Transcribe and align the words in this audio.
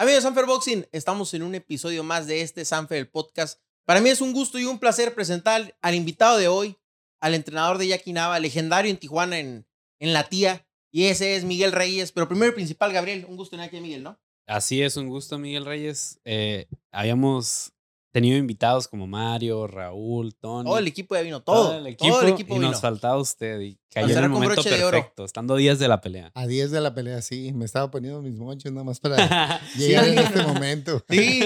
Amigos 0.00 0.18
de 0.18 0.28
Sanfer 0.28 0.46
Boxing, 0.46 0.86
estamos 0.92 1.34
en 1.34 1.42
un 1.42 1.56
episodio 1.56 2.04
más 2.04 2.28
de 2.28 2.42
este 2.42 2.64
Sanfer 2.64 3.10
podcast. 3.10 3.60
Para 3.84 4.00
mí 4.00 4.08
es 4.10 4.20
un 4.20 4.32
gusto 4.32 4.56
y 4.60 4.64
un 4.64 4.78
placer 4.78 5.12
presentar 5.12 5.76
al 5.82 5.94
invitado 5.96 6.38
de 6.38 6.46
hoy, 6.46 6.76
al 7.18 7.34
entrenador 7.34 7.78
de 7.78 7.88
Jackie 7.88 8.12
Nava, 8.12 8.38
legendario 8.38 8.92
en 8.92 8.96
Tijuana 8.96 9.40
en, 9.40 9.66
en 9.98 10.12
la 10.12 10.28
tía, 10.28 10.68
y 10.92 11.06
ese 11.06 11.34
es 11.34 11.42
Miguel 11.42 11.72
Reyes. 11.72 12.12
Pero 12.12 12.28
primero 12.28 12.52
y 12.52 12.54
principal, 12.54 12.92
Gabriel, 12.92 13.26
un 13.28 13.36
gusto 13.36 13.56
en 13.56 13.62
aquí, 13.62 13.80
Miguel, 13.80 14.04
¿no? 14.04 14.20
Así 14.46 14.82
es, 14.82 14.96
un 14.96 15.08
gusto, 15.08 15.36
Miguel 15.36 15.64
Reyes. 15.64 16.20
Eh, 16.24 16.68
habíamos 16.92 17.72
tenido 18.12 18.36
invitados 18.36 18.88
como 18.88 19.06
Mario, 19.06 19.66
Raúl, 19.66 20.34
Tony. 20.34 20.64
Todo 20.64 20.78
el 20.78 20.86
equipo 20.86 21.14
ya 21.14 21.22
vino, 21.22 21.42
todo. 21.42 21.76
el 21.76 21.86
equipo, 21.86 22.14
todo 22.14 22.22
el 22.22 22.32
equipo 22.34 22.54
y 22.54 22.58
vino. 22.58 22.70
nos 22.70 22.80
faltaba 22.80 23.18
usted. 23.18 23.60
Y 23.60 23.78
cayó 23.90 24.16
en 24.16 24.24
el 24.24 24.30
momento 24.30 24.62
perfecto, 24.62 25.24
estando 25.24 25.56
días 25.56 25.78
de 25.78 25.88
la 25.88 26.00
pelea. 26.00 26.30
A 26.34 26.46
10 26.46 26.70
de 26.70 26.80
la 26.80 26.94
pelea, 26.94 27.22
sí. 27.22 27.52
Me 27.52 27.64
estaba 27.64 27.90
poniendo 27.90 28.22
mis 28.22 28.34
mochos 28.34 28.72
nada 28.72 28.84
más 28.84 29.00
para 29.00 29.60
llegar 29.76 30.08
en 30.08 30.18
este 30.18 30.42
momento. 30.42 31.04
Sí, 31.10 31.42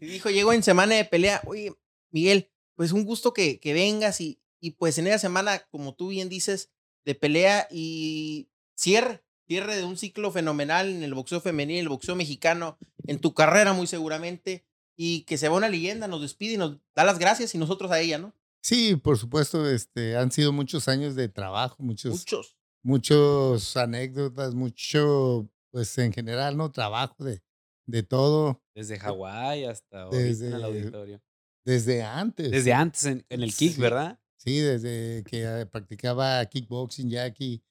dijo, 0.00 0.30
llegó 0.30 0.52
en 0.52 0.62
semana 0.62 0.94
de 0.94 1.04
pelea. 1.04 1.40
Oye, 1.46 1.72
Miguel, 2.10 2.50
pues 2.74 2.92
un 2.92 3.04
gusto 3.04 3.32
que, 3.32 3.60
que 3.60 3.72
vengas 3.72 4.20
y, 4.20 4.40
y 4.60 4.72
pues 4.72 4.98
en 4.98 5.06
esa 5.06 5.18
semana, 5.18 5.60
como 5.70 5.94
tú 5.94 6.08
bien 6.08 6.28
dices, 6.28 6.70
de 7.04 7.14
pelea 7.14 7.68
y 7.70 8.50
cierre, 8.74 9.24
cierre 9.46 9.76
de 9.76 9.84
un 9.84 9.96
ciclo 9.96 10.30
fenomenal 10.30 10.88
en 10.88 11.02
el 11.02 11.14
boxeo 11.14 11.40
femenil, 11.40 11.78
el 11.78 11.88
boxeo 11.88 12.16
mexicano, 12.16 12.78
en 13.06 13.20
tu 13.20 13.32
carrera 13.32 13.72
muy 13.72 13.86
seguramente, 13.86 14.65
y 14.96 15.22
que 15.24 15.36
se 15.38 15.48
va 15.48 15.56
una 15.56 15.68
leyenda, 15.68 16.08
nos 16.08 16.22
despide 16.22 16.54
y 16.54 16.56
nos 16.56 16.78
da 16.94 17.04
las 17.04 17.18
gracias 17.18 17.54
y 17.54 17.58
nosotros 17.58 17.90
a 17.90 18.00
ella, 18.00 18.18
¿no? 18.18 18.34
Sí, 18.62 18.96
por 18.96 19.16
supuesto, 19.18 19.68
este, 19.70 20.16
han 20.16 20.32
sido 20.32 20.52
muchos 20.52 20.88
años 20.88 21.14
de 21.14 21.28
trabajo, 21.28 21.76
muchos, 21.82 22.12
Muchos. 22.12 22.56
muchos 22.82 23.76
anécdotas, 23.76 24.54
mucho, 24.54 25.48
pues 25.70 25.96
en 25.98 26.12
general, 26.12 26.56
¿no? 26.56 26.72
Trabajo 26.72 27.22
de, 27.22 27.42
de 27.86 28.02
todo, 28.02 28.62
Desde 28.74 28.98
Hawái 28.98 29.64
hasta 29.66 30.02
ahorita 30.02 30.18
en 30.18 30.26
el 30.26 30.38
Desde- 30.38 30.64
auditorio. 30.64 31.22
desde 31.64 32.02
antes. 32.02 32.50
Desde 32.50 32.72
antes 32.72 33.04
en, 33.04 33.24
en 33.28 33.42
el 33.42 33.54
kick, 33.54 33.74
Sí. 33.74 33.80
¿verdad? 33.80 34.18
Sí, 34.38 34.58
desde 34.58 35.22
que 35.24 35.42
eh, 35.44 35.66
practicaba 35.66 36.44
kickboxing, 36.46 37.08
Jackie, 37.10 37.62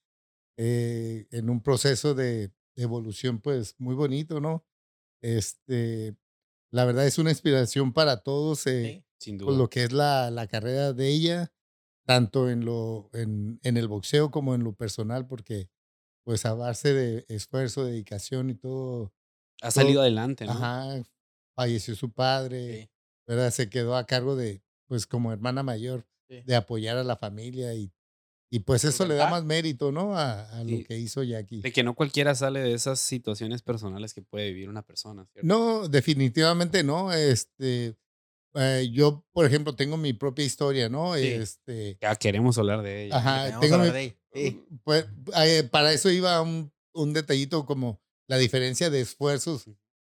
eh, 0.58 1.28
en 1.32 1.50
un 1.50 1.62
proceso 1.62 2.14
de, 2.14 2.48
de 2.76 2.84
evolución, 2.84 3.40
pues 3.40 3.76
muy 3.80 3.96
bonito, 3.96 4.40
¿no? 4.40 4.66
Este, 5.22 6.16
la 6.76 6.86
verdad 6.86 7.08
es 7.08 7.18
una 7.18 7.32
inspiración 7.32 7.94
para 7.94 8.18
todos, 8.24 8.68
eh, 8.68 9.02
Sí. 9.02 9.06
Sin 9.20 9.38
por 9.40 9.48
duda. 9.54 9.58
lo 9.58 9.70
que 9.70 9.84
es 9.86 9.94
la, 9.94 10.30
la 10.32 10.48
carrera 10.48 10.94
de 10.94 11.08
ella, 11.10 11.52
tanto 12.06 12.50
en, 12.50 12.66
lo, 12.66 13.10
en, 13.14 13.60
en 13.64 13.78
el 13.78 13.88
boxeo 13.88 14.30
como 14.32 14.56
en 14.56 14.64
lo 14.64 14.74
personal, 14.76 15.28
porque 15.28 15.70
pues 16.26 16.46
a 16.46 16.54
base 16.54 16.94
de 16.94 17.26
esfuerzo, 17.30 17.86
dedicación 17.86 18.50
y 18.50 18.56
todo, 18.56 19.14
ha 19.62 19.72
salido 19.72 20.02
adelante, 20.02 20.46
¿no? 20.46 20.52
ajá, 20.54 21.04
falleció 21.56 21.96
su 21.96 22.12
padre, 22.12 22.84
Sí. 22.84 22.90
¿verdad? 23.28 23.52
Se 23.52 23.70
quedó 23.70 23.96
a 23.96 24.06
cargo 24.06 24.36
de, 24.36 24.64
pues 24.88 25.08
como 25.08 25.32
hermana 25.34 25.64
mayor, 25.64 26.06
Sí. 26.30 26.42
de 26.46 26.56
apoyar 26.56 26.98
a 26.98 27.04
la 27.04 27.16
familia 27.18 27.74
y, 27.76 27.92
y 28.56 28.60
pues 28.60 28.86
eso 28.86 29.06
le 29.06 29.16
da 29.16 29.26
¿Verdad? 29.26 29.32
más 29.40 29.44
mérito, 29.46 29.92
¿no? 29.92 30.16
A, 30.18 30.50
a 30.50 30.64
lo 30.64 30.84
que 30.86 30.98
hizo 30.98 31.24
Jackie. 31.24 31.62
De 31.62 31.72
que 31.74 31.84
no 31.84 31.94
cualquiera 31.96 32.34
sale 32.36 32.60
de 32.62 32.74
esas 32.74 33.00
situaciones 33.00 33.62
personales 33.62 34.14
que 34.14 34.22
puede 34.22 34.50
vivir 34.50 34.70
una 34.70 34.82
persona, 34.82 35.26
¿cierto? 35.32 35.48
No, 35.48 35.88
definitivamente 35.90 36.84
no. 36.84 37.12
Este, 37.12 37.98
eh, 38.54 38.90
yo, 38.94 39.26
por 39.34 39.46
ejemplo, 39.46 39.76
tengo 39.76 39.98
mi 39.98 40.14
propia 40.14 40.46
historia, 40.46 40.88
¿no? 40.90 41.16
Sí. 41.16 41.28
Este, 41.28 41.98
Ya 42.02 42.16
queremos 42.16 42.58
hablar 42.58 42.82
de 42.82 43.06
ella. 43.06 43.18
ajá, 43.18 43.60
tengo 43.60 43.76
hablar 43.76 43.88
mi- 43.90 43.94
de 43.94 44.04
ella. 44.04 44.16
Sí. 44.34 44.66
pues, 44.84 45.06
eh, 45.38 45.64
para 45.72 45.92
eso 45.94 46.10
iba 46.10 46.42
un, 46.42 46.72
un 46.94 47.14
detallito 47.14 47.66
como 47.66 48.02
la 48.28 48.38
diferencia 48.38 48.90
de 48.90 49.02
esfuerzos 49.02 49.66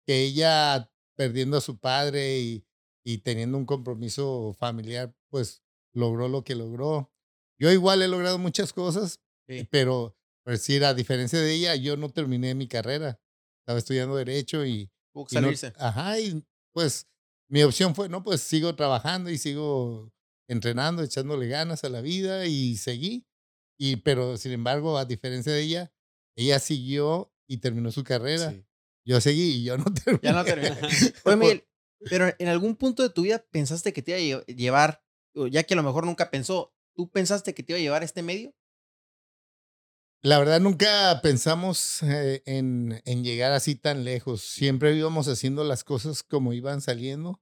que 0.06 0.24
ella 0.24 0.90
perdiendo 1.16 1.58
a 1.58 1.62
su 1.62 1.78
padre 1.80 2.40
y, 2.40 2.66
y 3.04 3.20
teniendo 3.20 3.58
un 3.58 3.66
compromiso 3.66 4.56
familiar, 4.60 5.14
pues 5.30 5.64
logró 5.94 6.28
lo 6.30 6.44
que 6.44 6.56
logró. 6.56 7.12
Yo 7.60 7.72
igual 7.72 8.02
he 8.02 8.08
logrado 8.08 8.38
muchas 8.38 8.74
cosas, 8.74 9.20
Sí. 9.48 9.68
pero 9.72 10.16
pues 10.44 10.62
sí, 10.62 10.82
a 10.84 10.94
diferencia 10.94 11.40
de 11.40 11.54
ella, 11.54 11.76
yo 11.76 11.98
no 11.98 12.10
terminé 12.10 12.54
mi 12.56 12.68
carrera. 12.68 13.20
Estaba 13.62 13.80
estudiando 13.80 14.16
derecho 14.16 14.66
y, 14.66 14.88
que 14.88 14.92
y 15.14 15.36
no- 15.36 15.42
salirse. 15.42 15.74
ajá, 15.78 16.20
y 16.20 16.44
pues 16.74 17.08
mi 17.50 17.64
opción 17.64 17.96
fue, 17.96 18.08
no, 18.10 18.24
pues 18.24 18.42
sigo 18.42 18.76
trabajando 18.76 19.30
y 19.30 19.38
sigo 19.38 20.12
entrenando, 20.50 21.04
echándole 21.04 21.48
ganas 21.48 21.84
a 21.84 21.90
la 21.90 22.02
vida 22.02 22.46
y 22.46 22.78
seguí. 22.78 23.26
Y, 23.80 23.98
pero 23.98 24.38
sin 24.38 24.52
embargo, 24.54 24.98
a 24.98 25.06
diferencia 25.06 25.52
de 25.52 25.62
ella, 25.62 25.94
ella 26.38 26.60
siguió 26.60 27.34
y 27.48 27.58
terminó 27.58 27.92
su 27.92 28.04
carrera. 28.04 28.52
Sí. 28.52 28.64
Yo 29.06 29.22
seguí 29.22 29.56
y 29.56 29.64
yo 29.64 29.78
no 29.78 29.86
terminé. 29.86 30.20
Ya 30.24 30.34
no 30.34 30.44
terminé. 30.46 30.78
Oye, 31.26 31.36
Miguel, 31.36 31.68
pero 32.10 32.28
en 32.38 32.48
algún 32.48 32.76
punto 32.76 33.04
de 33.04 33.10
tu 33.10 33.24
vida 33.24 33.46
pensaste 33.52 33.92
que 33.94 34.02
te 34.02 34.20
iba 34.22 34.40
a 34.40 34.44
lle- 34.46 34.56
llevar, 34.56 35.04
ya 35.52 35.64
que 35.64 35.74
a 35.74 35.78
lo 35.78 35.84
mejor 35.84 36.06
nunca 36.06 36.30
pensó, 36.30 36.74
¿tú 36.98 37.10
pensaste 37.10 37.54
que 37.54 37.64
te 37.64 37.74
iba 37.74 37.78
a 37.78 37.82
llevar 37.82 38.02
a 38.02 38.06
este 38.06 38.24
medio? 38.24 38.54
La 40.24 40.40
verdad, 40.40 40.60
nunca 40.60 41.20
pensamos 41.22 42.02
eh, 42.04 42.42
en, 42.46 43.02
en 43.06 43.24
llegar 43.24 43.52
así 43.52 43.76
tan 43.76 44.04
lejos. 44.04 44.42
Siempre 44.42 44.96
íbamos 44.96 45.28
haciendo 45.28 45.64
las 45.64 45.84
cosas 45.84 46.24
como 46.24 46.54
iban 46.54 46.82
saliendo 46.82 47.42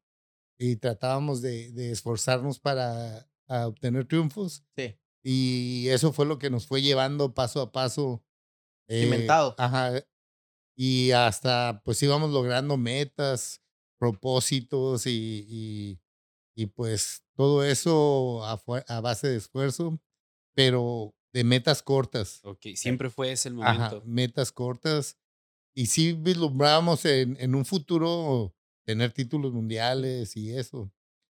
y 0.59 0.75
tratábamos 0.75 1.41
de, 1.41 1.71
de 1.71 1.91
esforzarnos 1.91 2.59
para 2.59 3.27
a 3.47 3.67
obtener 3.67 4.07
triunfos. 4.07 4.63
Sí. 4.75 4.99
Y 5.23 5.87
eso 5.89 6.13
fue 6.13 6.25
lo 6.25 6.37
que 6.37 6.49
nos 6.49 6.67
fue 6.67 6.81
llevando 6.81 7.33
paso 7.33 7.61
a 7.61 7.71
paso. 7.71 8.23
eh, 8.87 9.03
Cimentado. 9.03 9.55
Ajá. 9.57 10.03
Y 10.75 11.11
hasta 11.11 11.81
pues 11.85 12.03
íbamos 12.03 12.31
logrando 12.31 12.77
metas, 12.77 13.61
propósitos 13.97 15.07
y, 15.07 15.45
y, 15.47 15.99
y, 16.55 16.67
pues 16.67 17.23
todo 17.35 17.63
eso 17.63 18.43
a, 18.45 19.01
base 19.01 19.27
de 19.27 19.35
esfuerzo, 19.37 19.99
pero 20.55 21.13
de 21.33 21.43
metas 21.43 21.83
cortas. 21.83 22.39
Ok, 22.43 22.67
siempre 22.75 23.09
fue 23.09 23.31
ese 23.33 23.49
el 23.49 23.55
Ajá, 23.61 23.89
momento. 23.89 24.03
metas 24.05 24.51
cortas. 24.51 25.17
Y 25.75 25.87
sí 25.87 26.13
vislumbrábamos 26.13 27.03
en, 27.05 27.35
en 27.39 27.53
un 27.55 27.65
futuro 27.65 28.55
tener 28.85 29.11
títulos 29.11 29.51
mundiales 29.51 30.37
y 30.37 30.55
eso, 30.55 30.91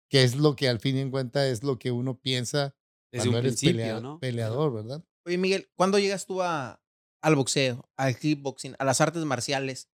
que 0.10 0.24
es 0.24 0.36
lo 0.36 0.56
que 0.56 0.68
al 0.68 0.80
fin 0.80 0.98
y 0.98 1.02
en 1.02 1.12
cuenta 1.12 1.48
es 1.48 1.64
lo 1.64 1.78
que 1.78 1.92
uno 1.92 2.20
piensa 2.20 2.76
Desde 3.12 3.30
cuando 3.30 3.38
un 3.38 3.46
eres 3.46 3.62
principio, 3.62 3.80
pelea- 3.80 4.02
¿no? 4.02 4.20
peleador, 4.20 4.74
¿verdad? 4.74 5.06
Oye, 5.28 5.38
Miguel, 5.38 5.70
¿cuándo 5.76 6.00
llegas 6.00 6.26
tú 6.26 6.42
a, 6.42 6.82
al 7.22 7.36
boxeo, 7.36 7.88
al 7.96 8.18
kickboxing, 8.18 8.76
a 8.80 8.86
las 8.86 9.02
artes 9.02 9.24
marciales? 9.26 9.90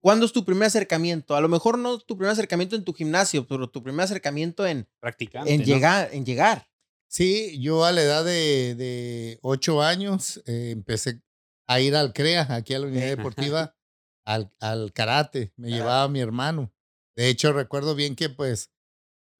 ¿Cuándo 0.00 0.24
es 0.26 0.32
tu 0.32 0.44
primer 0.44 0.66
acercamiento? 0.66 1.36
A 1.36 1.40
lo 1.40 1.48
mejor 1.48 1.78
no 1.78 1.98
tu 1.98 2.16
primer 2.16 2.32
acercamiento 2.32 2.74
en 2.74 2.84
tu 2.84 2.92
gimnasio, 2.94 3.46
pero 3.46 3.68
tu 3.68 3.82
primer 3.82 4.04
acercamiento 4.04 4.66
en, 4.66 4.88
Practicante, 4.98 5.52
en 5.52 5.60
¿no? 5.60 5.66
llegar, 5.66 6.08
en 6.12 6.24
llegar. 6.24 6.68
Sí, 7.06 7.60
yo 7.60 7.84
a 7.84 7.92
la 7.92 8.02
edad 8.02 8.24
de, 8.24 8.74
de 8.76 9.38
ocho 9.42 9.82
años 9.82 10.42
eh, 10.46 10.70
empecé 10.70 11.20
a 11.66 11.80
ir 11.80 11.96
al 11.96 12.12
CREA, 12.12 12.46
aquí 12.50 12.72
a 12.74 12.78
la 12.78 12.86
unidad 12.86 13.08
deportiva, 13.08 13.76
al, 14.24 14.52
al 14.60 14.92
karate. 14.92 15.52
Me 15.56 15.70
llevaba 15.70 16.08
mi 16.08 16.20
hermano. 16.20 16.72
De 17.16 17.28
hecho, 17.28 17.52
recuerdo 17.52 17.94
bien 17.94 18.16
que 18.16 18.30
pues 18.30 18.70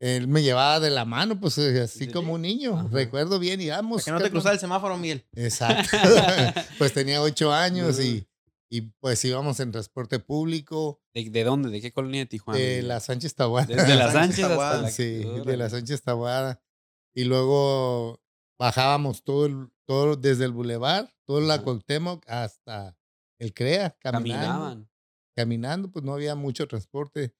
él 0.00 0.28
me 0.28 0.42
llevaba 0.42 0.80
de 0.80 0.90
la 0.90 1.04
mano, 1.04 1.38
pues 1.38 1.58
eh, 1.58 1.82
así 1.82 2.06
Sí, 2.06 2.10
como 2.10 2.34
un 2.34 2.42
niño. 2.42 2.78
Ajá. 2.78 2.88
Recuerdo 2.90 3.38
bien 3.38 3.60
y 3.60 3.68
vamos. 3.68 4.04
que 4.04 4.10
no 4.10 4.20
te 4.20 4.30
cruzara 4.30 4.54
el 4.54 4.60
semáforo, 4.60 4.96
Miguel. 4.96 5.26
Exacto. 5.34 5.96
pues 6.78 6.92
tenía 6.92 7.22
ocho 7.22 7.52
años 7.52 8.00
y, 8.00 8.26
y 8.72 8.82
pues 9.00 9.24
íbamos 9.24 9.58
en 9.58 9.72
transporte 9.72 10.20
público 10.20 11.02
¿De, 11.12 11.28
de 11.28 11.44
dónde? 11.44 11.70
¿De 11.70 11.80
qué 11.80 11.92
colonia 11.92 12.20
de 12.20 12.26
Tijuana? 12.26 12.60
de 12.60 12.82
la 12.82 13.00
Sánchez 13.00 13.34
Tahuada. 13.34 13.66
Desde 13.66 13.96
la 13.96 14.12
Sánchez 14.12 14.46
Tahuada. 14.48 14.82
la... 14.82 14.90
Sí, 14.90 15.24
de 15.44 15.56
la 15.56 15.68
Sánchez 15.68 16.02
Tahuada. 16.02 16.62
Y 17.12 17.24
luego 17.24 18.22
bajábamos 18.56 19.24
todo, 19.24 19.46
el, 19.46 19.68
todo 19.84 20.14
desde 20.14 20.44
el 20.44 20.52
bulevar, 20.52 21.12
toda 21.26 21.40
la. 21.40 21.60
Cuauhtémoc 21.60 22.24
hasta 22.28 22.96
el 23.40 23.52
CREA, 23.52 23.96
caminando. 23.98 24.46
Caminaban. 24.46 24.90
Caminando, 25.34 25.90
pues 25.90 26.04
no 26.04 26.14
había 26.14 26.36
mucho 26.36 26.68
transporte. 26.68 27.34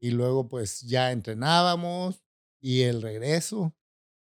Y 0.00 0.10
luego 0.10 0.48
pues 0.48 0.80
ya 0.80 1.12
entrenábamos 1.12 2.24
y 2.60 2.82
el 2.82 3.00
regreso. 3.00 3.72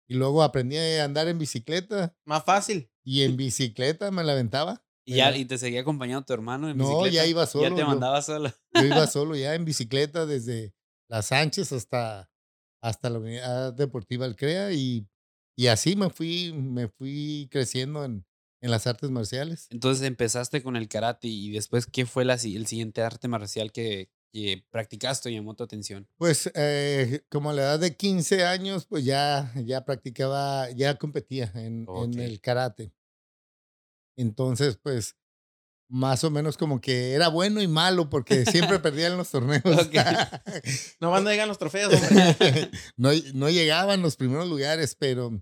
Y 0.06 0.14
luego 0.16 0.42
aprendí 0.42 0.76
a 0.76 1.02
andar 1.04 1.28
en 1.28 1.38
bicicleta 1.38 2.14
Más 2.26 2.44
fácil. 2.44 2.90
y 3.02 3.22
en 3.22 3.36
bicicleta 3.38 4.10
me 4.10 4.22
la 4.22 4.32
aventaba. 4.32 4.84
¿Y, 5.05 5.17
ya. 5.17 5.37
¿Y 5.37 5.44
te 5.44 5.58
seguía 5.58 5.81
acompañando 5.81 6.25
tu 6.25 6.32
hermano 6.32 6.69
en 6.70 6.76
No, 6.76 6.85
bicicleta? 7.02 7.14
ya 7.14 7.26
iba 7.26 7.43
Ya 7.43 7.47
solo, 7.47 7.75
te 7.75 7.81
yo. 7.81 7.87
mandaba 7.87 8.23
solo. 8.23 8.50
Yo 8.75 8.85
iba 8.85 9.06
solo 9.06 9.37
ya 9.37 9.55
en 9.55 9.64
bicicleta 9.64 10.26
desde 10.26 10.75
Las 11.08 11.26
Sánchez 11.26 11.73
hasta, 11.73 12.31
hasta 12.82 13.11
la 13.11 13.19
unidad 13.19 13.73
deportiva 13.73 14.26
El 14.26 14.37
CREA 14.37 14.73
y, 14.73 15.06
y 15.56 15.67
así 15.69 15.97
me 15.97 16.11
fui, 16.11 16.52
me 16.52 16.88
fui 16.88 17.49
creciendo 17.50 18.05
en, 18.05 18.25
en 18.61 18.70
las 18.70 18.87
artes 18.87 19.11
marciales. 19.11 19.67
Entonces 19.70 20.06
empezaste 20.06 20.62
con 20.62 20.76
el 20.76 20.88
karate 20.88 21.29
y 21.29 21.50
después, 21.50 21.87
¿qué 21.87 22.06
fue 22.06 22.25
la, 22.25 22.35
el 22.35 22.67
siguiente 22.67 23.02
arte 23.02 23.26
marcial 23.26 23.73
que, 23.73 24.11
que 24.32 24.64
practicaste 24.70 25.31
y 25.31 25.35
llamó 25.35 25.55
tu 25.56 25.64
atención? 25.64 26.06
Pues 26.17 26.50
eh, 26.55 27.25
como 27.31 27.50
a 27.50 27.52
la 27.55 27.62
edad 27.62 27.81
de 27.81 27.97
15 27.97 28.44
años, 28.44 28.87
pues 28.87 29.05
ya, 29.05 29.52
ya 29.64 29.85
practicaba, 29.85 30.70
ya 30.70 30.97
competía 30.97 31.50
en, 31.55 31.87
en 31.88 32.20
el 32.20 32.41
karate. 32.41 32.93
Entonces, 34.20 34.78
pues 34.82 35.17
más 35.88 36.22
o 36.22 36.31
menos 36.31 36.56
como 36.56 36.81
que 36.81 37.14
era 37.14 37.28
bueno 37.28 37.61
y 37.61 37.67
malo 37.67 38.08
porque 38.11 38.44
siempre 38.44 38.78
perdían 38.81 39.17
los 39.17 39.31
torneos. 39.31 39.62
No 41.00 41.11
van 41.11 41.26
a 41.26 41.31
llegar 41.31 41.49
los 41.49 41.58
trofeos, 41.58 41.93
hombre. 41.94 42.70
no, 42.96 43.11
no 43.34 43.50
llegaban 43.50 44.02
los 44.02 44.17
primeros 44.17 44.49
lugares, 44.49 44.94
pero 44.94 45.40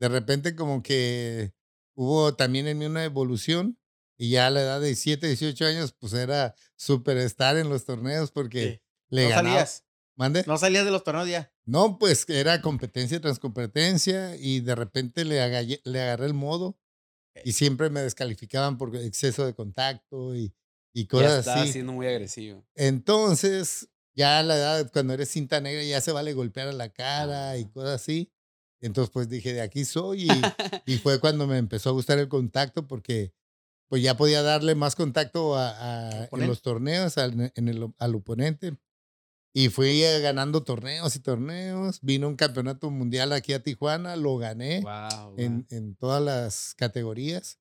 de 0.00 0.08
repente 0.08 0.56
como 0.56 0.82
que 0.82 1.52
hubo 1.94 2.34
también 2.34 2.66
en 2.66 2.78
mí 2.78 2.86
una 2.86 3.04
evolución 3.04 3.78
y 4.18 4.30
ya 4.30 4.46
a 4.46 4.50
la 4.50 4.62
edad 4.62 4.80
de 4.80 4.86
17, 4.88 5.26
18 5.28 5.66
años 5.66 5.92
pues 5.98 6.12
era 6.14 6.54
superstar 6.76 7.56
en 7.56 7.68
los 7.68 7.84
torneos 7.84 8.30
porque 8.32 8.62
Sí. 8.62 8.80
le 9.10 9.24
no 9.24 9.28
ganaba. 9.30 9.48
salías. 9.50 9.82
¿Mande? 10.18 10.44
No 10.46 10.56
salías 10.56 10.84
de 10.86 10.90
los 10.90 11.04
torneos 11.04 11.28
ya. 11.28 11.52
No, 11.66 11.98
pues 11.98 12.24
era 12.30 12.62
competencia 12.62 13.20
tras 13.20 13.38
competencia 13.38 14.34
y 14.36 14.60
de 14.60 14.74
repente 14.74 15.24
le, 15.26 15.40
agalle- 15.42 15.82
le 15.84 16.00
agarré 16.00 16.26
el 16.26 16.34
modo 16.34 16.78
y 17.44 17.52
siempre 17.52 17.90
me 17.90 18.00
descalificaban 18.00 18.78
por 18.78 18.94
exceso 18.96 19.44
de 19.46 19.54
contacto 19.54 20.34
y, 20.34 20.54
y 20.92 21.02
Ya 21.04 21.08
cosas 21.08 21.38
estaba 21.40 21.62
así. 21.62 21.72
siendo 21.72 21.92
muy 21.92 22.06
agresivo. 22.06 22.64
Entonces, 22.74 23.88
ya 24.14 24.38
a 24.38 24.42
la 24.42 24.56
edad, 24.56 24.90
cuando 24.92 25.12
eres 25.14 25.28
cinta 25.30 25.60
negra, 25.60 25.82
ya 25.84 26.00
se 26.00 26.12
vale 26.12 26.32
golpear 26.32 26.68
a 26.68 26.72
la 26.72 26.88
cara 26.92 27.56
y 27.58 27.66
cosas 27.66 28.00
así. 28.00 28.32
Entonces, 28.80 29.10
pues 29.12 29.28
dije, 29.28 29.52
de 29.52 29.60
aquí 29.62 29.84
soy. 29.84 30.22
Y, 30.22 30.42
y 30.86 30.98
fue 30.98 31.20
cuando 31.20 31.46
me 31.46 31.58
empezó 31.58 31.90
a 31.90 31.92
gustar 31.92 32.18
el 32.18 32.28
contacto 32.28 32.86
porque 32.86 33.32
pues 33.88 34.02
ya 34.02 34.16
podía 34.16 34.42
darle 34.42 34.74
más 34.74 34.96
contacto 34.96 35.54
a, 35.56 35.70
a- 35.70 36.24
en 36.24 36.46
los 36.48 36.62
torneos 36.62 37.18
al, 37.18 37.52
en 37.54 37.68
el- 37.68 37.92
al 37.98 38.14
oponente. 38.14 38.76
Y 39.58 39.70
fui 39.70 40.02
eh, 40.02 40.20
ganando 40.20 40.62
torneos 40.64 41.16
y 41.16 41.20
torneos. 41.20 41.98
Vino 42.02 42.28
un 42.28 42.36
campeonato 42.36 42.90
mundial 42.90 43.32
aquí 43.32 43.54
a 43.54 43.62
Tijuana, 43.62 44.14
lo 44.14 44.36
gané 44.36 44.82
Wow. 44.82 45.34
en, 45.38 45.66
en 45.70 45.96
todas 45.96 46.22
las 46.22 46.74
categorías. 46.76 47.58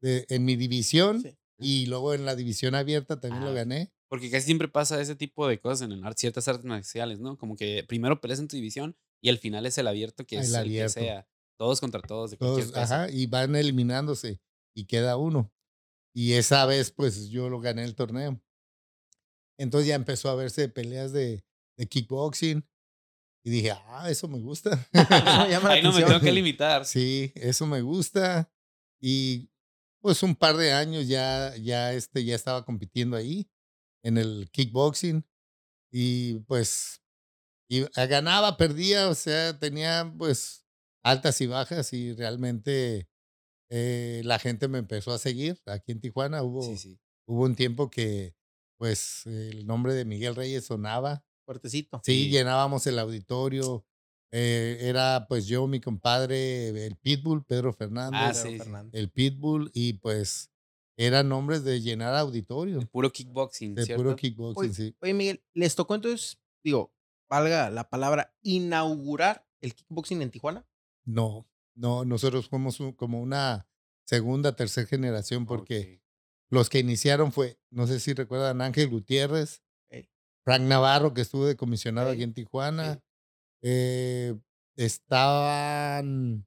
de- 0.00 0.26
en 0.28 0.44
mi 0.44 0.54
división 0.54 1.22
Sí. 1.22 1.36
y 1.58 1.86
luego 1.86 2.14
en 2.14 2.24
la 2.24 2.36
división 2.36 2.74
abierta 2.76 3.18
también 3.18 3.42
lo 3.44 3.50
Ah, 3.50 3.54
gané. 3.54 3.92
Porque 4.08 4.30
casi 4.30 4.44
siempre 4.46 4.68
pasa 4.68 5.00
ese 5.00 5.16
tipo 5.16 5.48
de 5.48 5.58
cosas 5.58 5.82
en 5.82 5.90
el 5.92 6.04
art- 6.04 6.16
ciertas 6.18 6.46
artes 6.46 6.64
marciales, 6.66 7.18
¿no? 7.18 7.36
Como 7.36 7.56
que 7.56 7.82
primero 7.88 8.20
peleas 8.20 8.38
en 8.38 8.46
tu 8.46 8.54
división 8.56 8.94
y 9.20 9.28
al 9.30 9.38
final 9.38 9.66
es 9.66 9.76
el 9.78 9.88
abierto 9.88 10.24
que 10.24 10.36
El 10.36 10.42
es 10.42 10.48
el, 10.50 10.54
que 10.54 10.58
abierto. 10.60 10.92
sea. 11.00 11.26
Todos 11.58 11.80
contra 11.80 12.00
todos, 12.00 12.30
de 12.30 12.36
cualquier 12.36 12.78
ajá, 12.78 13.10
y 13.10 13.26
van 13.26 13.56
eliminándose 13.56 14.40
y 14.76 14.84
queda 14.84 15.16
uno. 15.16 15.50
Y 16.14 16.34
esa 16.34 16.64
vez, 16.66 16.92
pues 16.92 17.28
yo 17.30 17.48
lo 17.48 17.58
gané 17.58 17.82
el 17.82 17.96
torneo. 17.96 18.40
Entonces 19.58 19.88
ya 19.88 19.94
empezó 19.94 20.30
a 20.30 20.34
verse 20.34 20.68
peleas 20.68 21.12
de, 21.12 21.44
de 21.76 21.86
kickboxing. 21.86 22.64
Y 23.44 23.50
dije, 23.50 23.70
ah, 23.70 24.10
eso 24.10 24.28
me 24.28 24.38
gusta. 24.40 24.70
Eso 24.92 25.48
llama 25.48 25.68
la 25.68 25.74
Ahí 25.74 25.82
no 25.82 25.92
me 25.92 26.02
tengo 26.02 26.20
que 26.20 26.32
limitar. 26.32 26.84
sí, 26.84 27.32
eso 27.34 27.66
me 27.66 27.80
gusta. 27.82 28.50
Y 29.00 29.48
pues 30.00 30.22
un 30.22 30.34
par 30.34 30.56
de 30.56 30.72
años 30.72 31.08
ya, 31.08 31.54
ya, 31.56 31.92
este, 31.94 32.24
ya 32.24 32.34
estaba 32.34 32.64
compitiendo 32.64 33.16
ahí 33.16 33.48
en 34.02 34.18
el 34.18 34.48
kickboxing. 34.52 35.24
Y 35.90 36.40
pues 36.40 37.00
y, 37.70 37.84
ah, 37.96 38.06
ganaba, 38.06 38.56
perdía, 38.56 39.08
o 39.08 39.14
sea, 39.14 39.58
tenía 39.58 40.12
pues 40.18 40.66
altas 41.02 41.40
y 41.40 41.46
bajas 41.46 41.92
y 41.92 42.12
realmente 42.14 43.08
eh, 43.70 44.20
la 44.24 44.38
gente 44.38 44.68
me 44.68 44.78
empezó 44.78 45.12
a 45.12 45.18
seguir. 45.18 45.60
Aquí 45.66 45.92
en 45.92 46.00
Tijuana 46.00 46.42
hubo, 46.42 46.62
Sí, 46.62 46.76
sí. 46.76 47.00
hubo 47.26 47.44
un 47.44 47.54
tiempo 47.54 47.88
que 47.90 48.34
pues 48.78 49.26
el 49.26 49.66
nombre 49.66 49.92
de 49.94 50.04
Miguel 50.06 50.34
Reyes 50.36 50.64
sonaba. 50.66 51.22
Fuertecito. 51.44 52.00
Sí, 52.04 52.24
Sí. 52.24 52.30
llenábamos 52.30 52.86
el 52.86 52.98
auditorio. 52.98 53.84
eh, 54.30 54.78
era 54.82 55.24
pues 55.26 55.46
yo, 55.46 55.66
mi 55.66 55.80
compadre, 55.80 56.68
el 56.86 56.96
Pitbull, 56.96 57.44
Pedro 57.46 57.72
Fernández, 57.72 58.20
Ah, 58.22 58.32
Pedro 58.34 58.50
sí. 58.50 58.58
Fernández. 58.58 58.92
el 58.94 59.10
Pitbull, 59.10 59.70
y 59.72 59.94
pues 59.94 60.50
eran 60.98 61.30
nombres 61.30 61.64
de 61.64 61.80
llenar 61.80 62.14
auditorio, 62.14 62.78
De 62.80 62.86
puro 62.86 63.10
kickboxing, 63.10 63.74
de 63.74 63.86
¿cierto? 63.86 64.02
puro 64.02 64.16
kickboxing, 64.16 64.64
Oye, 64.70 64.74
sí. 64.74 64.96
Oye, 65.00 65.14
Miguel, 65.14 65.42
¿les 65.54 65.74
tocó 65.74 65.94
entonces, 65.94 66.38
digo, 66.62 66.94
valga 67.30 67.70
la 67.70 67.88
palabra, 67.88 68.34
inaugurar 68.42 69.46
el 69.62 69.74
kickboxing 69.74 70.20
en 70.20 70.30
Tijuana? 70.30 70.66
No, 71.06 71.48
no, 71.74 72.04
nosotros 72.04 72.48
fuimos 72.50 72.78
como 72.96 73.22
una 73.22 73.66
segunda, 74.04 74.54
tercera 74.56 74.86
generación 74.86 75.46
porque. 75.46 76.02
Los 76.50 76.68
que 76.70 76.78
iniciaron 76.78 77.32
fue, 77.32 77.58
no 77.70 77.86
sé 77.86 78.00
si 78.00 78.14
recuerdan, 78.14 78.60
Ángel 78.60 78.88
Gutiérrez. 78.88 79.62
Frank 80.44 80.62
Navarro, 80.62 81.12
que 81.12 81.20
estuvo 81.20 81.44
de 81.44 81.56
comisionado 81.56 82.08
aquí 82.10 82.22
en 82.22 82.32
Tijuana. 82.32 83.02
eh, 83.62 84.34
estaban, 84.76 86.46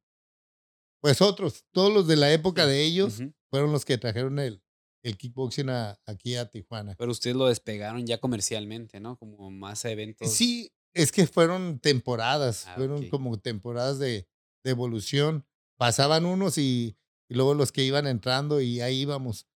pues 1.01 1.21
otros, 1.21 1.65
todos 1.71 1.93
los 1.93 2.07
de 2.07 2.15
la 2.15 2.31
época 2.31 2.65
de 2.65 2.83
ellos 2.83 3.19
fueron 3.49 3.71
los 3.71 3.85
que 3.85 3.97
trajeron 3.97 4.39
el, 4.39 4.63
el 5.03 5.17
kickboxing 5.17 5.69
a- 5.69 5.99
aquí 6.05 6.35
a 6.35 6.49
Tijuana. 6.49 6.95
Pero 6.97 7.11
ustedes 7.11 7.35
lo 7.35 7.47
despegaron 7.47 8.05
ya 8.05 8.19
comercialmente, 8.19 8.99
¿no? 8.99 9.17
Como 9.17 9.51
más 9.51 9.85
a 9.85 9.91
eventos. 9.91 10.31
Sí, 10.33 10.71
es 10.93 11.11
que 11.11 11.27
fueron 11.27 11.79
temporadas, 11.79 12.65
Ah, 12.67 12.75
fueron 12.75 13.07
como 13.09 13.37
temporadas 13.39 13.99
de, 13.99 14.27
de 14.63 14.71
evolución. 14.71 15.45
Pasaban 15.77 16.25
unos 16.25 16.57
y, 16.57 16.97
y 17.29 17.33
luego 17.35 17.53
los 17.55 17.71
que 17.71 17.83
iban 17.83 18.07
entrando 18.07 18.61
y 18.61 18.81
ahí 18.81 19.01
íbamos. 19.01 19.47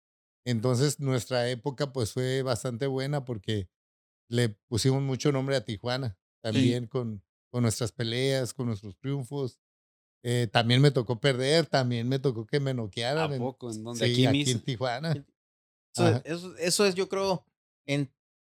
Entonces 0.45 1.01
nuestra 1.01 1.49
época 1.49 1.93
pues 1.93 2.13
fue 2.13 2.43
bastante 2.43 2.87
buena 2.87 3.25
porque 3.25 3.69
le 4.29 4.51
pusimos 4.69 5.03
mucho 5.03 5.33
nombre 5.33 5.57
a 5.57 5.65
Tijuana, 5.65 6.19
también 6.43 6.87
con, 6.87 7.23
con 7.51 7.63
nuestras 7.63 7.93
peleas, 7.93 8.53
con 8.53 8.67
nuestros 8.67 8.97
triunfos. 8.99 9.61
Eh, 10.23 10.49
también 10.51 10.81
me 10.81 10.91
tocó 10.91 11.21
perder, 11.21 11.67
también 11.67 12.09
me 12.09 12.19
tocó 12.19 12.47
que 12.47 12.61
me 12.61 12.73
noquearan. 12.73 13.33
¿A 13.33 13.39
poco? 13.39 13.71
¿En 13.71 13.85
dónde? 13.85 14.15
sí, 14.15 14.27
Aquí 14.27 14.51
en 14.51 14.61
Tijuana. 14.61 15.13
Eso, 15.95 16.23
eso, 16.25 16.57
eso 16.57 16.87
es, 16.87 16.95
yo 16.95 17.09
creo, 17.09 17.47
en, 17.87 18.13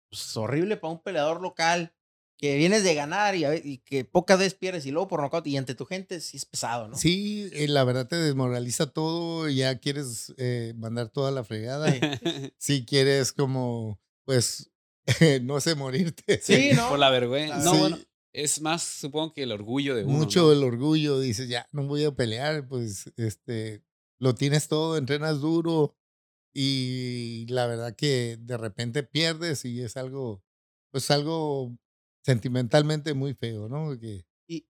pues, 0.09 0.37
horrible 0.37 0.77
para 0.77 0.93
un 0.93 1.01
peleador 1.01 1.41
local 1.41 1.93
que 2.41 2.57
vienes 2.57 2.83
de 2.83 2.95
ganar 2.95 3.35
y, 3.35 3.77
que 3.85 4.03
pocas 4.03 4.39
veces 4.39 4.55
pierdes 4.55 4.87
y 4.87 4.91
luego 4.91 5.07
por 5.07 5.21
nocaut 5.21 5.45
y 5.45 5.57
ante 5.57 5.75
tu 5.75 5.85
gente 5.85 6.19
sí 6.19 6.37
es 6.37 6.45
pesado, 6.45 6.87
¿no? 6.87 6.97
Sí, 6.97 7.51
eh, 7.53 7.67
la 7.67 7.83
verdad 7.83 8.07
te 8.07 8.15
desmoraliza 8.15 8.87
todo, 8.87 9.47
ya 9.47 9.77
quieres 9.77 10.33
eh, 10.37 10.73
mandar 10.75 11.09
toda 11.09 11.29
la 11.29 11.43
fregada. 11.43 11.91
Sí. 11.91 11.99
si 12.57 12.85
quieres 12.85 13.31
como, 13.31 14.01
pues, 14.25 14.71
no 15.43 15.61
sé, 15.61 15.75
morirte. 15.75 16.41
Sí, 16.41 16.71
¿no? 16.75 16.89
Por 16.89 16.97
la 16.97 17.11
vergüenza. 17.11 17.59
No, 17.59 17.73
Sí, 17.73 17.79
bueno, 17.79 17.99
es 18.33 18.59
más, 18.59 18.81
supongo 18.81 19.33
que 19.33 19.43
el 19.43 19.51
orgullo 19.51 19.95
de 19.95 20.03
uno. 20.03 20.17
mucho 20.17 20.45
¿no? 20.45 20.51
el 20.51 20.63
orgullo, 20.63 21.19
dices, 21.19 21.47
ya, 21.47 21.67
no 21.71 21.85
voy 21.85 22.05
a 22.05 22.11
pelear, 22.11 22.67
pues, 22.67 23.13
este, 23.17 23.83
lo 24.17 24.33
tienes 24.33 24.67
todo, 24.67 24.97
entrenas 24.97 25.41
duro 25.41 25.95
y 26.55 27.45
la 27.49 27.67
verdad 27.67 27.95
que 27.95 28.39
de 28.41 28.57
repente 28.57 29.03
pierdes 29.03 29.63
y 29.63 29.83
es 29.83 29.95
algo, 29.95 30.43
pues, 30.89 31.11
algo 31.11 31.77
sentimentalmente 32.23 33.13
muy 33.13 33.33
feo, 33.33 33.67
¿no? 33.69 33.93
Y, 33.93 34.25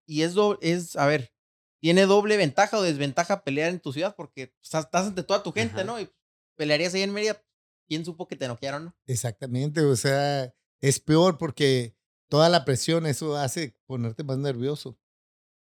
y 0.05 0.21
es, 0.21 0.33
doble, 0.33 0.59
es, 0.61 0.95
a 0.95 1.05
ver, 1.07 1.33
tiene 1.81 2.05
doble 2.05 2.37
ventaja 2.37 2.77
o 2.77 2.81
desventaja 2.81 3.43
pelear 3.43 3.69
en 3.71 3.79
tu 3.79 3.91
ciudad 3.93 4.15
porque 4.15 4.53
estás, 4.63 4.85
estás 4.85 5.07
ante 5.07 5.23
toda 5.23 5.43
tu 5.43 5.51
gente, 5.51 5.75
Ajá. 5.77 5.83
¿no? 5.83 5.99
Y 5.99 6.09
pelearías 6.55 6.93
ahí 6.93 7.01
en 7.01 7.13
Mérida, 7.13 7.43
¿quién 7.87 8.05
supo 8.05 8.27
que 8.27 8.35
te 8.35 8.47
noquearon, 8.47 8.85
no? 8.85 8.95
exactamente, 9.07 9.81
o 9.81 9.95
sea, 9.95 10.53
es 10.79 10.99
peor 10.99 11.37
porque 11.37 11.95
toda 12.29 12.49
la 12.49 12.63
presión, 12.65 13.05
eso 13.05 13.35
hace 13.35 13.75
ponerte 13.87 14.23
más 14.23 14.37
nervioso. 14.37 14.97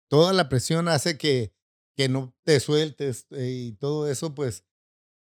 Toda 0.10 0.34
la 0.34 0.48
presión 0.50 0.88
hace 0.88 1.18
que, 1.18 1.54
que 1.96 2.10
no 2.10 2.36
te 2.44 2.60
sueltes 2.60 3.28
eh, 3.32 3.50
y 3.52 3.72
todo 3.74 4.10
eso, 4.10 4.34
pues, 4.34 4.66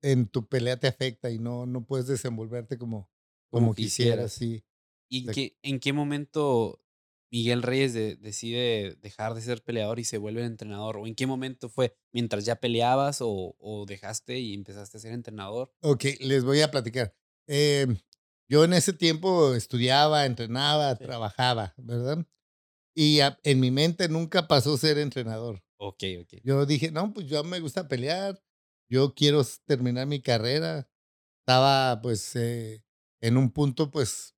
en 0.03 0.29
tu 0.29 0.47
pelea 0.49 0.79
te 0.79 0.87
afecta 0.87 1.31
y 1.31 1.39
no, 1.39 1.67
no 1.67 1.85
puedes 1.85 2.07
desenvolverte 2.07 2.79
como, 2.79 3.11
como, 3.51 3.67
Como 3.69 3.75
quisieras. 3.75 4.33
quisieras. 4.35 4.61
Sí. 4.63 4.65
¿Y 5.09 5.21
en 5.21 5.27
de- 5.27 5.33
qué, 5.33 5.59
en 5.63 5.81
qué 5.81 5.93
momento 5.93 6.83
Miguel 7.31 7.63
Reyes 7.63 7.93
de- 7.95 8.17
decide 8.17 8.97
dejar 9.01 9.35
de 9.35 9.43
ser 9.43 9.63
peleador 9.63 9.99
y 9.99 10.05
se 10.05 10.19
vuelve 10.19 10.45
entrenador? 10.45 10.97
¿O 10.99 11.07
en 11.07 11.15
qué 11.15 11.27
momento 11.27 11.69
fue? 11.69 11.97
¿Mientras 12.13 12.45
ya 12.45 12.57
peleabas 12.57 13.19
o, 13.21 13.55
o 13.59 13.87
dejaste 13.87 14.39
y 14.39 14.55
empezaste 14.55 14.97
a 14.99 15.01
ser 15.01 15.13
entrenador? 15.13 15.73
Ok, 15.83 16.05
les 16.21 16.45
voy 16.45 16.61
a 16.63 16.71
platicar. 16.71 17.15
Eh, 17.47 17.87
yo 18.51 18.65
en 18.65 18.73
ese 18.73 18.93
tiempo 18.93 19.55
estudiaba, 19.55 20.25
entrenaba, 20.27 20.97
Sí. 20.97 21.05
trabajaba, 21.05 21.75
¿verdad? 21.77 22.27
Y 22.95 23.21
a- 23.21 23.39
en 23.45 23.61
mi 23.61 23.71
mente 23.71 24.09
nunca 24.09 24.49
pasó 24.49 24.77
ser 24.77 24.99
entrenador. 24.99 25.63
Ok, 25.79 26.03
ok. 26.23 26.35
Yo 26.43 26.67
dije, 26.67 26.91
no, 26.91 27.13
pues 27.13 27.27
yo 27.27 27.45
me 27.45 27.61
gusta 27.61 27.89
pelear, 27.89 28.43
yo 28.91 29.15
quiero 29.15 29.43
terminar 29.67 30.07
mi 30.07 30.21
carrera. 30.21 30.91
Estaba 31.43 32.01
pues 32.03 32.35
eh, 32.37 32.85
en 33.23 33.37
un 33.37 33.51
punto 33.53 33.91
pues 33.91 34.35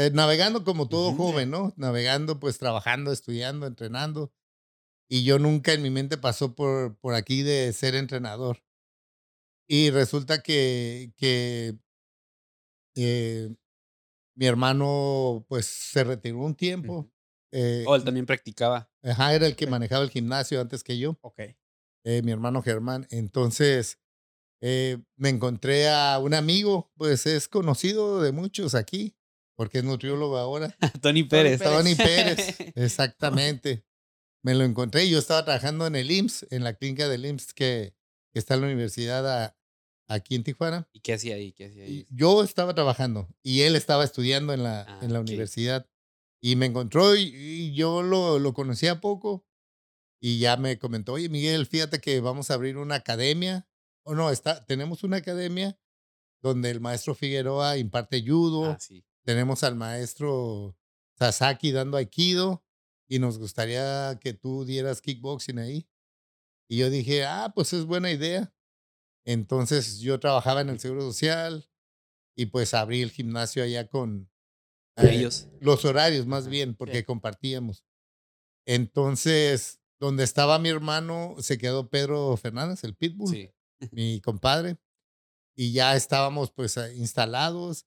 eh, 0.00 0.10
navegando 0.12 0.64
como 0.64 0.88
todo 0.88 1.12
joven, 1.12 1.50
¿no? 1.50 1.74
Navegando 1.76 2.40
pues 2.40 2.58
trabajando, 2.58 3.12
estudiando, 3.12 3.66
entrenando. 3.66 4.32
Y 5.08 5.24
yo 5.24 5.38
nunca 5.38 5.72
en 5.72 5.82
mi 5.82 5.90
mente 5.90 6.16
pasó 6.18 6.54
por, 6.54 6.96
por 6.98 7.14
aquí 7.14 7.42
de 7.42 7.72
ser 7.72 7.94
entrenador. 7.94 8.62
Y 9.68 9.90
resulta 9.90 10.42
que, 10.42 11.12
que 11.16 11.76
eh, 12.96 13.54
mi 14.36 14.46
hermano 14.46 15.44
pues 15.48 15.66
se 15.66 16.04
retiró 16.04 16.38
un 16.38 16.54
tiempo. 16.54 16.98
Ujú. 17.00 17.12
eh, 17.52 17.84
Oh, 17.86 17.94
él 17.96 18.04
también 18.04 18.26
practicaba. 18.26 18.90
Ajá, 19.02 19.34
era 19.34 19.46
el 19.46 19.56
que 19.56 19.66
manejaba 19.66 20.04
el 20.04 20.10
gimnasio 20.10 20.60
antes 20.60 20.82
que 20.82 20.98
yo 20.98 21.18
Ok. 21.22 21.40
eh, 22.04 22.22
mi 22.22 22.32
hermano 22.32 22.62
Germán. 22.62 23.06
Entonces, 23.10 23.98
eh, 24.62 24.98
me 25.16 25.28
encontré 25.30 25.88
a 25.88 26.18
un 26.18 26.34
amigo, 26.34 26.90
pues 26.96 27.26
es 27.26 27.48
conocido 27.48 28.20
de 28.22 28.32
muchos 28.32 28.74
aquí, 28.74 29.16
porque 29.60 29.76
es 29.80 29.84
nutriólogo 29.84 30.38
ahora. 30.38 30.74
Tony 31.02 31.22
Pérez. 31.24 31.60
Tony 31.60 31.94
Pérez, 31.94 32.56
exactamente. 32.74 33.84
Me 34.42 34.54
lo 34.54 34.64
encontré 34.64 35.06
yo 35.10 35.18
estaba 35.18 35.44
trabajando 35.44 35.86
en 35.86 35.96
el 35.96 36.10
IMSS, 36.10 36.46
en 36.50 36.64
la 36.64 36.72
clínica 36.72 37.10
del 37.10 37.26
IMSS 37.26 37.52
que, 37.52 37.94
que 38.32 38.38
está 38.38 38.54
en 38.54 38.62
la 38.62 38.68
universidad 38.68 39.28
a- 39.44 39.54
aquí 40.08 40.34
en 40.34 40.44
Tijuana. 40.44 40.88
¿Y 40.94 41.00
qué 41.00 41.12
hacía 41.12 41.34
ahí? 41.34 41.52
¿Qué 41.52 41.66
hacía 41.66 41.84
Y 41.86 41.90
ahí? 41.98 42.06
yo 42.08 42.42
estaba 42.42 42.74
trabajando 42.74 43.28
y 43.42 43.60
él 43.60 43.76
estaba 43.76 44.02
estudiando 44.02 44.54
en 44.54 44.62
la, 44.62 44.86
Ah, 44.88 45.00
en 45.02 45.12
la 45.12 45.20
ok. 45.20 45.28
universidad. 45.28 45.86
Y 46.40 46.56
me 46.56 46.64
encontró 46.64 47.14
y, 47.16 47.24
y 47.24 47.74
yo 47.74 48.02
lo, 48.02 48.38
lo 48.38 48.54
conocía 48.54 49.02
poco. 49.02 49.44
Y 50.22 50.38
ya 50.38 50.56
me 50.56 50.78
comentó, 50.78 51.12
oye 51.12 51.28
Miguel, 51.28 51.66
fíjate 51.66 52.00
que 52.00 52.20
vamos 52.20 52.50
a 52.50 52.54
abrir 52.54 52.78
una 52.78 52.94
academia. 52.94 53.68
O 54.06 54.14
no, 54.14 54.30
está, 54.30 54.64
tenemos 54.64 55.04
una 55.04 55.18
academia 55.18 55.78
donde 56.42 56.70
el 56.70 56.80
maestro 56.80 57.14
Figueroa 57.14 57.76
imparte 57.76 58.24
judo. 58.26 58.70
Ah, 58.70 58.78
sí. 58.80 59.04
Tenemos 59.24 59.64
al 59.64 59.76
maestro 59.76 60.76
Sasaki 61.18 61.72
dando 61.72 61.96
aikido. 61.96 62.64
Y 63.08 63.18
nos 63.18 63.38
gustaría 63.38 64.18
que 64.20 64.34
tú 64.34 64.64
dieras 64.64 65.02
kickboxing 65.02 65.58
ahí. 65.58 65.88
Y 66.68 66.78
yo 66.78 66.90
dije, 66.90 67.24
ah, 67.24 67.52
pues 67.52 67.72
es 67.72 67.84
buena 67.84 68.12
idea. 68.12 68.54
Entonces 69.24 69.98
yo 69.98 70.20
trabajaba 70.20 70.60
en 70.60 70.68
el 70.68 70.78
Seguro 70.78 71.02
Social 71.02 71.68
y 72.36 72.46
pues 72.46 72.72
abrí 72.72 73.02
el 73.02 73.10
gimnasio 73.10 73.64
allá 73.64 73.88
con 73.88 74.30
eh, 74.96 75.10
ellos. 75.10 75.48
los 75.60 75.84
horarios 75.84 76.26
más 76.26 76.46
bien, 76.46 76.74
porque 76.74 77.04
compartíamos. 77.04 77.84
Entonces, 78.66 79.80
donde 79.98 80.24
estaba 80.24 80.58
mi 80.58 80.68
hermano, 80.68 81.34
se 81.40 81.58
quedó 81.58 81.90
Pedro 81.90 82.36
Fernández, 82.36 82.84
el 82.84 82.94
Pitbull, 82.94 83.28
Sí. 83.28 83.50
mi 83.92 84.20
compadre, 84.20 84.78
y 85.56 85.72
ya 85.72 85.96
estábamos 85.96 86.52
pues 86.52 86.76
instalados 86.94 87.86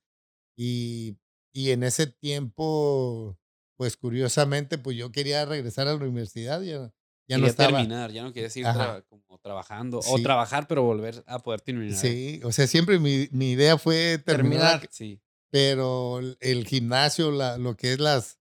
y, 0.58 1.18
y 1.54 1.72
en 1.72 1.84
ese 1.84 2.08
tiempo, 2.08 3.38
pues 3.78 3.96
curiosamente, 3.98 4.78
pues 4.78 4.98
yo 4.98 5.12
quería 5.12 5.46
regresar 5.46 5.88
a 5.88 5.92
la 5.94 5.98
universidad, 5.98 6.62
ya, 6.62 6.92
ya 7.28 7.38
no 7.38 7.44
Quería 7.46 7.48
estaba. 7.50 7.78
terminar, 7.78 8.12
ya 8.12 8.24
no 8.24 8.34
quería 8.34 8.50
seguir 8.50 8.68
tra- 8.68 9.04
como 9.08 9.40
trabajando. 9.40 10.00
O 10.06 10.20
trabajar, 10.22 10.68
pero 10.68 10.84
volver 10.84 11.24
a 11.28 11.40
poder 11.40 11.62
terminar. 11.62 11.98
Sí, 11.98 12.42
o 12.44 12.52
sea, 12.52 12.68
siempre 12.68 13.00
mi, 13.00 13.28
mi 13.32 13.52
idea 13.52 13.78
fue 13.78 14.18
terminar, 14.26 14.80
Terminar. 14.82 14.90
Sí. 14.92 15.22
pero 15.52 16.20
el- 16.40 16.66
gimnasio, 16.68 17.32
la, 17.32 17.58
lo 17.58 17.76
que 17.78 17.94
es 17.94 18.00
las, 18.00 18.40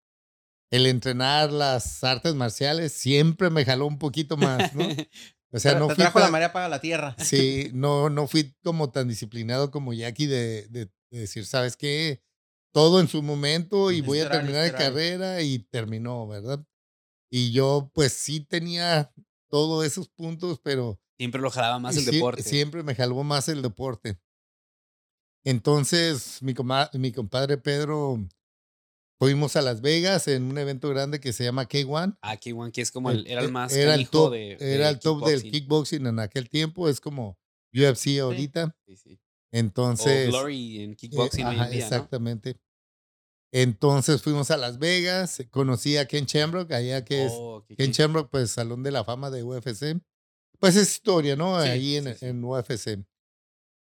el 0.72 0.86
entrenar 0.86 1.51
las 1.51 2.03
artes 2.03 2.34
marciales, 2.36 2.94
siempre 2.94 3.50
me 3.50 3.65
jaló 3.65 3.86
un 3.88 4.00
poquito 4.00 4.38
más, 4.38 4.74
¿no? 4.74 4.84
O 5.53 5.60
sea, 5.60 5.77
no 5.77 5.88
te 5.89 5.96
fui 5.96 6.03
trajo 6.06 6.20
la 6.22 6.30
marea 6.32 6.53
para 6.53 6.70
la 6.70 6.80
tierra. 6.80 7.13
Sí, 7.20 7.72
no, 7.74 8.10
no 8.10 8.25
fui 8.25 8.56
como 8.63 8.89
tan 8.89 9.10
disciplinado 9.10 9.70
como 9.70 9.91
Jackie 9.91 10.25
de, 10.27 10.65
de, 10.70 10.86
de 11.10 11.20
decir, 11.20 11.46
¿sabes 11.46 11.75
qué? 11.75 12.24
Todo 12.74 13.01
en 13.01 13.08
su 13.08 13.22
momento 13.22 13.92
y 13.92 14.01
voy 14.01 14.20
a 14.20 14.30
terminar 14.30 14.63
de 14.63 14.72
carrera 14.72 15.42
y 15.42 15.60
terminó, 15.60 16.28
¿verdad? 16.28 16.66
Y 17.30 17.51
yo 17.51 17.92
pues 17.94 18.13
sí 18.13 18.40
tenía 18.42 19.13
todos 19.50 19.86
esos 19.86 20.08
puntos, 20.10 20.60
pero 20.63 21.00
Siempre 21.18 21.42
lo 21.42 21.51
jalaba 21.51 21.80
más 21.80 21.96
el 21.98 22.04
sí- 22.06 22.12
deporte. 22.12 22.44
siempre 22.44 22.84
me 22.84 22.96
jaló 22.96 23.22
más 23.24 23.48
el 23.50 23.62
deporte. 23.62 24.20
Entonces, 25.44 26.42
mi, 26.42 26.54
mi 26.94 27.12
compadre 27.12 27.58
Pedro, 27.58 28.20
fuimos 29.20 29.56
a 29.56 29.62
Las 29.62 29.82
Vegas 29.82 30.28
en 30.28 30.44
un 30.44 30.58
evento 30.58 30.90
grande 30.90 31.20
que 31.20 31.34
se 31.34 31.44
llama 31.44 31.68
K1. 31.68 32.18
Ah, 32.22 32.38
K1, 32.38 32.72
que 32.72 32.82
es 32.82 32.92
como 32.92 33.12
el, 33.12 33.25
era 33.28 33.42
el 33.42 33.51
más 33.51 33.74
era 33.74 33.96
el 33.96 34.10
top, 34.10 34.32
de, 34.34 34.58
era 34.60 34.90
el 34.90 35.00
top 35.00 35.25
del 35.25 35.42
kickboxing. 35.42 35.51
kickboxing 35.51 36.08
en 36.08 36.20
aquel 36.20 36.50
tiempo, 36.50 36.88
es 36.90 37.00
como 37.01 37.38
UFC 37.74 38.20
ahorita. 38.20 38.75
Sí, 38.86 38.98
sí. 38.98 39.20
Entonces, 39.51 40.27
o 40.29 40.31
Glory 40.31 40.81
en 40.81 40.91
eh, 40.91 41.77
exactamente. 41.77 42.58
Entonces 43.53 44.22
fuimos 44.22 44.50
a 44.51 44.58
Las 44.58 44.79
Vegas, 44.79 45.43
conocí 45.50 45.98
a 45.98 46.08
Ken 46.08 46.25
Shamrock, 46.25 46.72
allá 46.72 47.03
que 47.03 47.25
es 47.25 47.34
Oh, 47.36 47.55
ok, 47.58 47.67
Ken 47.75 47.89
ok. 47.89 47.96
Shamrock, 47.96 48.29
pues 48.29 48.51
Salón 48.51 48.81
de 48.84 48.91
la 48.91 49.03
Fama 49.03 49.29
de 49.29 49.43
UFC. 49.43 50.00
Pues 50.60 50.75
es 50.77 50.91
historia, 50.93 51.36
¿no? 51.36 51.62
Sí, 51.62 51.67
Ahí 51.70 51.96
en, 51.98 52.05
sí, 52.05 52.13
sí. 52.20 52.25
en 52.27 52.43
UFC. 52.46 53.00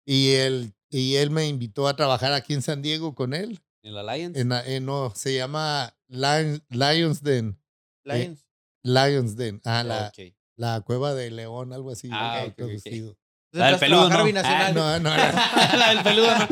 Y 0.06 0.32
él, 0.36 0.74
y 0.90 1.16
él 1.16 1.32
me 1.32 1.48
invitó 1.48 1.88
a 1.88 1.96
trabajar 1.98 2.32
aquí 2.32 2.54
en 2.54 2.62
San 2.62 2.82
Diego 2.82 3.14
con 3.14 3.34
él. 3.34 3.60
En 3.84 3.94
la 3.94 4.02
Alliance. 4.02 4.40
En, 4.40 4.52
en- 4.54 4.86
no, 4.86 5.14
se 5.16 5.36
llama 5.36 5.94
Lion- 6.08 6.64
Lions 6.70 7.22
Den. 7.22 7.60
Lions. 8.06 8.46
Lions 8.84 9.36
Den. 9.36 9.60
Ah, 9.66 9.82
Oh, 9.84 9.88
la, 9.88 10.14
la 10.56 10.82
cueva 10.82 11.14
de 11.14 11.30
león, 11.32 11.74
algo 11.74 11.92
así. 11.92 12.08
Ah, 12.12 12.48
traducido. 12.56 13.18
La 13.54 13.68
del 13.68 13.80
peludo, 13.80 14.10
¿no? 14.10 14.24
binacional. 14.26 14.76
No, 14.76 15.00
no, 15.00 15.10
no. 15.10 15.16
la 15.16 15.90
del 15.94 16.04
peludo, 16.04 16.38
¿no? 16.38 16.48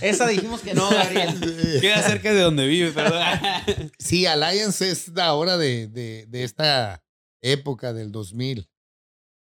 Esa 0.00 0.26
dijimos 0.26 0.60
que 0.62 0.74
no, 0.74 0.88
Gabriel. 0.90 1.80
Queda 1.80 2.02
cerca 2.02 2.32
de 2.32 2.40
donde 2.40 2.66
vive, 2.66 2.90
perdón. 2.92 3.22
Sí, 3.98 4.26
Alliance 4.26 4.90
es 4.90 5.08
la 5.08 5.34
hora 5.34 5.56
de, 5.58 5.86
de, 5.88 6.26
de 6.26 6.44
esta 6.44 7.04
época 7.42 7.92
del 7.92 8.10
2000. 8.10 8.68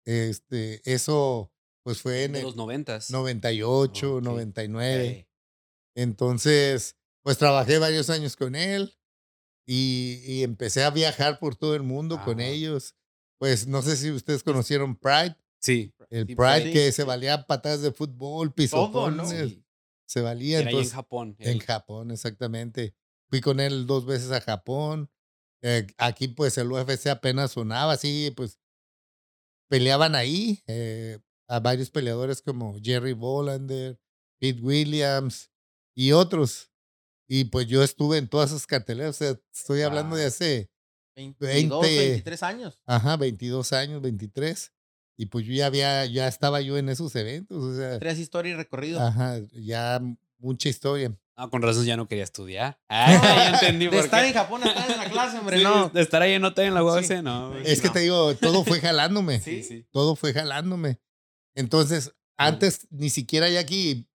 Este, 0.07 0.81
eso 0.91 1.51
pues 1.83 2.01
fue 2.01 2.25
en 2.25 2.33
de 2.33 2.43
los 2.43 2.57
noventas. 2.57 3.11
98, 3.11 4.17
Ok. 4.17 4.23
99. 4.23 5.07
Eh, 5.07 5.29
Entonces, 5.97 6.97
pues 7.23 7.39
trabajé 7.39 7.79
varios 7.79 8.09
años 8.09 8.37
con 8.37 8.55
él 8.55 8.97
y, 9.67 10.21
y 10.27 10.43
empecé 10.45 10.85
a 10.85 10.91
viajar 10.91 11.39
por 11.39 11.57
todo 11.57 11.75
el 11.75 11.83
mundo 11.83 12.21
con 12.25 12.41
Ajá. 12.41 12.49
ellos. 12.49 12.95
Pues 13.39 13.67
no 13.67 13.83
sé 13.83 13.97
si 13.97 14.11
ustedes 14.11 14.43
conocieron 14.43 14.97
Pride, 14.97 15.37
Sí. 15.61 15.93
el 16.11 16.27
Sí, 16.27 16.35
Pride 16.37 16.65
sí, 16.65 16.73
que 16.73 16.87
sí. 16.87 16.93
se 16.93 17.05
valía 17.05 17.47
patadas 17.47 17.81
de 17.83 17.91
fútbol, 17.93 18.49
Todo, 18.49 18.55
pisotones, 18.55 19.59
se 20.07 20.21
valía. 20.21 20.61
Era 20.61 20.71
ahí 20.71 20.77
en 20.79 20.89
Japón. 20.91 21.37
en. 21.39 21.59
Japón, 21.61 22.11
exactamente. 22.11 22.95
Fui 23.31 23.41
con 23.41 23.61
él 23.61 23.87
dos 23.87 24.05
veces 24.07 24.31
a 24.31 24.41
Japón. 24.41 25.11
Eh, 25.63 25.87
aquí, 25.97 26.29
pues, 26.29 26.59
el 26.59 26.71
UFC 26.71 27.07
apenas 27.09 27.53
sonaba, 27.53 27.95
así, 27.95 28.31
pues, 28.37 28.59
peleaban 29.69 30.15
ahí 30.15 30.63
eh, 30.67 31.19
a 31.49 31.61
varios 31.61 31.91
peleadores 31.91 32.43
como 32.43 32.79
Jerry 32.83 33.13
Bolander, 33.15 33.99
Pete 34.39 34.61
Williams 34.61 35.51
y 35.97 36.13
otros. 36.13 36.71
Y 37.27 37.45
pues 37.47 37.67
yo 37.67 37.83
estuve 37.83 38.19
en 38.19 38.29
todas 38.29 38.51
esas 38.51 38.67
carteleras, 38.67 39.17
o 39.17 39.19
sea, 39.25 39.41
estoy 39.53 39.81
hablando 39.83 40.15
de 40.17 40.27
hace, 40.27 40.71
22, 41.17 41.81
20. 41.83 41.99
23 42.09 42.43
años. 42.43 42.81
ajá, 42.87 43.17
22 43.17 43.73
años, 43.73 44.03
23. 44.03 44.73
Y 45.17 45.27
pues 45.27 45.47
yo 45.47 45.53
ya 45.53 45.67
había, 45.67 46.05
ya 46.07 46.27
estaba 46.27 46.61
yo 46.61 46.77
en 46.77 46.89
esos 46.89 47.15
eventos, 47.15 47.63
o 47.63 47.77
sea, 47.77 47.99
Tres 48.01 48.19
historias 48.19 48.55
y 48.55 48.57
recorrido. 48.57 49.01
ajá, 49.01 49.39
ya 49.53 50.01
mucha 50.39 50.69
historia. 50.69 51.17
Ah, 51.37 51.49
con 51.49 51.63
razón 51.63 51.85
ya 51.85 51.97
no 51.97 52.07
quería 52.09 52.25
estudiar. 52.25 52.79
Ah, 52.89 53.13
ya 53.13 53.51
entendí 53.55 53.85
de 53.87 53.91
por 53.93 54.05
estar 54.05 54.23
qué. 54.23 54.29
en 54.29 54.35
Japón, 54.35 54.63
estar 54.65 54.91
en 54.91 54.99
la 54.99 55.11
clase, 55.11 55.39
hombre, 55.39 55.59
Sí, 55.59 55.65
no. 55.65 55.89
De 55.89 56.01
estar 56.03 56.23
ahí 56.23 56.33
en 56.33 56.45
OTA 56.45 56.65
en 56.65 56.75
la 56.75 56.83
UABC, 56.85 57.05
Sí. 57.17 57.23
no. 57.23 57.57
Es 57.59 57.81
que 57.81 57.89
no. 57.89 57.93
te 57.93 58.01
digo, 58.01 58.35
todo 58.37 58.65
fue 58.65 58.81
jalándome. 58.81 59.41
Sí, 59.41 59.63
sí. 59.63 59.87
todo 59.91 60.17
fue 60.17 60.33
jalándome. 60.33 61.01
Entonces, 61.55 62.13
antes 62.37 62.87
ni 62.91 63.11
siquiera 63.11 63.49
Jackie, 63.49 64.09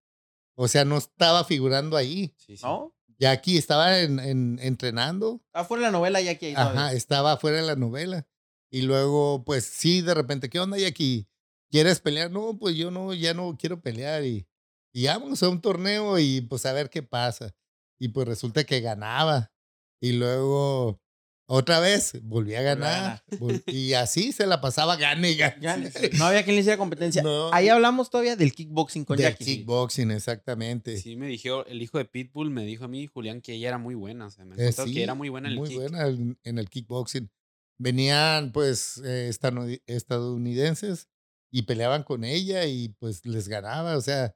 o 0.55 0.67
sea, 0.67 0.83
no 0.85 0.97
estaba 0.97 1.43
figurando 1.45 1.95
ahí. 1.97 2.33
Sí, 2.37 2.57
sí. 2.57 2.63
¿No? 2.65 2.93
Jackie 3.19 3.57
estaba 3.57 3.99
en, 3.99 4.19
en- 4.19 4.59
entrenando, 4.61 5.41
Afuera 5.53 5.81
de 5.85 5.91
la 5.91 5.97
novela 5.97 6.21
ya 6.21 6.31
aquí 6.31 6.47
hay 6.47 6.53
ajá, 6.55 6.93
estaba 6.93 7.37
fuera 7.37 7.57
de 7.57 7.63
la 7.67 7.75
novela. 7.75 8.27
Y 8.71 8.83
luego, 8.83 9.43
pues 9.45 9.65
sí, 9.65 10.01
de 10.01 10.13
repente, 10.13 10.49
¿qué 10.49 10.59
onda, 10.59 10.77
Jackie? 10.77 11.27
¿Quieres 11.71 11.99
pelear? 11.99 12.31
No, 12.31 12.57
pues 12.57 12.75
yo 12.75 12.91
no, 12.91 13.13
ya 13.13 13.33
no 13.33 13.57
quiero 13.59 13.81
pelear. 13.81 14.23
Y, 14.23 14.47
y 14.93 15.07
vámonos 15.07 15.41
a 15.43 15.49
un 15.49 15.59
torneo 15.59 16.17
y 16.19 16.41
pues 16.41 16.65
a 16.65 16.73
ver 16.73 16.89
qué 16.89 17.03
pasa. 17.03 17.53
Y 17.99 18.09
pues 18.09 18.27
resulta 18.27 18.63
que 18.63 18.79
ganaba. 18.79 19.51
Y 20.01 20.13
luego, 20.13 21.01
otra 21.51 21.79
vez, 21.79 22.13
volví 22.21 22.53
a 22.53 22.61
ganar. 22.61 23.23
Vol- 23.31 23.63
y 23.67 23.93
así 23.93 24.31
se 24.31 24.45
la 24.45 24.61
pasaba, 24.61 24.95
gane 24.97 25.31
y 25.31 25.35
gane. 25.35 25.91
No 26.17 26.25
había 26.25 26.43
quien 26.43 26.55
le 26.55 26.61
hiciera 26.61 26.77
competencia. 26.77 27.23
No. 27.23 27.51
Ahí 27.53 27.69
hablamos 27.69 28.09
todavía 28.11 28.35
del 28.35 28.53
kickboxing 28.53 29.03
con 29.03 29.17
Del 29.17 29.31
Jackie. 29.31 29.45
kickboxing, 29.45 30.11
exactamente. 30.11 30.97
Sí, 30.97 31.15
me 31.15 31.27
dijo, 31.27 31.65
el 31.65 31.81
hijo 31.81 31.97
de 31.97 32.05
Pitbull 32.05 32.51
me 32.51 32.65
dijo 32.65 32.85
a 32.85 32.87
mí, 32.87 33.07
Julián, 33.07 33.41
que 33.41 33.53
ella 33.53 33.69
era 33.69 33.77
muy 33.79 33.95
buena. 33.95 34.27
O 34.27 34.29
sea, 34.29 34.45
me 34.45 34.55
Eh, 34.63 34.71
sí, 34.71 34.93
que 34.93 35.01
era 35.03 35.15
muy 35.15 35.29
buena 35.29 35.47
en 35.47 35.53
el 35.53 35.59
muy 35.59 35.69
kick. 35.69 35.79
buena 35.79 36.07
en, 36.07 36.37
en 36.43 36.57
el 36.59 36.69
kickboxing. 36.69 37.29
Venían, 37.79 38.51
pues, 38.51 39.01
eh, 39.03 39.31
estadounidenses 39.87 41.07
y 41.51 41.63
peleaban 41.63 42.03
con 42.03 42.23
ella 42.23 42.65
y, 42.65 42.89
pues, 42.99 43.25
les 43.25 43.47
ganaba. 43.47 43.97
O 43.97 44.01
sea, 44.01 44.35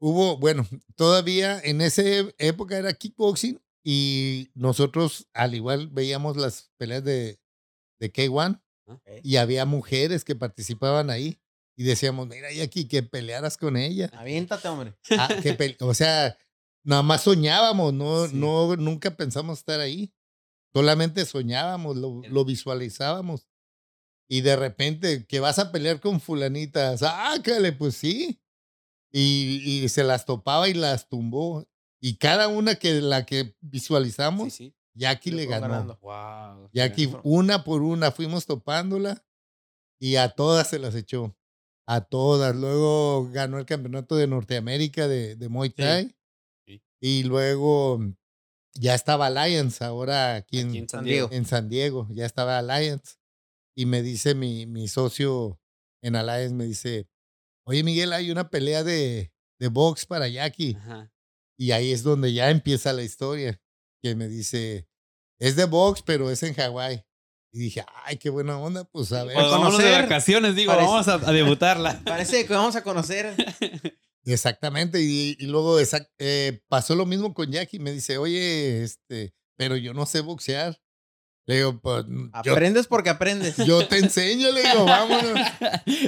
hubo, 0.00 0.38
bueno, 0.38 0.66
todavía 0.96 1.60
en 1.62 1.80
esa 1.80 2.02
época 2.38 2.78
era 2.78 2.92
kickboxing 2.94 3.60
y 3.84 4.50
nosotros, 4.54 5.28
al 5.32 5.54
igual, 5.54 5.88
veíamos 5.88 6.36
las 6.36 6.70
peleas 6.76 7.04
de, 7.04 7.40
de 8.00 8.12
K1 8.12 8.60
Ok. 8.86 9.02
y 9.22 9.36
había 9.36 9.64
mujeres 9.66 10.24
que 10.24 10.34
participaban 10.34 11.10
ahí 11.10 11.38
y 11.76 11.84
decíamos, 11.84 12.26
mira, 12.26 12.50
y 12.52 12.60
aquí 12.60 12.88
que 12.88 13.02
pelearas 13.02 13.56
con 13.56 13.76
ella. 13.76 14.10
Aviéntate, 14.14 14.66
hombre. 14.68 14.94
Ah, 15.18 15.28
que 15.42 15.76
o 15.80 15.94
sea, 15.94 16.36
nada 16.82 17.02
más 17.02 17.22
soñábamos, 17.22 17.92
no, 17.94 18.26
Sí. 18.26 18.34
no, 18.34 18.74
nunca 18.76 19.16
pensamos 19.16 19.58
estar 19.58 19.78
ahí. 19.80 20.12
Solamente 20.74 21.24
soñábamos, 21.24 21.96
lo, 21.96 22.20
lo 22.28 22.44
visualizábamos. 22.44 23.46
Y 24.28 24.42
de 24.42 24.56
repente, 24.56 25.24
que 25.26 25.40
vas 25.40 25.58
a 25.58 25.70
pelear 25.72 26.00
con 26.00 26.20
fulanita, 26.20 26.96
sácale, 26.98 27.72
pues 27.72 27.94
sí. 27.94 28.40
Y, 29.12 29.62
y 29.84 29.88
se 29.88 30.04
las 30.04 30.26
topaba 30.26 30.68
y 30.68 30.74
las 30.74 31.08
tumbó. 31.08 31.66
Y 32.00 32.16
cada 32.16 32.48
una 32.48 32.76
que 32.76 33.00
la 33.00 33.26
que 33.26 33.56
visualizamos, 33.60 34.52
Sí, 34.54 34.68
sí. 34.68 34.74
Jackie 34.94 35.30
Le 35.30 35.46
ganó. 35.46 35.96
Wow. 36.00 36.70
Jackie, 36.72 37.06
Bueno. 37.06 37.20
una 37.24 37.64
por 37.64 37.82
una 37.82 38.10
fuimos 38.10 38.46
topándola 38.46 39.24
y 40.00 40.16
a 40.16 40.28
todas 40.30 40.68
se 40.68 40.78
las 40.78 40.94
echó. 40.94 41.36
A 41.86 42.00
todas. 42.02 42.54
Luego 42.56 43.30
ganó 43.30 43.58
el 43.58 43.64
campeonato 43.66 44.16
de 44.16 44.26
Norteamérica 44.26 45.06
de, 45.08 45.36
de 45.36 45.48
Muay 45.48 45.70
Thai. 45.70 46.16
Sí. 46.66 46.82
Y 47.00 47.22
luego 47.24 48.00
ya 48.74 48.94
estaba 48.94 49.26
Alliance, 49.26 49.82
ahora 49.84 50.34
aquí 50.36 50.60
en, 50.60 50.68
Aquí 50.68 50.78
en 50.78 50.88
San 50.88 50.98
San 51.00 51.04
Diego. 51.04 51.28
en 51.32 51.46
San 51.46 51.68
Diego, 51.68 52.08
ya 52.10 52.26
estaba 52.26 52.58
Alliance. 52.58 53.16
Y 53.76 53.86
me 53.86 54.02
dice 54.02 54.34
mi, 54.34 54.66
mi 54.66 54.88
socio 54.88 55.60
en 56.02 56.16
Alliance, 56.16 56.54
me 56.54 56.64
dice, 56.64 57.08
oye 57.64 57.82
Miguel, 57.84 58.12
hay 58.12 58.30
una 58.30 58.50
pelea 58.50 58.82
de, 58.84 59.32
de 59.60 59.68
box 59.68 60.06
para 60.06 60.28
Jackie. 60.28 60.74
Ajá. 60.76 61.12
Y 61.58 61.72
ahí 61.72 61.90
es 61.92 62.02
donde 62.04 62.32
ya 62.32 62.50
empieza 62.50 62.92
la 62.92 63.02
historia, 63.02 63.60
que 64.02 64.14
me 64.14 64.28
dice, 64.28 64.88
es 65.40 65.56
de 65.56 65.64
box, 65.64 66.02
pero 66.02 66.30
es 66.30 66.42
en 66.44 66.54
Hawái. 66.54 67.04
Y 67.52 67.58
dije, 67.60 67.84
ay, 68.04 68.16
qué 68.18 68.30
buena 68.30 68.58
onda, 68.58 68.84
pues 68.84 69.10
a 69.12 69.24
ver. 69.24 69.34
Pues 69.34 69.46
de 69.46 69.56
conocer, 69.56 70.02
vacaciones, 70.02 70.54
digo, 70.54 70.70
parece- 70.72 70.86
vamos 70.88 71.08
a, 71.08 71.14
a 71.14 71.32
debutarla. 71.32 72.00
Parece 72.04 72.44
que 72.46 72.52
vamos 72.52 72.76
a 72.76 72.82
conocer. 72.82 73.34
Exactamente, 74.24 75.00
y, 75.00 75.36
y 75.38 75.46
luego 75.46 75.80
exact- 75.80 76.10
eh, 76.18 76.60
pasó 76.68 76.94
lo 76.94 77.06
mismo 77.06 77.32
con 77.32 77.50
Jackie, 77.50 77.78
me 77.78 77.92
dice, 77.92 78.18
oye, 78.18 78.82
este, 78.82 79.34
pero 79.56 79.76
yo 79.76 79.94
no 79.94 80.04
sé 80.06 80.20
boxear. 80.20 80.78
Le 81.46 81.56
digo, 81.56 81.80
pues 81.80 82.04
yo, 82.06 82.28
Aprendes 82.52 82.86
porque 82.86 83.08
aprendes. 83.08 83.56
yo 83.66 83.86
te 83.88 83.96
enseño, 83.98 84.52
le 84.52 84.62
digo, 84.62 84.84
vámonos. 84.84 85.40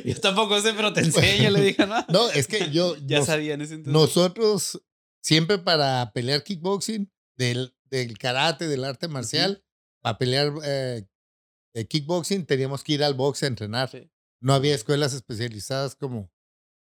Yo 0.05 0.21
tampoco 0.21 0.61
sé, 0.61 0.75
pero 0.75 0.93
te 0.93 1.01
enseño, 1.01 1.49
le 1.51 1.63
dije, 1.63 1.87
¿no? 1.87 2.05
No, 2.11 2.29
es 2.31 2.47
que 2.47 2.71
yo, 2.71 2.95
Ya 3.07 3.19
nos- 3.19 3.27
sabía 3.27 3.55
en 3.55 3.63
ese 3.63 3.75
entonces. 3.75 3.93
nosotros 3.95 4.83
siempre 5.23 5.59
para 5.59 6.13
pelear 6.13 6.43
kickboxing, 6.43 7.11
del, 7.37 7.75
del 7.85 8.19
karate, 8.19 8.69
del 8.69 8.85
arte 8.85 9.09
marcial, 9.09 9.65
para 10.03 10.19
pelear 10.19 10.53
eh, 10.65 11.07
eh, 11.75 11.87
kickboxing 11.87 12.45
teníamos 12.47 12.83
que 12.85 12.95
ir 12.95 13.05
al 13.05 13.15
box 13.15 13.43
a 13.43 13.47
entrenar. 13.47 13.91
Sí. 13.91 14.11
No 14.43 14.55
había 14.55 14.75
escuelas 14.75 15.13
especializadas 15.15 15.95
como, 15.95 16.31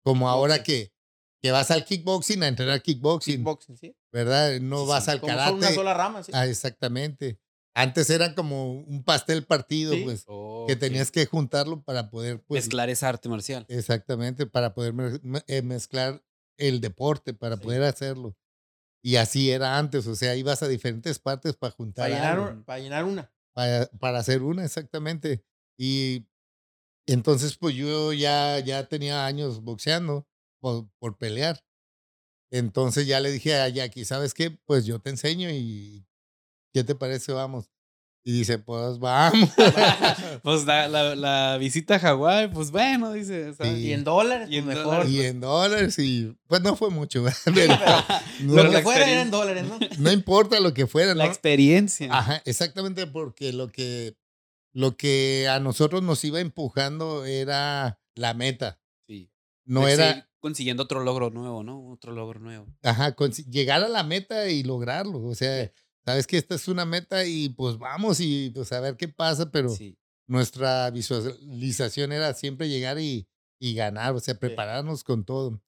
como 0.04 0.30
ahora 0.30 0.64
que, 0.64 0.94
que 1.42 1.52
vas 1.52 1.72
al 1.72 1.86
kickboxing 1.86 2.44
a 2.44 2.48
entrenar 2.48 2.82
kickboxing, 2.82 3.38
Kickboxing, 3.38 3.78
¿sí? 3.78 3.96
¿verdad? 4.12 4.60
No 4.60 4.84
Sí, 4.84 4.90
vas 4.90 5.08
al 5.10 5.20
Como 5.20 5.34
karate. 5.34 5.54
una 5.54 5.72
sola 5.72 5.94
rama, 5.94 6.24
¿sí? 6.24 6.32
Ah, 6.34 6.46
exactamente. 6.48 7.40
Antes 7.76 8.10
era 8.10 8.34
como 8.34 8.72
un 8.74 9.04
pastel 9.04 9.46
partido, 9.46 9.94
Sí. 9.94 10.02
pues, 10.04 10.24
Oh, 10.28 10.66
que 10.68 10.76
tenías 10.76 11.12
que 11.12 11.26
juntarlo 11.28 11.84
para 11.84 12.10
poder, 12.10 12.42
pues, 12.48 12.64
mezclar 12.64 12.90
esa 12.90 13.10
arte 13.10 13.30
marcial. 13.30 13.66
Exactamente, 13.70 14.48
para 14.48 14.74
poder 14.74 14.94
eh, 15.48 15.62
mezclar 15.62 16.24
el 16.58 16.82
deporte, 16.82 17.34
para 17.34 17.58
Sí. 17.58 17.64
poder 17.64 17.84
hacerlo. 17.84 18.36
Y 19.04 19.18
así 19.18 19.52
era 19.52 19.78
antes, 19.78 20.08
o 20.08 20.16
sea, 20.16 20.36
ibas 20.36 20.64
a 20.64 20.68
diferentes 20.68 21.20
partes 21.20 21.56
para 21.56 21.72
juntar 21.72 22.06
Para 22.10 22.16
llenar, 22.16 22.40
algo, 22.40 22.52
un- 22.60 22.64
para 22.66 22.80
llenar 22.80 23.06
una. 23.06 23.32
para, 23.54 23.88
para 24.00 24.20
hacer 24.20 24.44
una, 24.44 24.66
exactamente. 24.66 25.44
Y 25.80 26.28
entonces, 27.08 27.58
pues 27.58 27.76
yo 27.76 28.14
ya, 28.14 28.60
ya 28.60 28.88
tenía 28.90 29.26
años 29.26 29.62
boxeando 29.62 30.28
por, 30.62 30.90
por 31.00 31.18
pelear. 31.18 31.64
Entonces 32.52 33.08
ya 33.08 33.20
le 33.20 33.32
dije 33.32 33.56
a 33.56 33.70
Jackie, 33.70 34.06
¿sabes 34.06 34.34
qué? 34.34 34.52
Pues 34.66 34.86
yo 34.86 35.00
te 35.00 35.10
enseño 35.10 35.50
y 35.52 36.06
¿qué 36.74 36.84
te 36.84 36.96
parece? 36.96 37.34
Vamos. 37.34 37.70
Y 38.28 38.34
dice, 38.34 38.60
pues 38.60 39.00
vamos. 39.00 39.50
Pues 40.44 40.66
la, 40.66 40.90
la, 40.90 41.16
la 41.16 41.58
visita 41.58 41.96
a 41.96 42.00
Hawái, 42.00 42.50
pues 42.50 42.72
bueno, 42.72 43.14
dice. 43.14 43.50
o 43.50 43.54
sea, 43.54 43.66
Sí. 43.74 43.88
Y 43.88 43.94
en 43.94 44.04
dólares, 44.04 44.50
Y 44.52 44.62
pues 44.62 44.64
en 44.64 44.68
mejor. 44.68 44.84
dólares. 44.86 45.12
y 45.12 45.22
en 45.26 45.40
dólares 45.40 46.00
y 46.00 46.38
pues 46.48 46.62
no 46.62 46.76
fue 46.76 46.90
mucho. 46.90 47.24
Pero 47.46 47.74
no, 48.42 48.56
lo 48.56 48.64
la 48.66 48.78
que 48.80 48.84
fuera 48.84 49.10
era 49.10 49.22
en 49.22 49.32
dólares, 49.32 49.66
¿no? 49.66 49.80
no 50.00 50.12
importa 50.12 50.60
lo 50.60 50.74
que 50.74 50.88
fuera, 50.88 51.16
La 51.16 51.24
¿no? 51.24 51.30
experiencia. 51.30 52.10
Ajá, 52.12 52.42
exactamente, 52.46 53.08
porque 53.08 53.54
lo 53.54 53.70
que, 53.70 54.18
lo 54.74 54.98
que 54.98 55.48
a 55.50 55.62
nosotros 55.62 56.04
nos 56.04 56.22
iba 56.26 56.42
empujando 56.42 57.24
era 57.26 57.98
la 58.16 58.34
meta. 58.34 58.78
Sí. 59.08 59.32
No 59.66 59.88
era, 59.88 60.30
consiguiendo 60.42 60.84
otro 60.84 61.02
logro 61.02 61.30
nuevo, 61.30 61.64
¿no? 61.64 61.92
Otro 61.92 62.12
logro 62.12 62.42
nuevo. 62.42 62.68
ajá, 62.84 63.16
llegar 63.50 63.84
a 63.86 63.88
la 63.88 64.04
meta 64.04 64.50
y 64.50 64.64
lograrlo. 64.64 65.24
O 65.24 65.34
sea, 65.36 65.72
sabes 66.08 66.26
que 66.26 66.38
esta 66.38 66.56
es 66.56 66.70
una 66.70 66.86
meta 66.86 67.26
y 67.26 67.50
pues 67.50 67.78
vamos 67.78 68.22
y 68.22 68.50
pues 68.52 68.72
a 68.72 68.80
ver 68.80 68.96
qué 68.96 69.10
pasa, 69.10 69.52
pero 69.52 69.68
Sí. 69.70 69.98
nuestra 70.26 70.90
visualización 70.90 72.14
era 72.14 72.34
siempre 72.34 72.70
llegar 72.70 72.98
y, 72.98 73.28
y 73.60 73.76
ganar, 73.76 74.14
o 74.16 74.20
sea, 74.22 74.36
prepararnos 74.40 75.04
con 75.04 75.26
todo. 75.26 75.62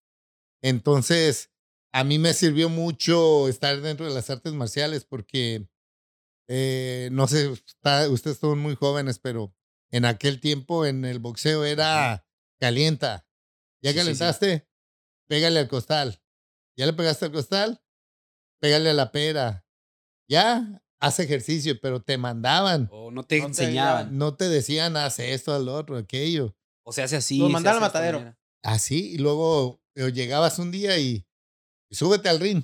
Entonces, 0.63 1.51
a 1.91 2.05
mí 2.05 2.19
me 2.19 2.33
sirvió 2.33 2.69
mucho 2.69 3.49
estar 3.49 3.81
dentro 3.81 4.05
de 4.07 4.13
las 4.13 4.29
artes 4.29 4.53
marciales 4.53 5.03
porque, 5.03 5.67
eh, 6.47 7.09
no 7.11 7.27
sé, 7.27 7.51
está- 7.51 8.07
ustedes 8.09 8.37
son 8.37 8.59
muy 8.59 8.75
jóvenes, 8.75 9.19
pero 9.19 9.53
en 9.91 10.05
aquel 10.05 10.39
tiempo 10.39 10.85
en 10.85 11.03
el 11.03 11.19
boxeo 11.19 11.65
era 11.65 12.25
calienta. 12.61 13.27
¿Ya 13.81 13.91
sí, 13.91 13.97
calentaste? 13.97 14.69
Pégale 15.27 15.59
al 15.59 15.67
costal. 15.67 16.21
¿Ya 16.77 16.85
le 16.85 16.93
pegaste 16.93 17.25
al 17.25 17.31
costal? 17.33 17.83
Pégale 18.61 18.89
a 18.91 18.93
la 18.93 19.11
pera. 19.11 19.65
Ya, 20.29 20.81
haz 20.99 21.19
ejercicio, 21.19 21.79
pero 21.81 22.01
te 22.01 22.17
mandaban. 22.17 22.87
O 22.91 23.11
no 23.11 23.23
te 23.23 23.37
No 23.39 23.45
te 23.45 23.47
enseñaban. 23.47 24.17
No 24.17 24.35
te 24.35 24.47
decían, 24.47 24.95
haz 24.95 25.19
esto, 25.19 25.53
al 25.53 25.67
otro, 25.67 25.97
aquello. 25.97 26.55
O 26.83 26.93
se 26.93 27.01
hace 27.01 27.17
así. 27.17 27.39
Se 27.39 27.49
mandaron 27.49 27.81
al 27.83 27.87
matadero. 27.89 28.35
Así, 28.63 29.13
y 29.13 29.17
luego 29.17 29.81
eh, 29.95 30.11
llegabas 30.11 30.59
un 30.59 30.71
día 30.71 30.97
y, 30.99 31.25
y 31.89 31.95
súbete 31.95 32.29
al 32.29 32.39
ring. 32.39 32.63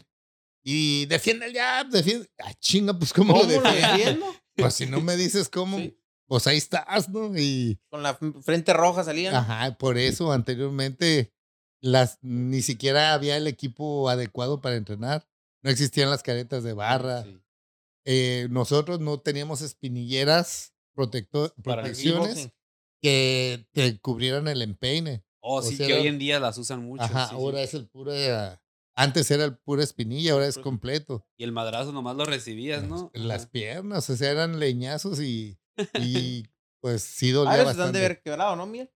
Y 0.63 1.05
defiende 1.07 1.45
el 1.47 1.53
jab, 1.55 1.89
defiende. 1.89 2.29
Ah, 2.39 2.53
chinga, 2.59 2.97
pues 2.97 3.13
¿cómo, 3.13 3.33
¿Cómo 3.33 3.43
lo 3.43 3.61
lo 3.61 3.61
defiendo? 3.71 3.93
defiendo? 3.97 4.25
Pues 4.57 4.73
si 4.73 4.85
no 4.85 5.01
me 5.01 5.17
dices 5.17 5.49
cómo, 5.49 5.77
Sí. 5.77 5.99
pues 6.27 6.47
ahí 6.47 6.57
estás, 6.57 7.09
¿no? 7.09 7.37
Y, 7.37 7.77
Con 7.89 8.01
la 8.03 8.17
frente 8.41 8.71
roja 8.73 9.03
salían. 9.03 9.35
ajá, 9.35 9.77
por 9.77 9.97
eso 9.97 10.31
anteriormente 10.31 11.33
las, 11.81 12.19
ni 12.21 12.61
siquiera 12.61 13.13
había 13.13 13.35
el 13.37 13.47
equipo 13.47 14.07
adecuado 14.09 14.61
para 14.61 14.75
entrenar. 14.77 15.27
No 15.61 15.69
existían 15.71 16.09
las 16.09 16.23
caretas 16.23 16.63
de 16.63 16.71
barra. 16.73 17.23
Sí. 17.23 17.37
Eh, 18.05 18.47
nosotros 18.51 18.99
no 18.99 19.19
teníamos 19.19 19.61
espinilleras, 19.61 20.73
protecto- 20.95 21.53
protecciones 21.63 22.51
que 23.01 23.67
te 23.73 23.99
cubrieran 23.99 24.47
el 24.47 24.61
empeine. 24.61 25.23
Oh, 25.41 25.57
O 25.57 25.61
sí, 25.61 25.75
sea, 25.77 25.87
que 25.87 25.93
hoy 25.93 26.07
en 26.07 26.17
día 26.17 26.39
las 26.39 26.57
usan 26.57 26.83
mucho. 26.83 27.03
Ajá, 27.03 27.25
sí, 27.25 27.29
sí. 27.29 27.35
ahora 27.35 27.61
es 27.61 27.73
el 27.73 27.87
pura. 27.87 28.61
Antes 28.95 29.29
era 29.29 29.43
el 29.45 29.57
pura 29.57 29.83
espinilla, 29.83 30.33
ahora 30.33 30.47
es 30.47 30.57
completo. 30.57 31.27
Y 31.37 31.43
el 31.43 31.51
madrazo 31.51 31.91
nomás 31.91 32.15
lo 32.15 32.25
recibías, 32.25 32.83
¿no? 32.83 33.11
Las 33.13 33.43
Ajá. 33.43 33.51
piernas, 33.51 34.09
o 34.09 34.15
sea, 34.15 34.31
eran 34.31 34.59
leñazos 34.59 35.19
y, 35.19 35.59
y 35.93 36.45
pues 36.81 37.03
sí 37.03 37.31
dolía 37.31 37.53
A 37.53 37.57
veces 37.57 37.67
han 37.71 37.75
de 37.75 37.79
bastante. 37.81 37.97
haber 37.99 38.21
quebrado, 38.21 38.55
¿no, 38.55 38.65
Miguel? 38.65 38.89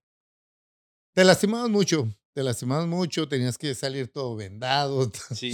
Te 1.14 1.24
lastimabas 1.24 1.68
mucho, 1.68 2.08
te 2.34 2.42
lastimabas 2.42 2.86
mucho, 2.86 3.28
tenías 3.28 3.58
que 3.58 3.74
salir 3.74 4.08
todo 4.08 4.36
vendado. 4.36 5.10
Sí. 5.34 5.52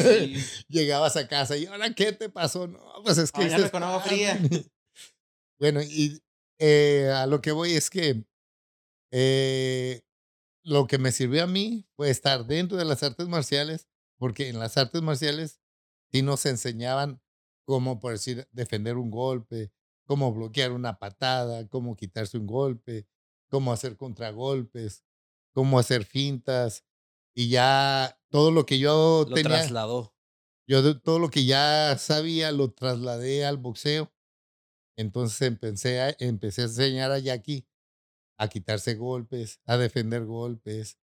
Llegabas 0.69 1.17
a 1.17 1.29
casa 1.29 1.57
y 1.57 1.67
ahora 1.67 1.95
qué 1.95 2.13
te 2.13 2.29
pasó? 2.29 2.67
No, 2.67 2.81
pues 3.05 3.19
es 3.19 3.33
que 3.33 3.43
Bañarme 3.43 3.67
este 3.67 3.71
con 3.73 3.83
agua 3.83 4.01
fría. 4.01 4.39
bueno, 5.59 5.83
y 5.83 6.23
eh, 6.59 7.11
a 7.15 7.27
lo 7.27 7.41
que 7.41 7.53
voy 7.53 7.73
es 7.73 7.91
que 7.91 8.25
eh, 9.13 10.03
lo 10.63 10.87
que 10.87 10.99
me 10.99 11.13
sirvió 11.13 11.45
a 11.45 11.47
mí 11.47 11.87
fue 11.97 12.11
estar 12.11 12.47
dentro 12.47 12.77
de 12.77 12.85
las 12.85 13.03
artes 13.03 13.29
marciales, 13.29 13.89
porque 14.19 14.49
en 14.49 14.59
las 14.59 14.77
artes 14.77 15.03
marciales 15.03 15.61
sí 16.11 16.23
nos 16.23 16.45
enseñaban 16.47 17.21
cómo, 17.65 18.01
por 18.01 18.13
decir, 18.13 18.49
defender 18.53 18.97
un 18.97 19.11
golpe, 19.11 19.73
cómo 20.07 20.33
bloquear 20.33 20.73
una 20.73 20.99
patada, 20.99 21.69
cómo 21.69 21.97
quitarse 21.97 22.39
un 22.39 22.47
golpe, 22.47 23.07
cómo 23.49 23.73
hacer 23.73 23.97
contragolpes, 23.97 25.05
cómo 25.57 25.79
hacer 25.79 26.05
fintas. 26.05 26.85
Y 27.35 27.49
ya 27.49 28.21
todo 28.31 28.51
lo 28.51 28.67
que 28.67 28.79
yo 28.79 29.25
Lo 29.27 29.35
tenía, 29.35 29.57
trasladó. 29.61 30.15
yo 30.69 31.01
todo 31.01 31.19
lo 31.19 31.31
que 31.31 31.47
ya 31.47 31.97
sabía 31.99 32.53
lo 32.53 32.73
trasladé 32.73 33.47
al 33.47 33.57
boxeo. 33.57 34.13
Entonces 34.99 35.41
empecé 35.43 36.03
a, 36.03 36.15
empecé 36.19 36.63
a 36.63 36.65
enseñar 36.67 37.11
a 37.11 37.19
Jackie 37.19 37.67
a 38.39 38.49
quitarse 38.49 38.97
golpes, 38.97 39.61
a 39.65 39.79
defender 39.79 40.27
golpes, 40.27 40.99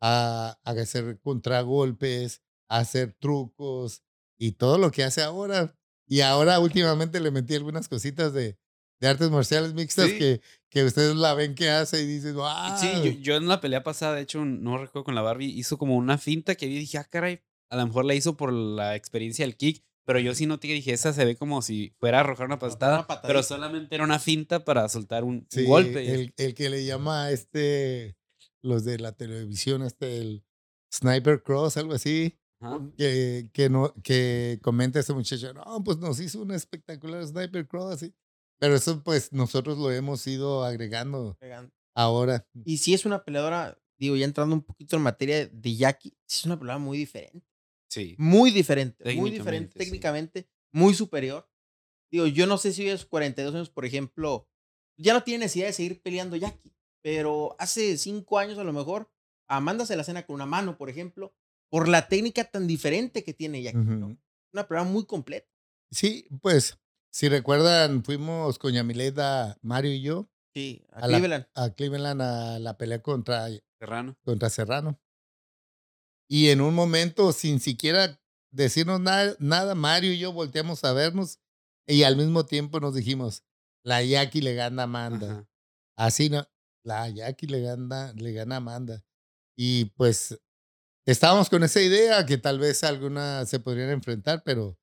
a, 0.00 0.58
a 0.64 0.70
hacer 0.70 1.20
contragolpes, 1.20 2.42
a 2.70 2.78
hacer 2.78 3.12
trucos 3.12 4.02
y 4.38 4.52
todo 4.52 4.78
lo 4.78 4.90
que 4.90 5.04
hace 5.04 5.22
ahora. 5.22 5.78
Y 6.08 6.22
ahora 6.22 6.60
últimamente 6.60 7.20
le 7.20 7.30
metí 7.30 7.54
algunas 7.54 7.88
cositas 7.90 8.32
de, 8.32 8.58
de 9.02 9.08
artes 9.08 9.30
marciales 9.30 9.74
mixtas 9.74 10.08
Sí. 10.10 10.18
que, 10.18 10.40
que 10.70 10.84
ustedes 10.84 11.16
la 11.16 11.34
ven 11.34 11.54
que 11.56 11.68
hace 11.70 12.00
y 12.02 12.06
dices, 12.06 12.34
wow. 12.34 12.46
Sí, 12.80 12.88
yo, 13.04 13.10
yo 13.20 13.36
en 13.36 13.48
la 13.48 13.60
pelea 13.60 13.82
pasada, 13.82 14.14
de 14.14 14.22
hecho, 14.22 14.44
no 14.44 14.78
recuerdo 14.78 15.04
con 15.04 15.14
la 15.16 15.22
Barbie, 15.22 15.50
hizo 15.50 15.76
como 15.76 15.96
una 15.96 16.18
finta 16.18 16.54
que 16.54 16.66
vi 16.66 16.76
y 16.76 16.78
dije, 16.78 16.98
ah, 16.98 17.04
caray, 17.10 17.40
a 17.68 17.76
lo 17.76 17.86
mejor 17.86 18.04
la 18.04 18.14
hizo 18.14 18.36
por 18.36 18.52
la 18.52 18.94
experiencia 18.94 19.44
del 19.44 19.56
kick, 19.56 19.84
Pero 20.04 20.18
yo 20.20 20.34
sí 20.34 20.46
noté 20.46 20.68
que 20.68 20.74
dije, 20.74 20.92
esa 20.92 21.12
se 21.12 21.24
ve 21.24 21.36
como 21.36 21.62
si 21.62 21.94
fuera 21.98 22.18
a 22.18 22.20
arrojar 22.20 22.46
una 22.46 22.58
patada, 22.58 23.06
pero 23.22 23.42
solamente 23.42 23.94
era 23.94 24.04
una 24.04 24.18
finta 24.18 24.64
para 24.64 24.88
soltar 24.88 25.24
un, 25.24 25.46
golpe. 25.66 26.12
El, 26.14 26.32
el 26.36 26.54
que 26.54 26.70
le 26.70 26.84
llama 26.84 27.24
a 27.24 27.30
este, 27.32 28.16
los 28.62 28.84
de 28.84 28.98
la 28.98 29.12
televisión, 29.12 29.82
este, 29.82 30.18
el 30.18 30.44
Sniper 30.92 31.42
Cross, 31.42 31.76
algo 31.76 31.94
así, 31.94 32.36
Ajá. 32.60 32.80
que, 32.96 33.48
que, 33.52 33.68
no, 33.68 33.94
que 34.02 34.58
comenta 34.62 35.00
ese 35.00 35.12
muchacho, 35.12 35.52
no, 35.54 35.82
pues 35.84 35.98
nos 35.98 36.18
hizo 36.20 36.40
un 36.42 36.50
espectacular 36.52 37.26
Sniper 37.26 37.66
Cross. 37.66 38.02
y- 38.04 38.14
Pero 38.62 38.76
eso, 38.76 39.02
pues, 39.02 39.32
nosotros 39.32 39.76
lo 39.76 39.90
hemos 39.90 40.24
ido 40.24 40.62
agregando 40.62 41.36
ahora. 41.96 42.46
Y 42.64 42.78
si 42.78 42.94
es 42.94 43.04
una 43.04 43.24
peleadora, 43.24 43.76
digo, 43.98 44.14
ya 44.14 44.24
entrando 44.24 44.54
un 44.54 44.62
poquito 44.62 44.94
en 44.94 45.02
materia 45.02 45.48
de 45.48 45.74
Jackie, 45.74 46.16
es 46.28 46.44
una 46.44 46.56
peleadora 46.56 46.84
muy 46.84 46.96
diferente. 46.96 47.44
Sí. 47.90 48.14
Muy 48.18 48.52
diferente. 48.52 49.16
Muy 49.16 49.32
diferente 49.32 49.76
Técnicamente, 49.76 50.42
sí. 50.42 50.48
muy 50.70 50.94
superior. 50.94 51.50
Digo, 52.08 52.28
yo 52.28 52.46
no 52.46 52.56
sé 52.56 52.72
si 52.72 52.88
a 52.88 52.96
sus 52.96 53.06
42 53.06 53.52
años, 53.52 53.68
por 53.68 53.84
ejemplo, 53.84 54.48
ya 54.96 55.12
no 55.12 55.24
tiene 55.24 55.46
necesidad 55.46 55.66
de 55.66 55.72
seguir 55.72 56.00
peleando 56.00 56.36
Jackie. 56.36 56.72
Pero 57.02 57.56
hace 57.58 57.98
cinco 57.98 58.38
años 58.38 58.58
a 58.58 58.64
lo 58.64 58.72
mejor, 58.72 59.10
Amanda 59.48 59.86
se 59.86 59.96
la 59.96 60.04
cena 60.04 60.24
con 60.24 60.34
una 60.34 60.46
mano, 60.46 60.78
por 60.78 60.88
ejemplo, 60.88 61.34
por 61.68 61.88
la 61.88 62.06
técnica 62.06 62.44
tan 62.44 62.68
diferente 62.68 63.24
que 63.24 63.34
tiene 63.34 63.60
Jackie. 63.60 63.78
¿no? 63.78 64.16
Una 64.52 64.68
peleadora 64.68 64.88
muy 64.88 65.04
completa. 65.04 65.50
Sí, 65.90 66.28
pues, 66.40 66.78
si 67.12 67.28
recuerdan, 67.28 68.02
fuimos 68.04 68.58
con 68.58 68.72
Yamileda, 68.72 69.58
Mario 69.62 69.92
y 69.92 70.02
yo, 70.02 70.28
Sí, 70.54 70.84
a, 70.90 70.98
A 71.00 71.08
la- 71.08 71.18
Cleveland. 71.18 71.46
a 71.54 71.70
Cleveland 71.70 72.20
a 72.22 72.58
la 72.58 72.76
pelea 72.76 73.00
contra 73.02 73.48
Serrano. 73.80 74.16
contra 74.24 74.50
Serrano. 74.50 75.00
Y 76.28 76.48
en 76.50 76.60
un 76.60 76.74
momento, 76.74 77.32
sin 77.32 77.60
siquiera 77.60 78.20
decirnos 78.50 79.00
nada, 79.00 79.34
nada, 79.38 79.74
Mario 79.74 80.12
y 80.12 80.18
yo 80.18 80.32
volteamos 80.32 80.84
a 80.84 80.92
vernos 80.92 81.38
y 81.86 82.02
al 82.04 82.16
mismo 82.16 82.44
tiempo 82.46 82.80
nos 82.80 82.94
dijimos, 82.94 83.44
la 83.84 84.02
Jackie 84.02 84.40
le 84.42 84.54
gana 84.54 84.82
a 84.82 84.84
Amanda. 84.84 85.30
Ajá. 85.32 85.48
Así 85.96 86.28
no, 86.30 86.46
la 86.84 87.08
Jackie 87.08 87.46
le 87.46 87.60
gana, 87.62 88.12
le 88.14 88.32
gana 88.32 88.56
a 88.56 88.58
Amanda. 88.58 89.02
Y 89.56 89.86
pues 89.96 90.38
estábamos 91.06 91.48
con 91.50 91.62
esa 91.64 91.80
idea 91.80 92.24
que 92.26 92.38
tal 92.38 92.58
vez 92.58 92.84
alguna 92.84 93.44
se 93.46 93.58
podrían 93.60 93.90
enfrentar, 93.90 94.42
pero 94.44 94.78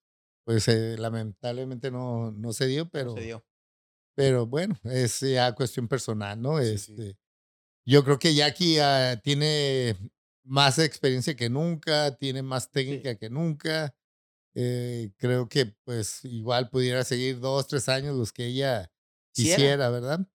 pues 0.50 0.68
eh, 0.68 0.96
lamentablemente 0.98 1.92
no, 1.92 2.32
no 2.32 2.54
se 2.54 2.66
dio, 2.66 2.90
pero, 2.90 3.14
se 3.14 3.22
dio. 3.22 3.46
pero 4.16 4.48
bueno, 4.48 4.76
es 4.84 5.20
ya 5.20 5.54
cuestión 5.54 5.88
personal, 5.88 6.42
¿no? 6.42 6.58
Sí, 6.58 6.76
sí. 6.80 6.92
Este, 6.92 7.20
Yo 7.86 8.04
creo 8.04 8.18
que 8.18 8.34
Jackie 8.34 8.80
ah, 8.80 9.22
tiene 9.24 9.96
más 10.44 10.80
experiencia 10.80 11.36
que 11.36 11.52
nunca, 11.52 12.18
tiene 12.18 12.42
más 12.42 12.72
técnica 12.72 13.14
que 13.16 13.30
nunca. 13.30 13.96
Eh, 14.56 15.12
creo 15.18 15.48
que 15.48 15.68
pues 15.84 16.26
igual 16.26 16.72
pudiera 16.72 17.04
seguir 17.04 17.40
dos, 17.40 17.68
tres 17.68 17.88
años 17.88 18.18
los 18.18 18.34
que 18.34 18.48
ella 18.48 18.92
Quisiera. 19.32 19.56
quisiera, 19.56 19.90
¿verdad? 19.92 20.28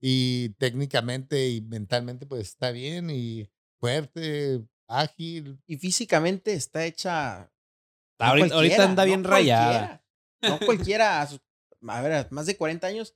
Y 0.00 0.54
técnicamente 0.54 1.50
y 1.50 1.60
mentalmente 1.60 2.24
pues 2.24 2.48
está 2.48 2.70
bien 2.70 3.10
y 3.10 3.50
fuerte, 3.78 4.64
ágil. 4.86 5.60
Y 5.66 5.76
físicamente 5.76 6.54
está 6.54 6.86
hecha. 6.86 7.52
No 8.18 8.26
Ahorita, 8.26 8.84
anda 8.84 9.02
no 9.02 9.06
bien 9.06 9.24
rayada. 9.24 10.02
cualquiera, 10.40 10.58
No 10.60 10.66
cualquiera, 10.66 11.22
a, 11.22 11.26
sus- 11.26 11.40
a 11.86 12.00
ver, 12.02 12.12
a 12.12 12.26
más 12.30 12.46
de 12.46 12.56
40 12.56 12.86
años, 12.86 13.14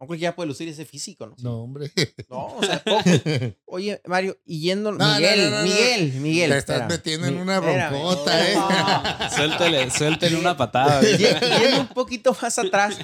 no 0.00 0.06
cualquiera 0.06 0.34
puede 0.36 0.46
lucir 0.48 0.68
ese 0.68 0.84
físico, 0.84 1.26
¿no? 1.26 1.34
No, 1.42 1.62
hombre. 1.62 1.90
No, 2.30 2.46
o 2.56 2.62
sea, 2.62 2.82
poco. 2.84 3.02
Oye, 3.66 4.00
Mario, 4.06 4.38
y 4.44 4.60
yendo. 4.60 4.92
No, 4.92 5.14
Miguel, 5.16 5.44
no, 5.44 5.50
no, 5.50 5.56
no. 5.58 5.62
Miguel, 5.64 6.12
Miguel. 6.20 6.50
Te 6.50 6.58
estás 6.58 6.76
espérame, 6.76 6.90
metiendo 6.98 7.26
en 7.26 7.36
una 7.38 7.58
broncota, 7.60 8.48
¿eh? 8.50 8.54
no. 8.54 9.30
Suéltale, 9.36 9.90
suéltale 9.90 10.36
una 10.36 10.56
patada. 10.56 11.02
Y- 11.02 11.16
Yendo 11.18 11.80
un 11.80 11.88
poquito 11.88 12.36
más 12.40 12.58
atrás, 12.58 12.96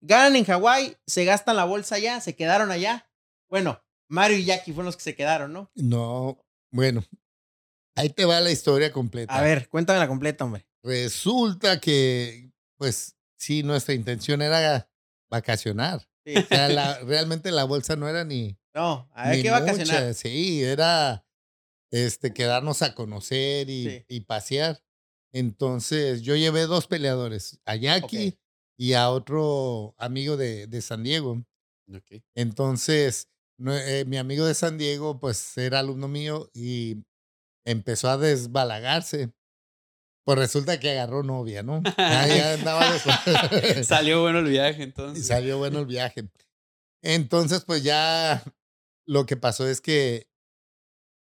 ganan 0.00 0.34
en 0.36 0.44
Hawái, 0.44 0.96
se 1.06 1.24
gastan 1.24 1.56
la 1.56 1.64
bolsa 1.64 1.94
allá, 1.94 2.20
se 2.20 2.34
quedaron 2.34 2.70
allá. 2.72 3.08
Bueno, 3.48 3.80
Mario 4.08 4.36
y 4.38 4.44
Jackie 4.44 4.72
fueron 4.72 4.86
los 4.86 4.96
que 4.96 5.02
se 5.04 5.14
quedaron, 5.14 5.52
¿no? 5.52 5.70
No, 5.76 6.44
bueno, 6.72 7.04
ahí 7.96 8.10
te 8.10 8.24
va 8.24 8.40
la 8.40 8.50
historia 8.50 8.90
completa. 8.92 9.32
A 9.36 9.40
ver, 9.40 9.68
cuéntame 9.68 10.00
la 10.00 10.08
completa, 10.08 10.44
hombre. 10.44 10.66
Resulta 10.82 11.80
que, 11.80 12.50
pues, 12.78 13.16
sí, 13.38 13.62
nuestra 13.62 13.94
intención 13.94 14.42
era 14.42 14.90
vacacionar. 15.30 16.06
Sí. 16.24 16.36
O 16.36 16.42
sea, 16.46 16.68
la- 16.68 16.98
realmente 17.04 17.50
la 17.50 17.64
bolsa 17.64 17.96
no 17.96 18.08
era 18.08 18.24
ni. 18.24 18.58
No, 18.74 19.08
a 19.14 19.30
ver 19.30 19.42
qué 19.42 19.50
vacacionar. 19.50 20.14
Sí, 20.14 20.62
era 20.62 21.24
este, 21.90 22.32
quedarnos 22.32 22.82
a 22.82 22.94
conocer 22.94 23.68
y, 23.68 23.84
Sí. 23.88 24.04
y 24.08 24.20
pasear. 24.20 24.82
Entonces, 25.32 26.22
yo 26.22 26.34
llevé 26.36 26.62
dos 26.66 26.86
peleadores, 26.86 27.60
a 27.64 27.76
Jackie 27.76 28.38
y 28.78 28.92
a 28.94 29.10
otro 29.10 29.94
amigo 29.98 30.36
de, 30.36 30.66
de 30.66 30.82
San 30.82 31.02
Diego. 31.02 31.44
Entonces, 32.34 33.28
no- 33.58 33.76
eh, 33.76 34.04
mi 34.06 34.16
amigo 34.16 34.44
de 34.46 34.54
San 34.54 34.78
Diego, 34.78 35.18
pues 35.20 35.56
era 35.58 35.80
alumno 35.80 36.08
mío 36.08 36.50
y 36.54 36.96
empezó 37.64 38.08
a 38.08 38.16
desbalagarse. 38.18 39.32
Pues 40.30 40.38
resulta 40.38 40.78
que 40.78 40.90
agarró 40.92 41.24
novia, 41.24 41.64
¿no? 41.64 41.82
Ya, 41.98 42.26
ya 42.28 42.54
andaba 42.54 42.86
de- 42.92 43.82
Salió 43.84 44.20
bueno 44.20 44.38
el 44.38 44.44
viaje 44.46 44.78
y 44.80 44.84
entonces. 44.84 45.26
salió 45.26 45.58
bueno 45.58 45.80
el 45.80 45.86
viaje. 45.86 46.28
Entonces, 47.02 47.64
pues 47.64 47.82
ya 47.82 48.44
lo 49.08 49.26
que 49.26 49.36
pasó 49.36 49.66
es 49.66 49.80
que 49.80 50.28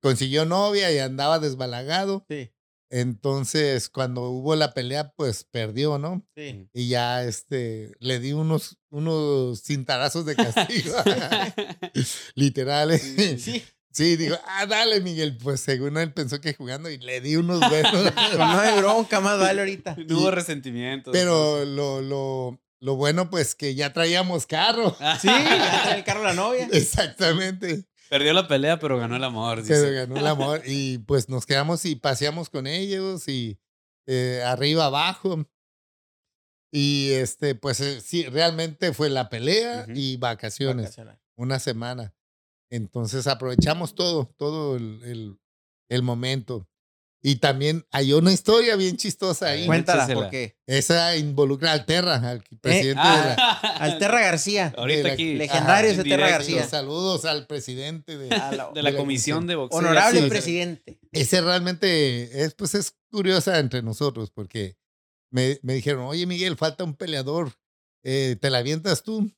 consiguió 0.01 0.45
novia 0.45 0.89
y 0.89 0.99
andaba 0.99 1.39
desbalagado. 1.39 2.25
Sí, 2.29 2.53
Entonces, 2.89 3.89
cuando 3.89 4.29
hubo 4.29 4.55
la 4.55 4.73
pelea, 4.73 5.11
pues 5.17 5.43
perdió, 5.43 5.97
¿no? 5.97 6.25
sí. 6.37 6.69
Y 6.73 6.87
ya 6.87 7.25
este, 7.25 7.91
le 7.99 8.19
di 8.19 8.31
unos, 8.31 8.77
unos 8.89 9.63
cintarazos 9.63 10.25
de 10.25 10.35
castigo. 10.37 10.95
Literal. 12.35 12.91
¿eh? 12.91 13.37
Sí, 13.37 13.63
Sí, 13.93 14.17
dijo, 14.17 14.35
ah, 14.47 14.65
dale, 14.65 15.01
Miguel. 15.01 15.37
Pues 15.37 15.61
según 15.61 15.97
él 15.97 16.11
pensó 16.11 16.41
que 16.41 16.55
jugando 16.55 16.89
y 16.89 16.97
le 16.97 17.21
di 17.21 17.35
unos. 17.35 17.59
Pues 17.69 18.37
no 18.37 18.59
hay 18.59 18.77
bronca, 18.79 19.19
más 19.19 19.39
vale 19.39 19.61
ahorita. 19.61 19.95
No 20.07 20.19
hubo 20.19 20.31
resentimiento. 20.31 21.11
Pero 21.11 21.63
lo, 21.63 22.01
lo, 22.01 22.59
lo 22.79 22.95
bueno, 22.95 23.29
pues 23.29 23.53
que 23.53 23.75
ya 23.75 23.93
traíamos 23.93 24.47
carro. 24.47 24.97
Sí, 25.21 25.27
ya 25.27 25.81
trae 25.83 25.97
el 25.99 26.03
carro 26.03 26.23
la 26.23 26.33
novia. 26.33 26.67
Exactamente. 26.71 27.85
Perdió 28.09 28.33
la 28.33 28.47
pelea, 28.47 28.79
pero 28.79 28.97
ganó 28.97 29.15
el 29.15 29.23
amor. 29.23 29.61
Dice. 29.61 29.91
ganó 29.91 30.17
el 30.17 30.27
amor. 30.27 30.61
Y 30.65 30.97
pues 30.99 31.29
nos 31.29 31.45
quedamos 31.45 31.85
y 31.85 31.95
paseamos 31.95 32.49
con 32.49 32.65
ellos 32.65 33.27
y 33.27 33.59
eh, 34.07 34.41
arriba, 34.43 34.85
abajo. 34.85 35.47
Y 36.71 37.11
este, 37.11 37.53
pues 37.53 37.79
eh, 37.79 38.01
sí, 38.01 38.25
realmente 38.25 38.91
fue 38.93 39.11
la 39.11 39.29
pelea 39.29 39.85
y 39.93 40.17
vacaciones. 40.17 40.97
Una 41.35 41.59
semana. 41.59 42.13
Entonces 42.73 43.27
aprovechamos 43.27 43.93
todo, 43.93 44.33
todo 44.37 44.75
el, 44.75 45.01
el, 45.03 45.39
el 45.89 46.01
momento. 46.01 46.67
Y 47.25 47.35
también 47.37 47.85
hay 47.91 48.11
una 48.11 48.33
historia 48.33 48.75
bien 48.75 48.97
chistosa 48.97 49.47
ahí. 49.49 49.65
Cuéntala, 49.65 50.03
échasela. 50.03 50.19
porque 50.21 50.57
Esa 50.67 51.15
involucra 51.15 51.71
al 51.71 51.85
Terra, 51.85 52.15
al 52.15 52.39
Eh, 52.39 52.57
presidente 52.59 53.01
de 53.01 53.15
la... 53.15 53.33
Alterra 53.79 54.21
García, 54.21 54.73
Ahorita 54.77 55.07
la- 55.07 55.13
aquí. 55.13 55.35
legendario 55.35 55.71
Ajá, 55.71 55.93
ese 55.93 56.01
en 56.01 56.09
Terra 56.09 56.25
directo. 56.27 56.31
García. 56.53 56.67
Saludos 56.67 57.23
al 57.25 57.47
presidente 57.47 58.17
de... 58.17 58.35
a 58.35 58.51
la- 58.51 58.71
De 58.71 58.81
la 58.81 58.89
de 58.89 58.91
la 58.91 58.97
comisión 58.97 59.47
de 59.47 59.55
boxeo. 59.55 59.77
honorable 59.79 60.21
sí. 60.23 60.27
presidente. 60.29 60.99
Ese 61.13 61.39
realmente 61.41 62.43
es, 62.43 62.55
pues 62.55 62.75
es 62.75 62.93
curiosa 63.11 63.59
entre 63.59 63.81
nosotros 63.83 64.29
porque 64.31 64.75
me, 65.31 65.59
me 65.61 65.75
dijeron, 65.75 66.03
oye 66.05 66.25
Miguel, 66.25 66.57
falta 66.57 66.83
un 66.83 66.95
peleador, 66.95 67.53
eh, 68.03 68.35
¿te 68.41 68.49
la 68.49 68.57
avientas 68.57 69.03
tú? 69.03 69.31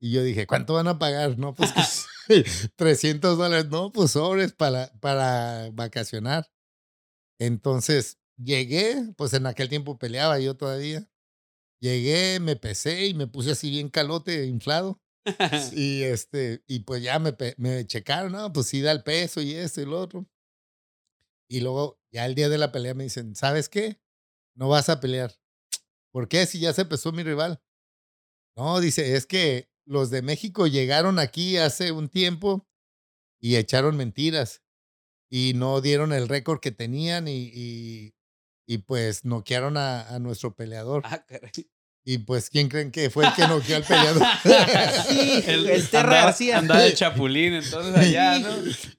Y 0.00 0.12
yo 0.12 0.22
dije, 0.22 0.46
¿cuánto 0.46 0.72
van 0.74 0.88
a 0.88 0.98
pagar? 0.98 1.36
No, 1.38 1.54
pues 1.54 1.72
que 1.72 1.80
300 2.76 3.38
dólares, 3.38 3.66
no, 3.70 3.92
pues 3.92 4.12
sobres 4.12 4.52
para, 4.52 4.92
para 5.00 5.70
vacacionar. 5.72 6.50
Entonces 7.40 8.18
llegué, 8.36 9.12
pues 9.16 9.32
en 9.34 9.46
aquel 9.46 9.68
tiempo 9.68 9.98
peleaba 9.98 10.38
yo 10.38 10.56
todavía. 10.56 11.08
Llegué, 11.80 12.40
me 12.40 12.56
pesé 12.56 13.06
y 13.08 13.14
me 13.14 13.26
puse 13.26 13.52
así 13.52 13.70
bien 13.70 13.88
calote, 13.90 14.46
inflado. 14.46 15.00
Y 15.74 16.02
este, 16.02 16.64
y 16.66 16.80
pues 16.80 17.02
ya 17.02 17.18
me, 17.18 17.36
me 17.58 17.86
checaron, 17.86 18.32
no, 18.32 18.52
pues 18.52 18.66
sí 18.66 18.80
da 18.82 18.92
el 18.92 19.02
peso 19.04 19.40
y 19.40 19.54
esto 19.54 19.80
y 19.80 19.86
lo 19.86 20.00
otro. 20.00 20.26
Y 21.48 21.60
luego, 21.60 22.00
ya 22.10 22.26
el 22.26 22.34
día 22.34 22.48
de 22.48 22.58
la 22.58 22.72
pelea 22.72 22.94
me 22.94 23.04
dicen, 23.04 23.34
¿sabes 23.36 23.68
qué? 23.68 24.00
No 24.54 24.68
vas 24.68 24.88
a 24.88 25.00
pelear. 25.00 25.34
¿Por 26.12 26.28
qué? 26.28 26.46
Si 26.46 26.60
ya 26.60 26.72
se 26.72 26.84
pesó 26.84 27.12
mi 27.12 27.22
rival. 27.22 27.60
No, 28.56 28.80
dice, 28.80 29.16
es 29.16 29.26
que 29.26 29.70
los 29.86 30.10
de 30.10 30.22
México 30.22 30.66
llegaron 30.66 31.18
aquí 31.18 31.56
hace 31.56 31.92
un 31.92 32.08
tiempo 32.08 32.66
y 33.40 33.56
echaron 33.56 33.96
mentiras 33.96 34.62
y 35.30 35.52
no 35.54 35.80
dieron 35.80 36.12
el 36.12 36.28
récord 36.28 36.60
que 36.60 36.70
tenían 36.72 37.26
y, 37.28 37.50
y, 37.54 38.14
y 38.66 38.78
pues 38.78 39.24
noquearon 39.24 39.76
a, 39.76 40.02
a 40.08 40.18
nuestro 40.18 40.54
peleador. 40.54 41.02
Ah, 41.06 41.24
caray. 41.26 41.50
Y 42.04 42.18
pues, 42.18 42.50
¿quién 42.50 42.68
creen 42.68 42.90
que 42.90 43.10
fue 43.10 43.24
el 43.24 43.32
que 43.32 43.46
noqueó 43.46 43.76
al 43.76 43.84
peleador? 43.88 44.22
Sí, 45.08 45.42
el, 45.46 45.88
Terra 45.88 46.08
andaba- 46.10 46.24
García. 46.24 46.58
Andaba 46.58 46.80
de 46.82 46.94
chapulín, 46.94 47.54
entonces 47.54 47.96
allá, 47.96 48.40
¿no? 48.40 48.48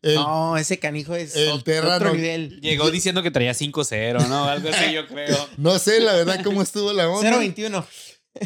El- 0.02 0.16
no, 0.16 0.56
ese 0.58 0.80
canijo 0.80 1.14
es 1.14 1.36
el 1.36 1.50
ot- 1.50 1.64
Terra 1.66 1.98
otro 1.98 2.10
no- 2.10 2.16
nivel. 2.16 2.62
Llegó 2.62 2.90
diciendo 2.92 3.22
que 3.22 3.30
traía 3.30 3.52
5-0, 3.52 4.28
¿no? 4.30 4.46
Algo 4.46 4.70
así, 4.70 4.94
yo 4.94 5.06
creo. 5.08 5.38
no 5.58 5.80
sé, 5.80 6.00
la 6.00 6.14
verdad, 6.14 6.42
cómo 6.46 6.62
estuvo 6.62 6.94
la 6.94 7.10
onda. 7.10 7.30
0-21. 7.30 7.86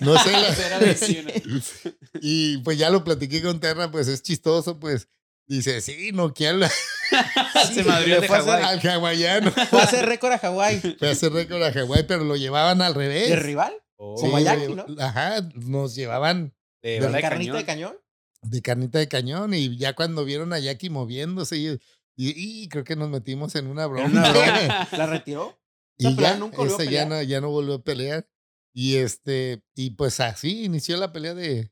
No 0.02 0.17
sé, 0.21 0.32
la- 0.34 0.47
Era 0.65 0.80
21. 0.80 1.32
Y 2.21 2.58
pues 2.60 2.78
ya 2.78 2.89
lo 2.89 3.04
platiqué 3.04 3.41
con 3.41 3.60
Terra, 3.60 3.89
pues 3.91 4.08
es 4.08 4.21
chistoso, 4.23 4.80
pues. 4.80 5.08
Dice, 5.50 5.80
sí, 5.80 6.12
noqueó 6.12 6.50
al, 6.50 6.69
Se 7.73 7.84
madrió 7.86 8.19
de 8.19 8.28
Hawái. 8.28 8.63
al 8.63 8.80
hawaiano. 8.89 9.52
Fue 9.69 9.80
a 9.80 9.84
hacer 9.86 10.06
récord 10.06 10.34
a 10.34 10.39
Hawái. 10.39 10.80
Fue 11.00 11.08
a 11.08 11.12
hacer 11.12 11.32
récord 11.32 11.63
a 11.63 11.71
Hawái, 11.71 12.04
pero 12.06 12.26
lo 12.26 12.36
llevaban 12.36 12.82
al 12.82 12.93
revés. 12.95 13.30
¿De 13.30 13.38
rival? 13.38 13.73
Oh, 13.95 14.15
Como 14.15 14.38
Sí, 14.38 14.43
¿no? 14.76 14.86
Ajá, 15.00 15.41
nos 15.56 15.95
llevaban 15.95 16.54
de 16.84 17.00
de 17.00 17.08
de 17.08 17.21
¿Carnita 17.21 17.52
cañón. 17.54 17.58
de 17.58 17.65
cañón? 17.65 17.97
de 18.43 18.62
carnita 18.62 19.00
de 19.00 19.08
cañón 19.08 19.54
y 19.54 19.78
ya 19.78 19.93
cuando 19.93 20.23
vieron 20.26 20.54
a 20.54 20.60
Jackie 20.60 20.89
moviéndose 20.89 21.58
y, 21.58 21.67
y- 22.15 22.63
y 22.63 22.67
creo 22.69 22.84
que 22.84 22.95
nos 22.95 23.10
metimos 23.10 23.56
en 23.56 23.67
una 23.67 23.88
broma. 23.88 24.06
una 24.08 24.30
broma. 24.32 24.88
¿La 24.91 25.06
retiró? 25.08 25.58
y 25.97 26.13
ya, 26.15 26.38
esa 26.65 26.84
ya 26.84 27.06
no, 27.06 27.21
ya 27.23 27.39
no 27.41 27.50
volvió 27.50 27.76
a 27.76 27.82
pelear. 27.84 28.28
Y 28.73 28.97
este, 28.97 29.63
y 29.75 29.91
pues 29.91 30.19
así 30.19 30.65
inició 30.65 30.97
la 30.97 31.12
pelea 31.12 31.34
de, 31.34 31.71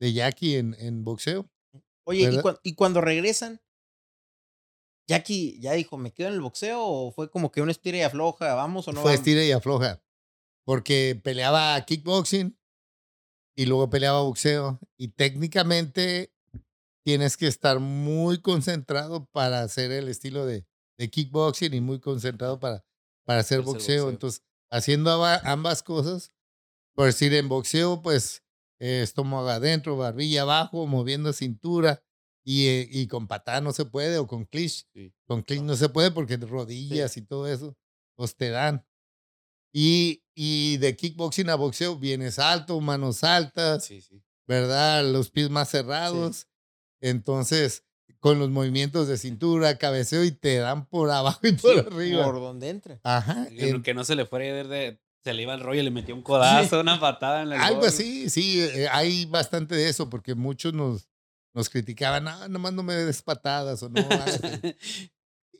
de 0.00 0.12
Jackie 0.12 0.56
en, 0.56 0.74
en 0.78 1.04
boxeo. 1.04 1.50
Oye, 2.06 2.30
¿y, 2.62 2.74
cuando 2.74 3.00
regresan, 3.00 3.60
Jackie 5.08 5.58
ya 5.60 5.72
dijo, 5.72 5.96
¿me 5.96 6.12
quedo 6.12 6.28
en 6.28 6.34
el 6.34 6.40
boxeo 6.40 6.82
o 6.82 7.12
fue 7.12 7.30
como 7.30 7.50
que 7.50 7.62
un 7.62 7.70
estira 7.70 7.98
y 7.98 8.02
afloja? 8.02 8.54
¿Vamos 8.54 8.86
o 8.88 8.92
no? 8.92 9.00
Fue 9.00 9.12
vamos? 9.12 9.20
estira 9.20 9.42
y 9.42 9.52
afloja. 9.52 10.02
Porque 10.66 11.18
peleaba 11.22 11.80
kickboxing 11.84 12.58
y 13.56 13.66
luego 13.66 13.88
peleaba 13.88 14.22
boxeo. 14.22 14.80
Y 14.98 15.08
técnicamente 15.08 16.34
tienes 17.04 17.36
que 17.36 17.46
estar 17.46 17.80
muy 17.80 18.40
concentrado 18.40 19.26
para 19.26 19.62
hacer 19.62 19.92
el 19.92 20.08
estilo 20.08 20.46
de, 20.46 20.66
de 20.98 21.10
kickboxing 21.10 21.72
y 21.72 21.80
muy 21.80 22.00
concentrado 22.00 22.60
para, 22.60 22.84
para 23.24 23.40
hacer 23.40 23.60
boxeo. 23.62 23.74
boxeo. 23.74 24.10
Entonces, 24.10 24.42
haciendo 24.70 25.24
ambas 25.24 25.82
cosas, 25.82 26.33
por 26.94 27.06
decir, 27.06 27.34
en 27.34 27.48
boxeo, 27.48 28.02
pues 28.02 28.42
eh, 28.80 29.00
estómago 29.02 29.48
adentro, 29.48 29.96
barbilla 29.96 30.42
abajo, 30.42 30.86
moviendo 30.86 31.32
cintura. 31.32 32.02
Y, 32.46 32.66
eh, 32.66 32.88
y 32.90 33.06
con 33.06 33.26
patada 33.26 33.62
no 33.62 33.72
se 33.72 33.86
puede, 33.86 34.18
o 34.18 34.26
con 34.26 34.44
clinch. 34.44 34.86
Sí. 34.92 35.14
Con 35.26 35.42
clinch 35.42 35.62
no 35.64 35.76
se 35.76 35.88
puede 35.88 36.10
porque 36.10 36.36
rodillas 36.36 37.16
y 37.16 37.22
todo 37.22 37.48
eso, 37.48 37.74
pues 38.16 38.36
te 38.36 38.50
dan. 38.50 38.86
Y, 39.72 40.22
y 40.34 40.76
de 40.76 40.94
kickboxing 40.94 41.48
a 41.48 41.54
boxeo 41.54 41.98
vienes 41.98 42.38
alto, 42.38 42.80
manos 42.80 43.24
altas, 43.24 43.84
Sí, 43.86 44.00
sí. 44.02 44.22
¿verdad? 44.46 45.04
Los 45.10 45.30
pies 45.30 45.48
más 45.50 45.70
cerrados. 45.70 46.46
Entonces, 47.00 47.84
con 48.20 48.38
los 48.38 48.50
movimientos 48.50 49.08
de 49.08 49.18
cintura, 49.18 49.78
cabeceo 49.78 50.22
y 50.24 50.30
te 50.32 50.56
dan 50.56 50.86
por 50.86 51.10
abajo 51.10 51.40
y 51.46 51.52
por 51.52 51.72
Sí, 51.72 51.78
arriba. 51.78 52.24
Por 52.24 52.34
donde 52.40 52.68
entre. 52.68 53.00
Ajá. 53.02 53.48
No- 53.50 53.60
en- 53.60 53.82
Que 53.82 53.94
no 53.94 54.04
se 54.04 54.14
le 54.16 54.26
fuera 54.26 54.64
de. 54.64 55.00
Se 55.24 55.32
le 55.32 55.42
iba 55.42 55.54
el 55.54 55.60
rollo 55.60 55.80
y 55.80 55.84
le 55.84 55.90
metió 55.90 56.14
un 56.14 56.22
codazo, 56.22 56.80
una 56.80 57.00
patada 57.00 57.42
en 57.42 57.52
el 57.52 57.60
algo 57.60 57.76
gorro. 57.76 57.88
así, 57.88 58.28
sí, 58.28 58.60
eh, 58.60 58.88
hay 58.90 59.24
bastante 59.24 59.74
de 59.74 59.88
eso 59.88 60.10
porque 60.10 60.34
muchos 60.34 60.74
nos, 60.74 61.08
nos 61.54 61.70
criticaban, 61.70 62.28
ah, 62.28 62.46
nomás 62.48 62.74
no 62.74 62.82
me 62.82 62.94
des 62.94 63.22
patadas 63.22 63.82
o 63.82 63.88
no. 63.88 64.00
esto". 64.26 64.48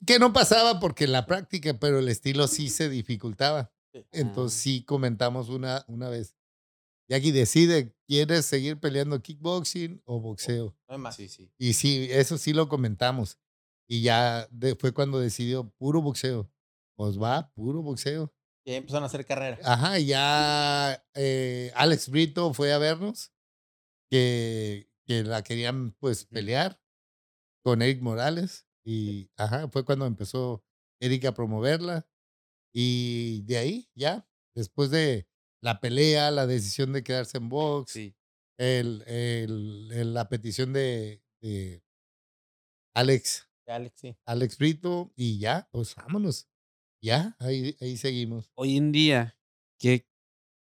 que 0.07 0.19
no 0.19 0.33
pasaba 0.35 0.81
porque 0.81 1.07
la 1.07 1.25
práctica, 1.27 1.75
pero 1.79 1.99
el 1.99 2.09
estilo 2.09 2.47
sí 2.47 2.69
se 2.69 2.89
dificultaba. 2.91 3.73
Sí. 3.93 4.05
Entonces 4.13 4.59
Ah. 4.59 4.63
sí 4.63 4.85
comentamos 4.85 5.49
una, 5.49 5.85
una 5.89 6.09
vez. 6.11 6.35
Jackie 7.09 7.33
decide, 7.33 7.95
¿quieres 8.07 8.45
seguir 8.47 8.79
peleando 8.81 9.21
kickboxing 9.23 10.03
o 10.05 10.21
boxeo? 10.21 10.77
No 10.89 10.95
hay 10.95 10.99
más. 11.01 11.17
Sí, 11.17 11.29
sí. 11.29 11.51
Y 11.59 11.75
sí, 11.75 12.09
eso 12.11 12.37
sí 12.39 12.53
lo 12.53 12.69
comentamos. 12.69 13.39
Y 13.89 14.03
ya 14.03 14.47
de- 14.51 14.75
fue 14.77 14.93
cuando 14.93 15.21
decidió 15.21 15.71
puro 15.79 16.03
boxeo. 16.03 16.51
Pues 16.97 17.21
va, 17.21 17.51
puro 17.55 17.83
boxeo. 17.83 18.33
Y 18.67 18.71
ahí 18.71 18.77
empezaron 18.77 19.03
a 19.05 19.07
hacer 19.07 19.27
carrera. 19.27 19.59
Ajá, 19.63 19.99
ya 19.99 21.05
eh, 21.15 21.71
Alex 21.75 22.09
Brito 22.09 22.53
fue 22.55 22.73
a 22.73 22.79
vernos, 22.79 23.33
que, 24.11 24.89
que 25.07 25.23
la 25.23 25.43
querían 25.43 25.93
pues 26.01 26.25
pelear 26.25 26.81
con 27.63 27.83
Eric 27.83 28.01
Morales. 28.01 28.67
Y 28.87 29.31
ajá, 29.37 29.69
fue 29.69 29.85
cuando 29.85 30.07
empezó 30.07 30.65
Eric 31.01 31.27
a 31.27 31.35
promoverla. 31.35 32.07
Y 32.75 33.43
de 33.43 33.59
ahí, 33.59 33.89
ya, 33.95 34.27
después 34.55 34.91
de 34.91 35.29
la 35.63 35.81
pelea, 35.81 36.31
la 36.31 36.47
decisión 36.47 36.93
de 36.93 37.03
quedarse 37.05 37.39
en 37.39 37.49
box, 37.49 37.93
Sí. 37.93 38.17
el, 38.59 39.03
el- 39.07 39.91
el- 39.93 40.15
la 40.15 40.29
petición 40.29 40.73
de, 40.73 41.23
de 41.41 41.83
Alex, 42.95 43.49
Alex, 43.67 43.95
sí. 44.01 44.17
Alex 44.27 44.59
Brito, 44.59 45.13
y 45.17 45.39
ya, 45.39 45.69
pues 45.73 45.95
vámonos. 45.95 46.49
Ya, 47.05 47.37
ahí, 47.39 47.77
ahí 47.83 47.99
seguimos. 47.99 48.51
Hoy 48.55 48.79
en 48.79 48.91
día, 48.91 49.37
¿qué, 49.79 50.07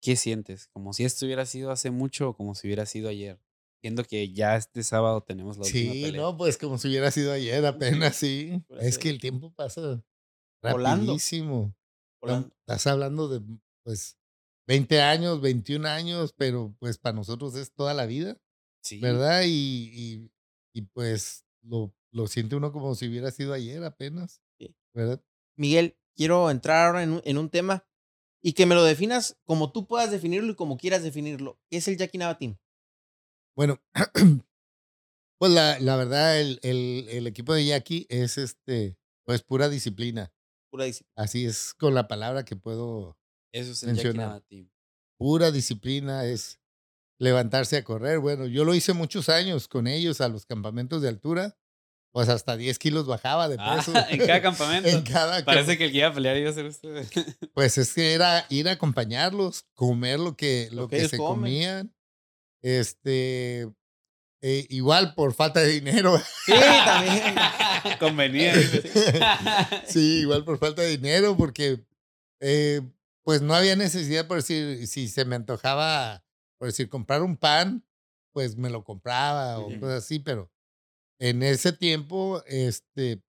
¿qué 0.02 0.14
sientes? 0.14 0.68
¿Como 0.68 0.92
si 0.92 1.04
esto 1.04 1.24
hubiera 1.24 1.46
sido 1.46 1.70
hace 1.70 1.90
mucho 1.90 2.28
o 2.28 2.36
como 2.36 2.54
si 2.54 2.66
hubiera 2.66 2.84
sido 2.84 3.08
ayer? 3.08 3.40
Siendo 3.80 4.04
que 4.04 4.30
ya 4.30 4.54
este 4.56 4.82
sábado 4.82 5.22
tenemos 5.22 5.56
la 5.56 5.64
última 5.64 5.92
Sí, 5.94 6.02
pelea. 6.02 6.20
no, 6.20 6.36
pues 6.36 6.58
como 6.58 6.76
si 6.76 6.88
hubiera 6.88 7.10
sido 7.10 7.32
ayer 7.32 7.64
apenas, 7.64 8.16
sí. 8.16 8.62
Es 8.78 8.98
que 8.98 9.08
el 9.08 9.20
tiempo 9.22 9.54
pasa 9.54 10.04
rapidísimo. 10.62 11.74
Volando. 12.20 12.54
Estás 12.60 12.86
hablando 12.88 13.28
de, 13.28 13.40
pues, 13.82 14.18
20 14.68 15.00
años, 15.00 15.40
21 15.40 15.86
años, 15.86 16.34
pero 16.36 16.76
pues 16.78 16.98
para 16.98 17.16
nosotros 17.16 17.54
es 17.54 17.72
toda 17.72 17.94
la 17.94 18.04
vida, 18.04 18.38
Sí. 18.82 19.00
¿verdad? 19.00 19.44
Y, 19.46 19.90
y, 19.94 20.30
y, 20.74 20.82
pues 20.82 21.46
lo, 21.62 21.94
lo 22.12 22.26
siente 22.26 22.54
uno 22.54 22.70
como 22.70 22.94
si 22.94 23.08
hubiera 23.08 23.30
sido 23.30 23.54
ayer 23.54 23.82
apenas, 23.82 24.42
Sí. 24.58 24.76
¿verdad? 24.94 25.24
Miguel, 25.56 25.96
quiero 26.16 26.50
entrar 26.50 26.86
ahora 26.86 27.02
en 27.02 27.12
un, 27.14 27.22
en 27.24 27.38
un 27.38 27.50
tema 27.50 27.84
y 28.42 28.52
que 28.52 28.66
me 28.66 28.74
lo 28.74 28.84
definas 28.84 29.36
como 29.44 29.72
tú 29.72 29.86
puedas 29.86 30.10
definirlo 30.10 30.52
y 30.52 30.56
como 30.56 30.76
quieras 30.76 31.02
definirlo. 31.02 31.58
¿Qué 31.70 31.78
es 31.78 31.88
el 31.88 31.96
Jackie 31.96 32.18
Nava 32.18 32.38
Team? 32.38 32.58
Bueno, 33.56 33.80
pues 35.38 35.52
la, 35.52 35.78
la 35.80 35.96
verdad, 35.96 36.40
el, 36.40 36.58
el, 36.62 37.06
el 37.08 37.26
equipo 37.26 37.54
de 37.54 37.66
Jackie 37.66 38.06
es 38.08 38.38
este, 38.38 38.96
pues 39.24 39.42
pura 39.42 39.68
disciplina. 39.68 40.32
Pura 40.70 40.84
disciplina. 40.84 41.12
Así 41.16 41.46
es 41.46 41.74
con 41.74 41.94
la 41.94 42.08
palabra 42.08 42.44
que 42.44 42.56
puedo 42.56 43.16
Eso 43.52 43.72
es 43.72 43.82
el 43.82 43.94
Jackie 43.94 44.08
mencionar. 44.08 44.28
Nava 44.28 44.40
Team. 44.40 44.70
pura 45.18 45.50
disciplina, 45.50 46.24
es 46.24 46.60
levantarse 47.20 47.76
a 47.76 47.84
correr. 47.84 48.18
Bueno, 48.18 48.46
yo 48.46 48.64
lo 48.64 48.74
hice 48.74 48.92
muchos 48.92 49.28
años 49.28 49.68
con 49.68 49.86
ellos 49.86 50.20
a 50.20 50.28
los 50.28 50.46
campamentos 50.46 51.02
de 51.02 51.08
altura, 51.08 51.56
pues 52.14 52.28
hasta 52.28 52.56
10 52.56 52.78
kilos 52.78 53.06
bajaba 53.06 53.48
de 53.48 53.56
Ah, 53.58 53.74
peso. 53.76 53.92
en 54.08 54.18
cada 54.24 54.40
campamento. 54.40 54.88
En 54.88 55.02
cada 55.02 55.44
Parece 55.44 55.66
camp- 55.72 55.78
que 55.78 55.84
el 55.86 55.90
que 55.92 55.98
iba 55.98 56.06
a 56.08 56.14
pelear 56.14 56.36
iba 56.36 56.48
a 56.48 56.52
ser 56.52 56.66
usted. 56.66 57.04
Pues 57.54 57.76
es 57.76 57.92
que 57.92 58.12
era 58.14 58.46
ir 58.50 58.68
a 58.68 58.72
acompañarlos, 58.72 59.64
comer 59.74 60.20
lo 60.20 60.36
que, 60.36 60.68
Lo 60.70 60.82
lo 60.82 60.88
que 60.88 61.08
se 61.08 61.16
comen. 61.18 61.34
comían. 61.40 61.94
Este, 62.62 63.62
eh, 64.42 64.66
igual 64.70 65.14
por 65.14 65.34
falta 65.34 65.58
de 65.60 65.68
dinero. 65.72 66.16
Sí, 66.46 66.52
también. 66.84 67.34
Convenía. 67.98 68.54
sí, 69.86 70.20
igual 70.20 70.44
por 70.44 70.58
falta 70.58 70.82
de 70.82 70.90
dinero, 70.90 71.36
porque 71.36 71.84
eh, 72.40 72.80
pues 73.22 73.42
no 73.42 73.54
había 73.54 73.74
necesidad, 73.76 74.26
por 74.28 74.36
decir, 74.36 74.86
si 74.86 75.08
se 75.08 75.24
me 75.24 75.34
antojaba, 75.36 76.24
por 76.58 76.68
decir, 76.68 76.88
comprar 76.88 77.22
un 77.22 77.36
pan, 77.36 77.84
pues 78.32 78.56
me 78.56 78.70
lo 78.70 78.84
compraba 78.84 79.58
o 79.58 79.66
cosas 79.80 80.04
así, 80.04 80.18
pero 80.20 80.50
en 81.20 81.42
ese 81.42 81.72
tiempo, 81.72 82.42
este, 82.46 83.22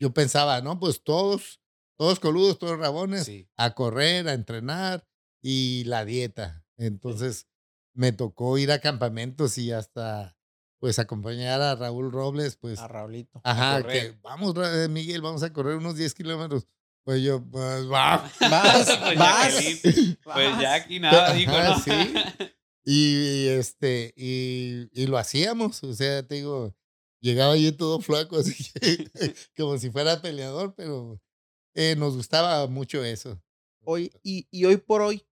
yo 0.00 0.12
pensaba, 0.12 0.60
no, 0.60 0.78
pues 0.78 1.02
todos, 1.02 1.60
todos 1.98 2.20
coludos, 2.20 2.58
todos 2.58 2.78
rabones, 2.78 3.24
Sí. 3.24 3.48
a 3.56 3.74
correr, 3.74 4.28
a 4.28 4.34
entrenar 4.34 5.06
y 5.42 5.84
la 5.84 6.04
dieta. 6.04 6.64
Entonces 6.76 7.46
me 7.94 8.12
tocó 8.12 8.58
ir 8.58 8.70
a 8.72 8.80
campamentos 8.80 9.56
y 9.56 9.72
hasta, 9.72 10.36
pues, 10.80 10.98
acompañar 10.98 11.62
a 11.62 11.74
Raúl 11.76 12.12
Robles, 12.12 12.56
pues, 12.56 12.78
A 12.78 12.88
Raulito. 12.88 13.40
Ajá, 13.44 13.80
correr. 13.80 14.12
que 14.12 14.18
vamos, 14.22 14.54
eh, 14.56 14.88
Miguel, 14.88 15.22
vamos 15.22 15.42
a 15.42 15.52
correr 15.52 15.76
unos 15.76 15.96
10 15.96 16.12
kilómetros. 16.14 16.66
Pues 17.04 17.22
yo, 17.22 17.42
pues 17.42 17.90
va. 17.90 18.28
Vas, 18.40 18.98
Pues 18.98 19.18
vas. 19.18 19.54
Pues 19.82 20.16
vas. 20.24 20.60
Jackie 20.60 21.00
nada 21.00 21.32
dijo, 21.32 21.52
Ajá, 21.52 21.70
¿no? 21.70 21.80
sí. 21.84 22.14
Y, 22.86 23.46
y, 23.46 23.48
este, 23.48 24.14
y, 24.16 24.88
y 24.92 25.06
lo 25.08 25.18
hacíamos. 25.18 25.82
O 25.84 25.92
sea, 25.92 26.26
te 26.26 26.36
digo, 26.36 26.76
llegaba 27.20 27.56
yo 27.56 27.76
todo 27.76 28.00
flaco, 28.00 28.36
así 28.38 28.54
que, 28.54 29.10
como 29.56 29.78
si 29.78 29.90
fuera 29.90 30.22
peleador, 30.22 30.74
pero 30.76 31.20
eh, 31.74 31.96
nos 31.96 32.16
gustaba 32.16 32.66
mucho 32.68 33.04
eso. 33.04 33.42
Hoy, 33.84 34.12
y, 34.22 34.48
y 34.50 34.66
hoy 34.66 34.78
por 34.78 35.02
hoy, 35.02 35.26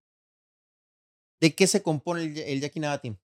¿de 1.41 1.55
qué 1.55 1.67
se 1.69 1.83
compone 1.83 2.25
el, 2.25 2.39
el 2.39 2.61
Jackie 2.61 2.81
Nava 2.81 3.01
Team? 3.01 3.17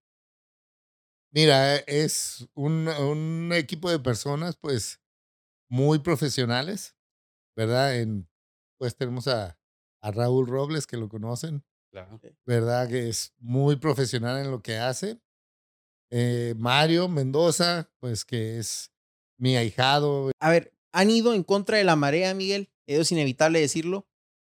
Mira, 1.32 1.76
es 1.76 2.48
un, 2.54 2.88
un 2.88 3.52
equipo 3.52 3.88
de 3.90 4.00
personas, 4.00 4.56
pues, 4.56 5.00
muy 5.70 6.00
profesionales, 6.00 6.96
¿verdad? 7.56 7.98
En, 8.00 8.28
pues 8.78 8.96
tenemos 8.96 9.28
a, 9.28 9.58
a 10.02 10.10
Raúl 10.12 10.48
Robles, 10.48 10.86
que 10.86 10.96
lo 10.98 11.08
conocen, 11.08 11.64
Claro. 11.90 12.20
¿verdad? 12.46 12.88
Que 12.88 13.08
es 13.08 13.34
muy 13.38 13.76
profesional 13.76 14.44
en 14.44 14.50
lo 14.50 14.62
que 14.62 14.78
hace. 14.78 15.20
Eh, 16.10 16.54
Mario 16.56 17.08
Mendoza, 17.08 17.90
pues 17.98 18.24
que 18.24 18.58
es 18.58 18.92
mi 19.38 19.56
ahijado. 19.56 20.30
A 20.40 20.50
ver, 20.50 20.72
han 20.92 21.10
ido 21.10 21.34
en 21.34 21.42
contra 21.42 21.78
de 21.78 21.84
la 21.84 21.96
marea, 21.96 22.34
Miguel. 22.34 22.70
Es 22.86 23.10
inevitable 23.12 23.60
decirlo. 23.60 24.06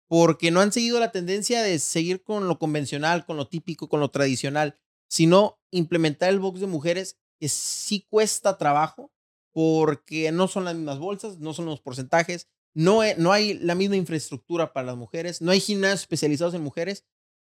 Porque 0.09 0.51
no 0.51 0.61
han 0.61 0.73
seguido 0.73 0.99
la 1.01 1.13
tendencia 1.13 1.63
de 1.63 1.79
seguir 1.79 2.23
con 2.23 2.49
lo 2.49 2.59
convencional, 2.59 3.27
con 3.27 3.37
lo 3.37 3.47
típico, 3.47 3.91
con 3.91 4.01
lo 4.01 4.11
tradicional, 4.11 4.79
sino 5.07 5.61
implementar 5.71 6.31
el 6.31 6.39
box 6.39 6.61
de 6.61 6.67
mujeres 6.67 7.19
que 7.39 7.51
sí 7.51 8.07
cuesta 8.09 8.57
trabajo 8.57 9.13
porque 9.53 10.33
no 10.33 10.49
son 10.49 10.65
las 10.65 10.75
mismas 10.75 10.99
bolsas, 10.99 11.39
no 11.41 11.53
son 11.53 11.67
los 11.67 11.81
porcentajes, 11.81 12.49
no, 12.75 13.01
no 13.19 13.33
hay 13.33 13.55
la 13.55 13.75
misma 13.75 13.97
infraestructura 13.97 14.73
para 14.73 14.87
las 14.87 14.97
mujeres, 14.97 15.43
no 15.43 15.51
hay 15.51 15.61
gimnasios 15.61 16.01
especializados 16.03 16.55
en 16.55 16.63
mujeres 16.63 17.05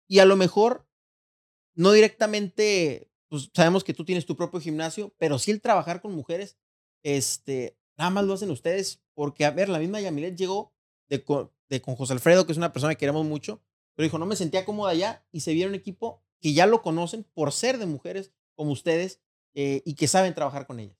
y 0.08 0.18
a 0.18 0.24
lo 0.24 0.36
mejor 0.36 0.88
no 1.74 1.92
directamente, 1.92 3.12
pues 3.28 3.50
sabemos 3.54 3.84
que 3.84 3.94
tú 3.94 4.04
tienes 4.04 4.26
tu 4.26 4.36
propio 4.36 4.60
gimnasio, 4.60 5.14
pero 5.18 5.38
sí 5.38 5.52
el 5.52 5.60
trabajar 5.60 6.00
con 6.00 6.12
mujeres, 6.12 6.58
este, 7.04 7.78
nada 7.96 8.10
más 8.10 8.24
lo 8.24 8.32
hacen 8.32 8.50
ustedes 8.50 9.00
porque, 9.14 9.44
a 9.44 9.52
ver, 9.52 9.68
la 9.68 9.78
misma 9.78 10.00
Yamilet 10.00 10.36
llegó 10.36 10.74
de, 11.08 11.24
de 11.68 11.82
con 11.82 11.94
José 11.94 12.14
Alfredo, 12.14 12.46
que 12.46 12.52
es 12.52 12.58
una 12.58 12.72
persona 12.72 12.94
que 12.94 12.98
queremos 12.98 13.24
mucho, 13.24 13.62
pero 13.94 14.04
dijo, 14.04 14.18
no 14.18 14.26
me 14.26 14.36
sentía 14.36 14.64
cómoda 14.64 14.90
allá 14.90 15.24
y 15.30 15.40
se 15.40 15.52
vieron 15.52 15.72
un 15.72 15.78
equipo 15.78 16.24
que 16.40 16.52
ya 16.52 16.66
lo 16.66 16.82
conocen 16.82 17.24
por 17.34 17.52
ser 17.52 17.78
de 17.78 17.86
mujeres 17.86 18.32
como 18.54 18.72
ustedes 18.72 19.20
eh, 19.54 19.82
y 19.84 19.94
que 19.94 20.08
saben 20.08 20.34
trabajar 20.34 20.66
con 20.66 20.80
ellas. 20.80 20.96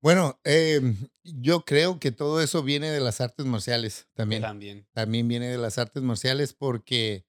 Bueno, 0.00 0.40
eh, 0.44 0.80
yo 1.24 1.64
creo 1.64 1.98
que 1.98 2.12
todo 2.12 2.40
eso 2.40 2.62
viene 2.62 2.90
de 2.90 3.00
las 3.00 3.20
artes 3.20 3.46
marciales 3.46 4.08
también. 4.14 4.42
También. 4.42 4.86
También 4.92 5.26
viene 5.26 5.48
de 5.48 5.58
las 5.58 5.78
artes 5.78 6.02
marciales 6.02 6.52
porque 6.52 7.27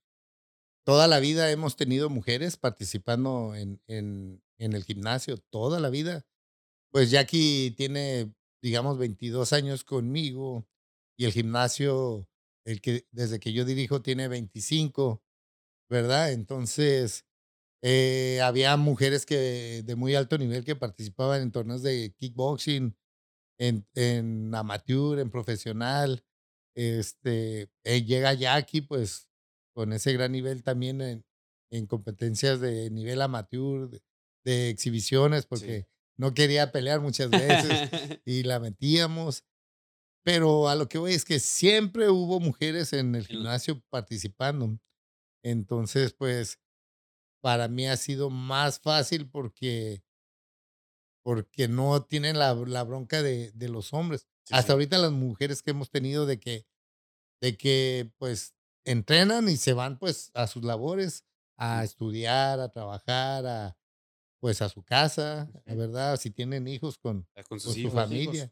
toda 0.90 1.08
la 1.08 1.20
vida 1.20 1.52
hemos 1.52 1.76
tenido 1.76 2.10
mujeres 2.10 2.58
participando 2.58 3.54
en, 3.54 3.80
en, 3.86 4.42
el 4.58 4.84
gimnasio, 4.84 5.38
toda 5.38 5.80
la 5.80 5.92
vida. 5.92 6.26
Pues 6.92 7.12
Jackie 7.12 7.76
tiene, 7.78 8.34
digamos, 8.60 8.98
22 8.98 9.54
años 9.54 9.84
conmigo 9.84 10.68
y 11.16 11.26
el 11.26 11.32
gimnasio, 11.32 12.28
el 12.66 12.82
que 12.82 13.06
desde 13.12 13.40
que 13.40 13.54
yo 13.54 13.66
dirijo, 13.66 14.02
tiene 14.02 14.28
25, 14.30 15.22
¿verdad? 15.92 16.32
Entonces, 16.32 17.24
eh, 17.84 18.42
había 18.42 18.76
mujeres 18.76 19.28
que 19.28 19.84
de 19.86 19.96
muy 19.96 20.16
alto 20.16 20.40
nivel 20.40 20.66
que 20.66 20.76
participaban 20.76 21.44
en 21.44 21.52
torneos 21.52 21.84
de 21.84 22.16
kickboxing, 22.18 22.98
en, 23.60 23.88
en 23.94 24.56
amateur, 24.56 25.20
en 25.20 25.30
profesional. 25.30 26.26
Este, 26.74 27.70
eh, 27.84 28.04
llega 28.04 28.34
Jackie, 28.34 28.82
pues, 28.82 29.29
con 29.80 29.94
ese 29.94 30.12
gran 30.12 30.34
nivel 30.34 30.62
también 30.62 31.00
en, 31.00 31.26
en 31.72 31.88
competencias 31.88 32.60
de 32.60 32.90
nivel 32.90 33.22
amateur, 33.22 33.90
de, 34.44 34.70
exhibiciones, 34.70 35.46
porque 35.46 35.88
no 36.18 36.34
quería 36.34 36.74
pelear 36.74 37.00
muchas 37.00 37.30
veces 37.30 37.90
y 38.26 38.44
la 38.44 38.60
metíamos. 38.60 39.46
Pero 40.26 40.68
a 40.68 40.76
lo 40.76 40.90
que 40.90 40.98
voy 40.98 41.14
es 41.14 41.24
que 41.24 41.40
siempre 41.40 42.10
hubo 42.10 42.42
mujeres 42.42 42.92
en 42.92 43.16
el 43.16 43.26
gimnasio 43.26 43.82
participando. 43.90 44.78
Entonces, 45.46 46.12
pues, 46.12 46.60
para 47.42 47.70
mí 47.70 47.88
ha 47.88 47.96
sido 47.96 48.30
más 48.30 48.82
fácil 48.82 49.30
porque, 49.30 50.04
porque 51.24 51.70
no 51.70 52.04
tienen 52.04 52.38
la, 52.38 52.54
la 52.54 52.84
bronca 52.84 53.24
de, 53.24 53.54
de, 53.54 53.70
los 53.70 53.94
hombres. 53.94 54.28
Hasta 54.52 54.74
ahorita 54.74 54.98
las 54.98 55.14
mujeres 55.14 55.62
que 55.62 55.72
hemos 55.72 55.90
tenido 55.90 56.26
de 56.26 56.38
que, 56.38 56.66
de 57.42 57.56
que 57.56 58.12
pues 58.18 58.59
entrenan 58.86 59.50
y 59.50 59.58
se 59.58 59.74
van 59.74 59.98
pues 59.98 60.32
a 60.34 60.48
sus 60.48 60.64
labores, 60.64 61.26
a 61.58 61.84
estudiar, 61.84 62.60
a 62.60 62.70
trabajar, 62.70 63.46
a 63.46 63.78
pues 64.40 64.62
a 64.62 64.70
su 64.70 64.84
casa, 64.84 65.50
la 65.66 65.76
verdad, 65.76 66.18
si 66.18 66.32
tienen 66.32 66.68
hijos 66.68 66.98
con, 66.98 67.28
con, 67.48 67.60
su 67.60 67.92
familia. 67.92 68.52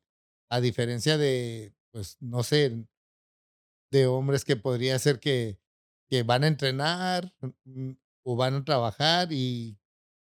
A 0.49 0.61
diferencia 0.61 1.17
de, 1.17 1.73
pues, 1.91 2.17
no 2.19 2.43
sé, 2.43 2.85
de 3.91 4.07
hombres 4.07 4.45
que 4.45 4.55
podría 4.55 4.99
ser 4.99 5.19
que, 5.19 5.59
que 6.09 6.23
van 6.23 6.43
a 6.43 6.47
entrenar, 6.47 7.33
mm, 7.63 7.91
o 8.23 8.35
van 8.35 8.55
a 8.55 8.65
trabajar 8.65 9.31
y, 9.31 9.77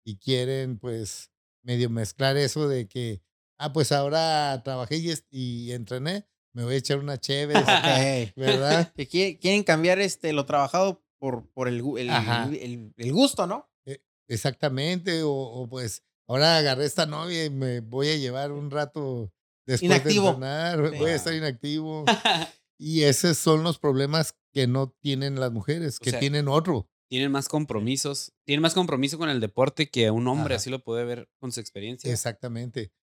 y 0.05 0.17
quieren 0.17 0.79
pues 0.79 1.31
medio 1.61 1.89
mezclar 1.89 2.37
eso 2.37 2.67
de 2.67 2.87
que, 2.87 3.21
ah, 3.57 3.73
pues 3.73 3.91
ahora 3.91 4.61
trabajé 4.63 4.97
y, 4.97 5.13
y 5.29 5.71
entrené, 5.73 6.25
me 6.53 6.63
voy 6.63 6.75
a 6.75 6.77
echar 6.77 6.99
una 6.99 7.19
chévere, 7.19 7.63
¿verdad? 8.35 8.91
que 8.93 9.37
quieren 9.39 9.63
cambiar 9.63 9.99
este, 9.99 10.33
lo 10.33 10.45
trabajado 10.45 11.03
por, 11.19 11.49
por 11.51 11.67
el, 11.67 11.83
el, 11.97 12.93
el, 12.95 13.13
gusto, 13.13 13.45
¿no? 13.45 13.69
E, 13.85 14.01
exactamente, 14.27 15.23
o, 15.23 15.31
o, 15.31 15.67
pues 15.67 16.03
ahora 16.27 16.57
agarré 16.57 16.85
esta 16.85 17.05
novia 17.05 17.45
y 17.45 17.49
me 17.49 17.81
voy 17.81 18.09
a 18.09 18.17
llevar 18.17 18.51
un 18.51 18.71
rato 18.71 19.31
después 19.65 19.83
inactivo. 19.83 20.25
de 20.25 20.31
entrenar, 20.31 20.97
voy 20.97 21.11
a 21.11 21.15
estar 21.15 21.33
inactivo. 21.33 22.05
y 22.79 23.03
esos 23.03 23.37
son 23.37 23.63
los 23.63 23.79
problemas 23.79 24.35
que 24.53 24.67
no 24.67 24.95
tienen 25.01 25.39
las 25.39 25.51
mujeres, 25.51 25.99
que 25.99 26.13
tienen 26.13 26.47
otro 26.47 26.89
tienen 27.09 27.31
más 27.31 27.49
compromisos, 27.49 28.33
tienen 28.45 28.61
más 28.61 28.75
compromiso 28.75 29.17
con 29.17 29.29
el 29.29 29.39
deporte 29.39 29.89
que 29.89 30.11
un 30.11 30.27
hombre, 30.27 30.55
así 30.55 30.69
lo 30.69 30.83
puede 30.83 31.03
ver 31.03 31.27
con 31.39 31.51
su 31.51 31.59
experiencia. 31.59 32.11
Exactamente. 32.11 32.93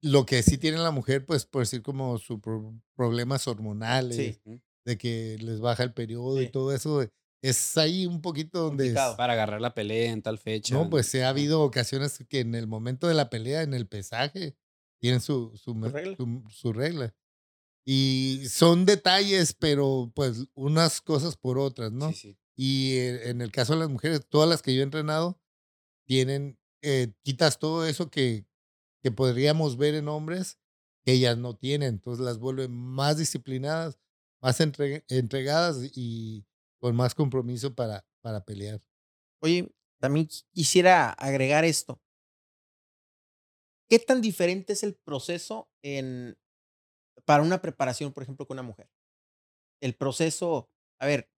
Lo 0.00 0.26
que 0.26 0.42
sí 0.42 0.58
tiene 0.58 0.78
la 0.78 0.90
mujer, 0.90 1.26
pues 1.26 1.44
por 1.44 1.62
decir 1.62 1.82
como 1.82 2.18
sus 2.18 2.38
problemas 2.94 3.48
hormonales, 3.48 4.40
de 4.84 4.98
que 4.98 5.36
les 5.40 5.60
baja 5.60 5.82
el 5.82 5.92
periodo 5.92 6.40
y 6.40 6.48
todo 6.48 6.72
eso, 6.72 7.06
es 7.42 7.76
ahí 7.76 8.06
un 8.06 8.20
poquito 8.20 8.60
donde... 8.60 8.92
Para 8.92 9.32
agarrar 9.32 9.60
la 9.60 9.74
pelea 9.74 10.12
en 10.12 10.22
tal 10.22 10.38
fecha. 10.38 10.74
No, 10.74 10.88
pues 10.88 11.06
se 11.06 11.24
ha 11.24 11.28
habido 11.28 11.62
ocasiones 11.62 12.24
que 12.28 12.40
en 12.40 12.54
el 12.54 12.66
momento 12.66 13.08
de 13.08 13.14
la 13.14 13.30
pelea, 13.30 13.62
en 13.62 13.74
el 13.74 13.86
pesaje, 13.86 14.56
tienen 15.00 15.20
su, 15.20 15.56
su, 15.56 15.74
regla? 15.74 16.16
su 16.50 16.72
regla. 16.72 17.14
Y 17.84 18.42
son 18.48 18.84
detalles, 18.84 19.54
pero 19.54 20.12
pues 20.14 20.46
unas 20.54 21.00
cosas 21.00 21.36
por 21.36 21.58
otras, 21.58 21.90
¿no? 21.92 22.12
Sí, 22.12 22.14
sí. 22.14 22.38
Y 22.54 22.96
eh, 22.96 23.30
en 23.30 23.40
el 23.40 23.52
caso 23.52 23.74
de 23.74 23.78
las 23.78 23.88
mujeres, 23.88 24.26
todas 24.28 24.48
las 24.48 24.62
que 24.62 24.74
yo 24.74 24.80
he 24.80 24.84
entrenado, 24.84 25.40
tienen, 26.04 26.58
eh, 26.82 27.12
quitas 27.22 27.58
todo 27.58 27.86
eso 27.86 28.10
que, 28.10 28.46
que 29.02 29.10
podríamos 29.10 29.76
ver 29.76 29.94
en 29.94 30.08
hombres, 30.08 30.58
que 31.04 31.12
ellas 31.12 31.38
no 31.38 31.56
tienen. 31.56 31.88
Entonces 31.90 32.24
las 32.24 32.38
vuelven 32.38 32.72
más 32.72 33.18
disciplinadas, 33.18 33.98
más 34.40 34.60
entregadas 34.60 35.78
y 35.94 36.46
con 36.78 36.94
más 36.96 37.14
compromiso 37.14 37.74
para, 37.74 38.06
para 38.20 38.44
pelear. 38.44 38.82
Oye, 39.40 39.72
también 40.00 40.28
quisiera 40.52 41.10
agregar 41.10 41.64
esto. 41.64 42.00
¿Qué 43.88 43.98
tan 43.98 44.20
diferente 44.20 44.74
es 44.74 44.82
el 44.82 44.94
proceso 44.94 45.70
en, 45.82 46.36
para 47.24 47.42
una 47.42 47.62
preparación, 47.62 48.12
por 48.12 48.22
ejemplo, 48.22 48.46
con 48.46 48.56
una 48.56 48.62
mujer? 48.62 48.90
El 49.80 49.94
proceso, 49.94 50.68
a 51.00 51.06
ver, 51.06 51.30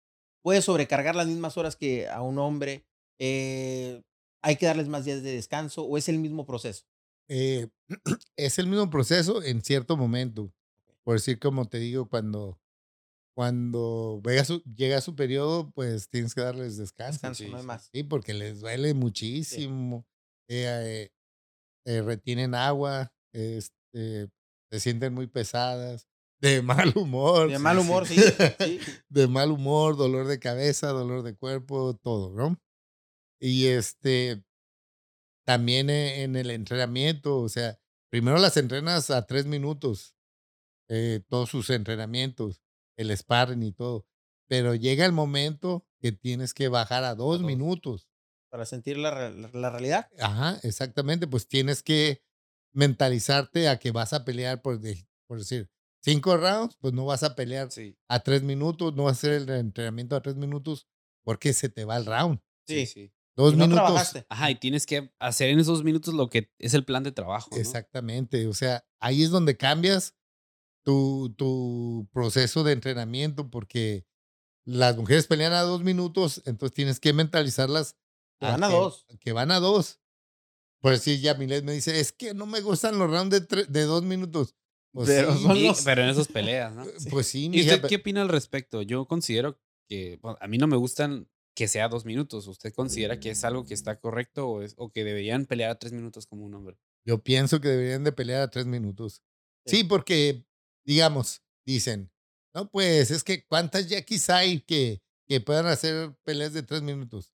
puede 0.42 0.62
sobrecargar 0.62 1.14
las 1.14 1.28
mismas 1.28 1.56
horas 1.56 1.76
que 1.76 2.08
a 2.08 2.22
un 2.22 2.38
hombre, 2.38 2.84
eh, 3.20 4.02
hay 4.42 4.56
que 4.56 4.66
darles 4.66 4.88
más 4.88 5.04
días 5.04 5.22
de 5.22 5.32
descanso 5.32 5.84
o 5.84 5.96
es 5.98 6.08
el 6.08 6.18
mismo 6.18 6.46
proceso. 6.46 6.86
Eh, 7.30 7.68
es 8.36 8.58
el 8.58 8.66
mismo 8.66 8.90
proceso 8.90 9.42
en 9.42 9.62
cierto 9.62 9.96
momento. 9.96 10.52
Por 11.04 11.14
decir, 11.14 11.38
como 11.38 11.66
te 11.66 11.78
digo, 11.78 12.08
cuando, 12.08 12.60
cuando 13.34 14.20
su, 14.44 14.62
llega 14.64 15.00
su 15.00 15.14
periodo, 15.14 15.70
pues 15.70 16.10
tienes 16.10 16.34
que 16.34 16.40
darles 16.40 16.76
descanso. 16.76 17.12
Descanso, 17.12 17.48
no 17.48 17.58
hay 17.58 17.62
más. 17.62 17.88
Sí, 17.92 18.02
porque 18.02 18.34
les 18.34 18.60
duele 18.60 18.92
muchísimo. 18.94 20.04
Eh, 20.48 21.08
retienen 21.86 22.54
agua, 22.54 23.12
este, 23.32 24.28
se 24.70 24.80
sienten 24.80 25.14
muy 25.14 25.26
pesadas 25.26 26.08
de 26.40 26.62
mal 26.62 26.92
humor. 26.96 27.50
De 27.50 27.58
mal 27.58 27.78
humor, 27.78 28.06
sí, 28.08 28.20
De 29.08 29.28
mal 29.28 29.52
humor, 29.52 29.96
dolor 29.96 30.26
de 30.26 30.38
cabeza, 30.38 30.88
dolor 30.88 31.22
de 31.22 31.36
cuerpo, 31.36 31.94
todo, 31.94 32.32
¿no? 32.32 32.60
Y 33.40 33.66
este, 33.68 34.44
también 35.50 35.90
e, 35.90 36.22
en 36.22 36.36
el 36.36 36.48
entrenamiento, 36.52 37.40
o 37.40 37.48
sea, 37.48 37.76
primero 38.08 38.38
las 38.38 38.56
entrenas 38.56 39.10
a 39.10 39.26
tres 39.26 39.46
minutos, 39.46 40.14
eh, 40.88 41.24
todos 41.28 41.50
sus 41.50 41.70
entrenamientos, 41.70 42.62
el 42.96 43.10
sparring 43.16 43.64
y 43.64 43.72
todo, 43.72 44.06
pero 44.46 44.76
llega 44.76 45.04
el 45.04 45.10
momento 45.10 45.84
que 45.98 46.12
tienes 46.12 46.54
que 46.54 46.68
bajar 46.68 47.02
a 47.02 47.16
dos, 47.16 47.42
minutos. 47.42 48.06
Para 48.48 48.64
sentir 48.64 48.96
la, 48.96 49.30
la, 49.30 49.70
realidad. 49.70 50.08
Ajá, 50.20 50.60
exactamente, 50.62 51.26
pues 51.26 51.48
tienes 51.48 51.82
que 51.82 52.22
mentalizarte 52.72 53.68
a 53.68 53.80
que 53.80 53.90
vas 53.90 54.12
a 54.12 54.24
pelear 54.24 54.62
por, 54.62 54.80
por 55.26 55.38
decir, 55.40 55.68
cinco 56.00 56.36
rounds, 56.36 56.76
pues 56.80 56.94
no 56.94 57.06
vas 57.06 57.24
a 57.24 57.34
pelear 57.34 57.68
a 58.06 58.20
tres 58.20 58.44
minutos, 58.44 58.94
no 58.94 59.02
vas 59.02 59.16
a 59.16 59.18
hacer 59.18 59.32
el 59.32 59.48
entrenamiento 59.48 60.14
a 60.14 60.22
tres 60.22 60.36
minutos 60.36 60.86
porque 61.24 61.52
se 61.54 61.68
te 61.68 61.84
va 61.84 61.96
el 61.96 62.06
round. 62.06 62.40
Sí, 62.68 62.86
sí. 62.86 63.12
Dos 63.36 63.54
minutos. 63.56 64.12
Ajá, 64.28 64.50
y 64.50 64.56
tienes 64.56 64.86
que 64.86 65.12
hacer 65.18 65.50
en 65.50 65.60
esos 65.60 65.82
minutos 65.84 66.14
lo 66.14 66.28
que 66.28 66.50
es 66.58 66.74
el 66.74 66.84
plan 66.84 67.02
de 67.02 67.12
trabajo. 67.12 67.56
Exactamente. 67.56 68.46
O 68.46 68.54
sea, 68.54 68.84
ahí 69.00 69.22
es 69.22 69.30
donde 69.30 69.56
cambias 69.56 70.14
tu, 70.84 71.32
tu 71.36 72.08
proceso 72.12 72.64
de 72.64 72.72
entrenamiento 72.72 73.50
porque 73.50 74.06
las 74.64 74.96
mujeres 74.96 75.26
pelean 75.26 75.52
a 75.52 75.62
dos 75.62 75.82
minutos, 75.82 76.42
entonces 76.44 76.74
tienes 76.74 77.00
que 77.00 77.12
mentalizarlas. 77.12 77.96
Que 78.38 78.46
van 78.46 78.64
a 78.64 78.68
dos. 78.68 79.06
Que 79.20 79.32
van 79.32 79.50
a 79.50 79.60
dos. 79.60 80.00
Por 80.80 80.92
decir, 80.92 81.20
ya 81.20 81.34
Milet 81.34 81.62
me 81.64 81.72
dice, 81.72 82.00
es 82.00 82.10
que 82.12 82.32
no 82.34 82.46
me 82.46 82.60
gustan 82.62 82.98
los 82.98 83.10
rounds 83.10 83.30
de, 83.30 83.46
tre- 83.46 83.66
de 83.66 83.82
dos 83.84 84.02
minutos. 84.02 84.54
Pues 84.92 85.08
Pero 85.08 85.34
sí, 85.36 85.42
son 85.42 85.56
Y- 85.56 85.66
los- 85.68 85.82
pero 85.82 86.02
en 86.02 86.08
esas 86.08 86.26
peleas, 86.28 86.74
¿no? 86.74 86.84
Pues 87.10 87.26
sí, 87.26 87.44
¿Y 87.44 87.48
mija, 87.50 87.74
usted 87.76 87.88
qué 87.88 87.96
opina 87.96 88.22
al 88.22 88.28
respecto? 88.28 88.82
Yo 88.82 89.06
considero 89.06 89.60
que 89.88 90.18
bueno, 90.22 90.38
a 90.40 90.46
mí 90.48 90.56
no 90.58 90.66
me 90.66 90.76
gustan 90.76 91.28
que 91.60 91.68
sea 91.68 91.88
dos 91.90 92.06
minutos. 92.06 92.46
¿Usted 92.46 92.72
considera 92.72 93.20
que 93.20 93.28
es 93.32 93.44
algo 93.44 93.66
que 93.66 93.74
está 93.74 94.00
correcto 94.00 94.48
o, 94.48 94.62
es- 94.62 94.72
o 94.78 94.90
que 94.90 95.04
deberían 95.04 95.44
pelear 95.44 95.70
a 95.72 95.78
tres 95.78 95.92
minutos 95.92 96.26
como 96.26 96.46
un 96.46 96.54
hombre? 96.54 96.78
Yo 97.04 97.22
pienso 97.22 97.60
que 97.60 97.68
deberían 97.68 98.02
de 98.02 98.12
pelear 98.12 98.40
a 98.40 98.48
tres 98.50 98.64
minutos. 98.64 99.22
Sí. 99.66 99.76
Sí, 99.76 99.84
porque, 99.84 100.46
digamos, 100.86 101.42
dicen, 101.66 102.10
no, 102.54 102.70
pues 102.70 103.10
es 103.10 103.22
que 103.22 103.44
cuántas 103.46 103.88
Jackies 103.90 104.30
hay 104.30 104.62
que, 104.62 105.02
que 105.28 105.42
puedan 105.42 105.66
hacer 105.66 106.16
peleas 106.24 106.54
de 106.54 106.62
tres 106.62 106.80
minutos. 106.80 107.34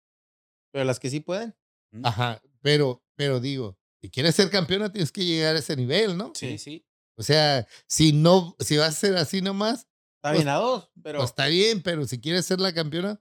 Pero 0.72 0.86
las 0.86 0.98
que 0.98 1.10
sí 1.10 1.20
pueden. 1.20 1.54
¿Mm? 1.92 2.06
Ajá, 2.06 2.40
pero, 2.62 3.04
pero 3.16 3.40
digo, 3.40 3.78
si 4.00 4.08
quieres 4.10 4.34
ser 4.34 4.48
campeona 4.48 4.90
tienes 4.90 5.12
que 5.12 5.26
llegar 5.26 5.54
a 5.54 5.58
ese 5.58 5.76
nivel, 5.76 6.16
¿no? 6.16 6.32
Sí, 6.34 6.56
sí. 6.56 6.86
O 7.18 7.22
sea, 7.22 7.68
si 7.86 8.14
no, 8.14 8.56
si 8.58 8.78
vas 8.78 8.88
a 8.88 8.92
ser 9.00 9.16
así 9.16 9.42
nomás, 9.42 9.86
Está 10.16 10.30
Pues- 10.30 10.38
bien 10.44 10.48
a 10.48 10.54
dos, 10.54 10.90
pero 11.02 11.18
pues 11.18 11.28
está 11.28 11.46
bien, 11.48 11.82
pero 11.82 12.06
si 12.06 12.18
quieres 12.18 12.46
ser 12.46 12.58
la 12.58 12.72
campeona, 12.72 13.20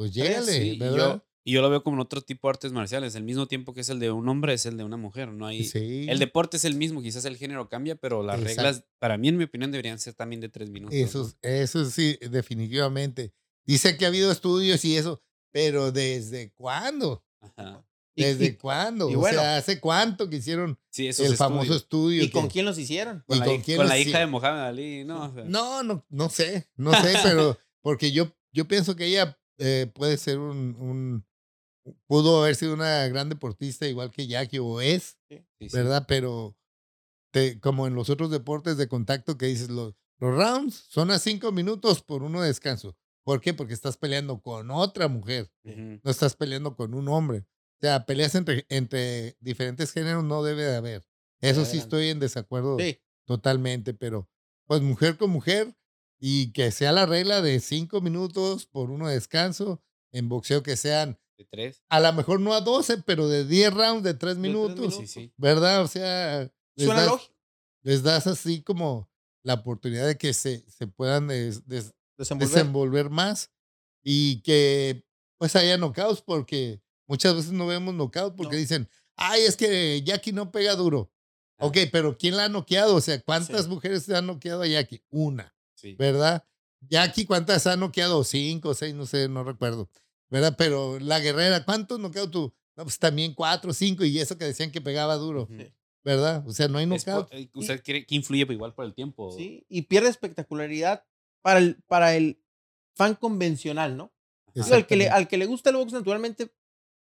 pues 0.00 0.14
llégale, 0.14 0.50
Sí, 0.52 0.68
y 0.70 0.78
¿verdad? 0.78 0.96
yo, 0.96 1.24
y 1.44 1.52
yo 1.52 1.60
lo 1.62 1.68
veo 1.68 1.82
como 1.82 1.96
en 1.96 2.00
otro 2.00 2.22
tipo 2.22 2.48
de 2.48 2.50
artes 2.52 2.72
marciales. 2.72 3.14
El 3.14 3.24
mismo 3.24 3.46
tiempo 3.46 3.74
que 3.74 3.82
es 3.82 3.88
el 3.90 3.98
de 3.98 4.10
un 4.10 4.26
hombre 4.28 4.54
es 4.54 4.64
el 4.64 4.76
de 4.78 4.84
una 4.84 4.96
mujer. 4.96 5.28
No 5.32 5.46
hay, 5.46 5.64
sí. 5.64 6.06
El 6.08 6.18
deporte 6.18 6.56
es 6.56 6.64
el 6.64 6.74
mismo, 6.74 7.02
quizás 7.02 7.24
el 7.26 7.36
género 7.36 7.68
cambia, 7.68 7.96
pero 7.96 8.22
las 8.22 8.40
Exacto. 8.40 8.62
reglas, 8.62 8.84
para 8.98 9.18
mí, 9.18 9.28
en 9.28 9.36
mi 9.36 9.44
opinión, 9.44 9.70
deberían 9.70 9.98
ser 9.98 10.14
también 10.14 10.40
de 10.40 10.48
tres 10.48 10.70
minutos. 10.70 10.98
¿no? 10.98 11.04
Eso, 11.04 11.32
eso 11.42 11.84
sí, 11.90 12.18
definitivamente. 12.30 13.34
Dice 13.66 13.96
que 13.96 14.04
ha 14.04 14.08
habido 14.08 14.30
estudios 14.32 14.84
y 14.84 14.96
eso, 14.96 15.22
pero 15.52 15.92
¿desde 15.92 16.52
cuándo? 16.54 17.24
Ajá. 17.40 17.84
¿Desde 18.16 18.46
y- 18.46 18.56
cuándo? 18.56 19.08
y 19.10 19.14
o 19.14 19.20
bueno. 19.20 19.38
sea, 19.38 19.56
¿hace 19.56 19.80
cuánto 19.80 20.28
que 20.28 20.36
hicieron 20.36 20.78
Sí, 20.90 21.06
el 21.08 21.36
famoso 21.36 21.74
estudio? 21.74 22.22
¿Y 22.22 22.30
con 22.30 22.48
quién 22.48 22.64
los 22.66 22.78
hicieron? 22.78 23.22
Con, 23.26 23.36
¿Y 23.36 23.40
la, 23.40 23.46
con 23.46 23.60
quién 23.62 23.76
con 23.78 23.86
los 23.86 23.94
la 23.94 23.98
hija 23.98 24.18
de 24.18 24.26
Mohamed 24.26 24.60
Ali, 24.60 25.04
¿no? 25.04 25.24
O 25.26 25.32
sea, 25.34 25.44
No, 25.44 25.82
no, 25.82 26.04
no 26.10 26.28
sé, 26.28 26.68
no 26.76 26.92
sé, 26.92 27.14
pero 27.22 27.58
porque 27.80 28.12
yo, 28.12 28.34
yo 28.52 28.66
pienso 28.68 28.94
que 28.96 29.06
ella 29.06 29.38
eh, 29.60 29.90
puede 29.94 30.16
ser 30.16 30.38
un, 30.38 30.74
un, 30.78 31.26
pudo 32.06 32.42
haber 32.42 32.56
sido 32.56 32.74
una 32.74 33.06
gran 33.08 33.28
deportista 33.28 33.86
igual 33.86 34.10
que 34.10 34.26
Jackie 34.26 34.58
o 34.58 34.80
es, 34.80 35.16
sí, 35.28 35.44
sí. 35.60 35.68
¿verdad? 35.72 36.04
Pero 36.08 36.56
te- 37.32 37.60
como 37.60 37.86
en 37.86 37.94
los 37.94 38.10
otros 38.10 38.30
deportes 38.30 38.76
de 38.76 38.88
contacto 38.88 39.38
que 39.38 39.46
dices, 39.46 39.70
los, 39.70 39.94
los 40.18 40.34
rounds 40.36 40.74
son 40.88 41.10
a 41.10 41.18
cinco 41.18 41.52
minutos 41.52 42.02
por 42.02 42.22
uno 42.22 42.40
de 42.42 42.48
descanso. 42.48 42.96
¿Por 43.24 43.40
qué? 43.40 43.54
Porque 43.54 43.74
estás 43.74 43.96
peleando 43.96 44.40
con 44.40 44.70
otra 44.70 45.06
mujer, 45.08 45.52
no 46.02 46.10
estás 46.10 46.34
peleando 46.34 46.74
con 46.74 46.94
un 46.94 47.06
hombre. 47.08 47.40
O 47.40 47.80
sea, 47.82 48.04
peleas 48.04 48.34
entre, 48.34 48.66
entre 48.68 49.36
diferentes 49.40 49.92
géneros 49.92 50.24
no 50.24 50.42
debe 50.42 50.62
de 50.64 50.76
haber. 50.76 51.06
Eso 51.40 51.64
sí 51.64 51.78
estoy 51.78 52.08
en 52.08 52.18
desacuerdo 52.18 52.76
totalmente, 53.26 53.94
pero 53.94 54.28
pues 54.66 54.82
mujer 54.82 55.16
con 55.16 55.30
mujer 55.30 55.74
y 56.20 56.52
que 56.52 56.70
sea 56.70 56.92
la 56.92 57.06
regla 57.06 57.40
de 57.42 57.58
cinco 57.60 58.00
minutos 58.00 58.66
por 58.66 58.90
uno 58.90 59.08
de 59.08 59.14
descanso, 59.14 59.82
en 60.12 60.28
boxeo 60.28 60.62
que 60.62 60.76
sean 60.76 61.18
De 61.38 61.44
tres. 61.46 61.82
a 61.88 61.98
lo 62.00 62.12
mejor 62.12 62.40
no 62.40 62.52
a 62.54 62.60
12, 62.60 62.98
pero 63.06 63.26
de 63.28 63.44
10 63.46 63.72
rounds 63.74 64.02
de 64.04 64.12
3 64.14 64.18
tres 64.20 64.36
minutos, 64.36 64.76
minutos. 64.78 64.96
Sí, 64.98 65.06
sí. 65.06 65.32
¿verdad? 65.36 65.82
O 65.82 65.88
sea, 65.88 66.40
les 66.76 66.86
Suena 66.86 67.00
das, 67.02 67.10
lógico. 67.10 67.34
les 67.82 68.02
das 68.02 68.26
así 68.26 68.62
como 68.62 69.08
la 69.42 69.54
oportunidad 69.54 70.06
de 70.06 70.18
que 70.18 70.34
se, 70.34 70.64
se 70.70 70.86
puedan 70.86 71.28
des- 71.28 71.66
des- 71.66 71.94
Desenvolver. 72.18 72.48
desenvolver 72.54 73.10
más 73.10 73.50
y 74.04 74.42
que 74.42 75.06
pues 75.38 75.56
haya 75.56 75.78
knockouts 75.78 76.20
porque 76.20 76.82
muchas 77.06 77.34
veces 77.34 77.52
no 77.52 77.66
vemos 77.66 77.94
knockouts 77.94 78.36
porque 78.36 78.56
No. 78.56 78.60
dicen, 78.60 78.88
ay, 79.16 79.40
es 79.42 79.56
que 79.56 80.02
Jackie 80.02 80.32
no 80.32 80.50
pega 80.52 80.74
duro. 80.76 81.10
Ah. 81.56 81.66
Ok, 81.66 81.78
pero 81.90 82.18
¿quién 82.18 82.36
la 82.36 82.44
ha 82.44 82.48
noqueado? 82.50 82.94
O 82.96 83.00
sea, 83.00 83.18
¿cuántas 83.22 83.64
Sí. 83.64 83.70
mujeres 83.70 84.02
se 84.02 84.14
han 84.14 84.26
noqueado 84.26 84.60
a 84.62 84.66
Jackie? 84.66 85.02
Una, 85.08 85.54
Sí. 85.80 85.94
¿verdad? 85.94 86.44
Jackie, 86.88 87.26
¿cuántas 87.26 87.66
ha 87.66 87.76
noqueado? 87.76 88.22
Cinco, 88.24 88.74
seis, 88.74 88.94
no 88.94 89.06
sé, 89.06 89.28
no 89.28 89.44
recuerdo. 89.44 89.88
¿Verdad? 90.30 90.54
Pero 90.56 90.98
la 91.00 91.18
guerrera, 91.20 91.64
¿cuántos 91.64 91.98
noqueado 91.98 92.30
tú? 92.30 92.54
No, 92.76 92.84
pues 92.84 92.98
también 92.98 93.34
cuatro, 93.34 93.72
cinco, 93.72 94.04
y 94.04 94.18
eso 94.18 94.38
que 94.38 94.44
decían 94.44 94.70
que 94.70 94.80
pegaba 94.80 95.16
duro, 95.16 95.42
Ujú. 95.42 95.70
¿verdad? 96.04 96.46
O 96.46 96.52
sea, 96.52 96.68
no 96.68 96.78
hay 96.78 96.84
Es 96.94 97.04
knockout. 97.06 97.28
eh, 97.32 97.50
¿Usted 97.54 97.82
cree 97.82 98.06
que 98.06 98.14
influye 98.14 98.46
igual 98.48 98.74
por 98.74 98.84
el 98.84 98.94
tiempo? 98.94 99.32
Sí, 99.32 99.66
y 99.68 99.82
pierde 99.82 100.08
espectacularidad 100.08 101.04
para 101.42 101.58
el, 101.58 101.82
para 101.88 102.14
el 102.14 102.40
fan 102.94 103.14
convencional, 103.16 103.96
¿no? 103.96 104.12
Digo, 104.54 104.74
al, 104.74 104.86
que 104.86 104.96
le, 104.96 105.08
al 105.08 105.28
que 105.28 105.36
le 105.38 105.46
gusta 105.46 105.70
el 105.70 105.76
box 105.76 105.92
naturalmente 105.92 106.52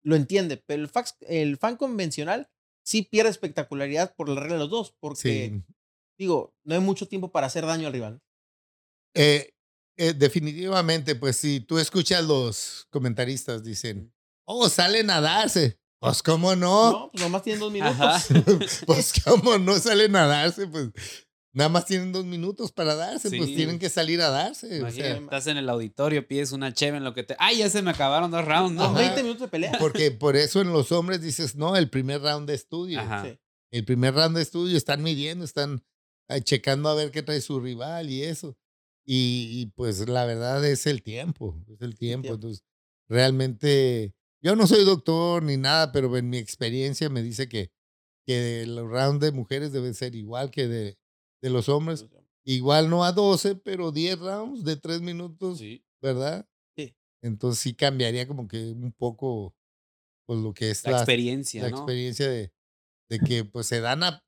lo 0.03 0.17
entiende, 0.17 0.57
pero 0.57 0.83
el, 0.83 0.91
fax- 0.91 1.17
el 1.21 1.57
fan 1.59 1.77
convencional 1.77 2.49
sí 2.85 3.03
pierde 3.03 3.31
espectacularidad 3.31 4.15
por 4.15 4.29
la 4.29 4.41
regla 4.41 4.55
de 4.55 4.61
los 4.61 4.71
dos, 4.71 4.95
porque, 5.01 5.53
Sí. 5.67 5.75
digo, 6.19 6.55
no 6.65 6.75
hay 6.75 6.81
mucho 6.81 7.07
tiempo 7.09 7.33
para 7.33 7.49
hacer 7.49 7.67
daño 7.67 7.89
al 7.89 7.93
rival. 7.93 8.23
Eh, 9.17 9.55
eh, 9.97 10.13
definitivamente, 10.15 11.15
pues 11.15 11.37
si 11.37 11.61
tú 11.61 11.79
escuchas 11.79 12.25
los 12.25 12.87
comentaristas, 12.91 13.65
dicen, 13.65 14.13
oh, 14.45 14.69
salen 14.69 15.11
a 15.11 15.21
darse. 15.21 15.79
Pues 15.99 16.23
cómo 16.23 16.55
no, 16.55 16.91
No, 16.93 17.11
pues 17.11 17.23
nomás 17.23 17.43
tienen 17.43 17.61
dos 17.61 17.73
minutos. 17.73 18.27
Pues 18.87 19.13
cómo 19.25 19.59
no 19.59 19.79
salen 19.79 20.15
a 20.17 20.27
darse, 20.27 20.67
pues 20.67 20.91
nada 21.53 21.71
más 21.71 21.87
tienen 21.87 22.13
dos 22.13 22.27
minutos 22.27 22.71
para 22.71 22.95
darse, 22.95 23.31
pues 23.31 23.47
tienen 23.55 23.79
que 23.79 23.89
salir 23.89 24.21
a 24.21 24.29
darse. 24.29 24.67
o 24.67 24.77
Imagínate, 24.77 25.13
sea, 25.15 25.23
estás 25.23 25.47
en 25.47 25.57
el 25.57 25.69
auditorio, 25.71 26.29
pides 26.29 26.53
una 26.53 26.75
cheve 26.75 26.99
en 26.99 27.05
lo 27.05 27.15
que 27.15 27.23
te. 27.23 27.35
¡Ay, 27.39 27.59
ya 27.59 27.71
se 27.71 27.81
me 27.81 27.91
acabaron 27.91 28.31
dos 28.31 28.45
rounds! 28.45 28.75
¿no? 28.75 28.85
Ajá. 28.85 28.99
20 28.99 29.23
minutos 29.23 29.43
de 29.43 29.49
pelea. 29.49 29.73
porque 29.79 30.11
por 30.11 30.37
eso 30.37 30.61
en 30.61 30.71
los 30.73 30.93
hombres 30.93 31.23
dices, 31.23 31.57
no, 31.57 31.75
el 31.77 31.89
primer 31.89 32.21
round 32.21 32.47
de 32.47 32.55
estudio. 32.55 33.01
Ajá. 33.01 33.25
Sí. 33.25 33.39
El 33.73 33.85
primer 33.87 34.15
round 34.15 34.37
de 34.37 34.43
estudio 34.43 34.77
están 34.77 35.03
midiendo, 35.03 35.45
están 35.47 35.83
eh, 36.29 36.43
checando 36.43 36.91
a 36.91 36.95
ver 36.95 37.11
qué 37.11 37.23
trae 37.23 37.41
su 37.41 37.59
rival 37.59 38.11
y 38.11 38.23
eso. 38.23 38.57
Y, 39.07 39.49
y, 39.63 39.67
pues 39.67 40.09
la 40.09 40.25
verdad 40.27 40.65
es 40.65 40.87
el 40.87 41.03
tiempo, 41.03 41.55
es 41.69 41.81
el 41.81 41.97
tiempo. 41.97 42.35
Entonces, 42.35 42.65
realmente, 43.09 44.15
yo 44.43 44.57
no 44.57 44.67
soy 44.67 44.85
doctor 44.85 45.43
ni 45.43 45.57
nada, 45.57 45.93
pero 45.93 46.15
en 46.17 46.29
mi 46.29 46.39
experiencia 46.39 47.09
me 47.09 47.23
dice 47.23 47.49
que, 47.49 47.71
que 48.27 48.65
los 48.67 48.89
rounds 48.89 49.21
de 49.21 49.33
mujeres 49.33 49.73
deben 49.73 49.95
ser 49.95 50.15
igual 50.17 50.51
que 50.51 50.67
de, 50.69 50.99
de 51.41 51.51
los 51.51 51.69
hombres. 51.69 52.07
Igual 52.45 52.91
no 52.91 53.05
a 53.05 53.13
12, 53.13 53.57
pero 53.57 53.93
10 53.93 54.19
rounds 54.19 54.65
de 54.65 54.77
3 54.77 55.01
minutos, 55.03 55.59
Sí. 55.59 55.85
¿verdad? 56.03 56.49
Sí. 56.77 56.95
Entonces 57.23 57.61
sí 57.61 57.75
cambiaría 57.75 58.27
como 58.27 58.47
que 58.49 58.59
un 58.73 58.93
poco 58.93 59.55
pues 60.27 60.41
lo 60.41 60.53
que 60.55 60.71
es 60.71 60.85
La 60.85 60.93
experiencia, 60.99 61.63
la 61.63 61.71
¿no? 61.71 61.77
experiencia 61.79 62.29
de, 62.29 62.53
de 63.09 63.19
que 63.21 63.45
pues 63.45 63.67
se 63.67 63.81
dan 63.81 64.03
a, 64.03 64.25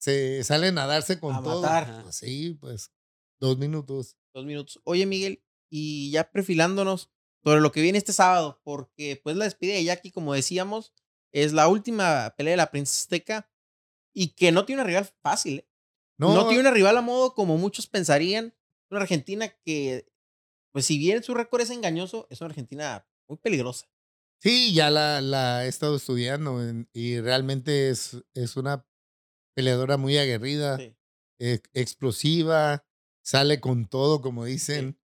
se 0.00 0.42
salen 0.44 0.78
a 0.78 0.86
darse 0.86 1.18
con 1.20 1.34
A 1.34 1.42
todo. 1.42 1.62
matar. 1.62 2.12
Sí, 2.12 2.56
pues 2.60 2.92
dos 3.40 3.58
minutos. 3.58 4.16
Dos 4.34 4.44
minutos. 4.46 4.80
Oye, 4.84 5.06
Miguel, 5.06 5.42
y 5.70 6.10
ya 6.10 6.30
perfilándonos 6.30 7.10
sobre 7.42 7.60
lo 7.60 7.72
que 7.72 7.80
viene 7.82 7.98
este 7.98 8.12
sábado, 8.12 8.60
porque 8.64 9.20
pues 9.22 9.36
la 9.36 9.44
despedida 9.44 9.74
de 9.74 9.84
Jackie, 9.84 10.10
como 10.12 10.34
decíamos, 10.34 10.92
es 11.32 11.52
la 11.52 11.68
última 11.68 12.34
pelea 12.36 12.52
de 12.52 12.56
la 12.58 12.70
Princesa 12.70 13.02
Azteca 13.04 13.50
y 14.14 14.34
que 14.34 14.52
no 14.52 14.64
tiene 14.66 14.82
una 14.82 14.88
rival 14.88 15.08
fácil. 15.22 15.60
¿eh? 15.60 15.68
No, 16.18 16.34
No, 16.34 16.46
tiene 16.48 16.60
una 16.60 16.70
rival 16.70 16.96
a 16.96 17.02
modo 17.02 17.34
como 17.34 17.56
muchos 17.56 17.86
pensarían. 17.86 18.54
Una 18.90 19.00
Argentina 19.02 19.48
que, 19.64 20.12
pues 20.72 20.84
si 20.84 20.98
bien 20.98 21.22
su 21.22 21.32
récord 21.34 21.60
es 21.62 21.70
engañoso, 21.70 22.26
es 22.30 22.40
una 22.40 22.48
Argentina 22.48 23.06
muy 23.28 23.38
peligrosa. 23.38 23.88
Sí, 24.42 24.74
ya 24.74 24.90
la, 24.90 25.20
la 25.20 25.64
he 25.64 25.68
estado 25.68 25.96
estudiando 25.96 26.58
y 26.92 27.20
realmente 27.20 27.90
es, 27.90 28.16
es 28.34 28.56
una 28.56 28.86
peleadora 29.54 29.96
muy 29.96 30.16
aguerrida, 30.18 30.78
Sí. 30.78 30.96
e- 31.38 31.62
explosiva, 31.74 32.84
sale 33.30 33.60
con 33.60 33.86
todo, 33.86 34.20
como 34.20 34.44
dicen, 34.44 34.98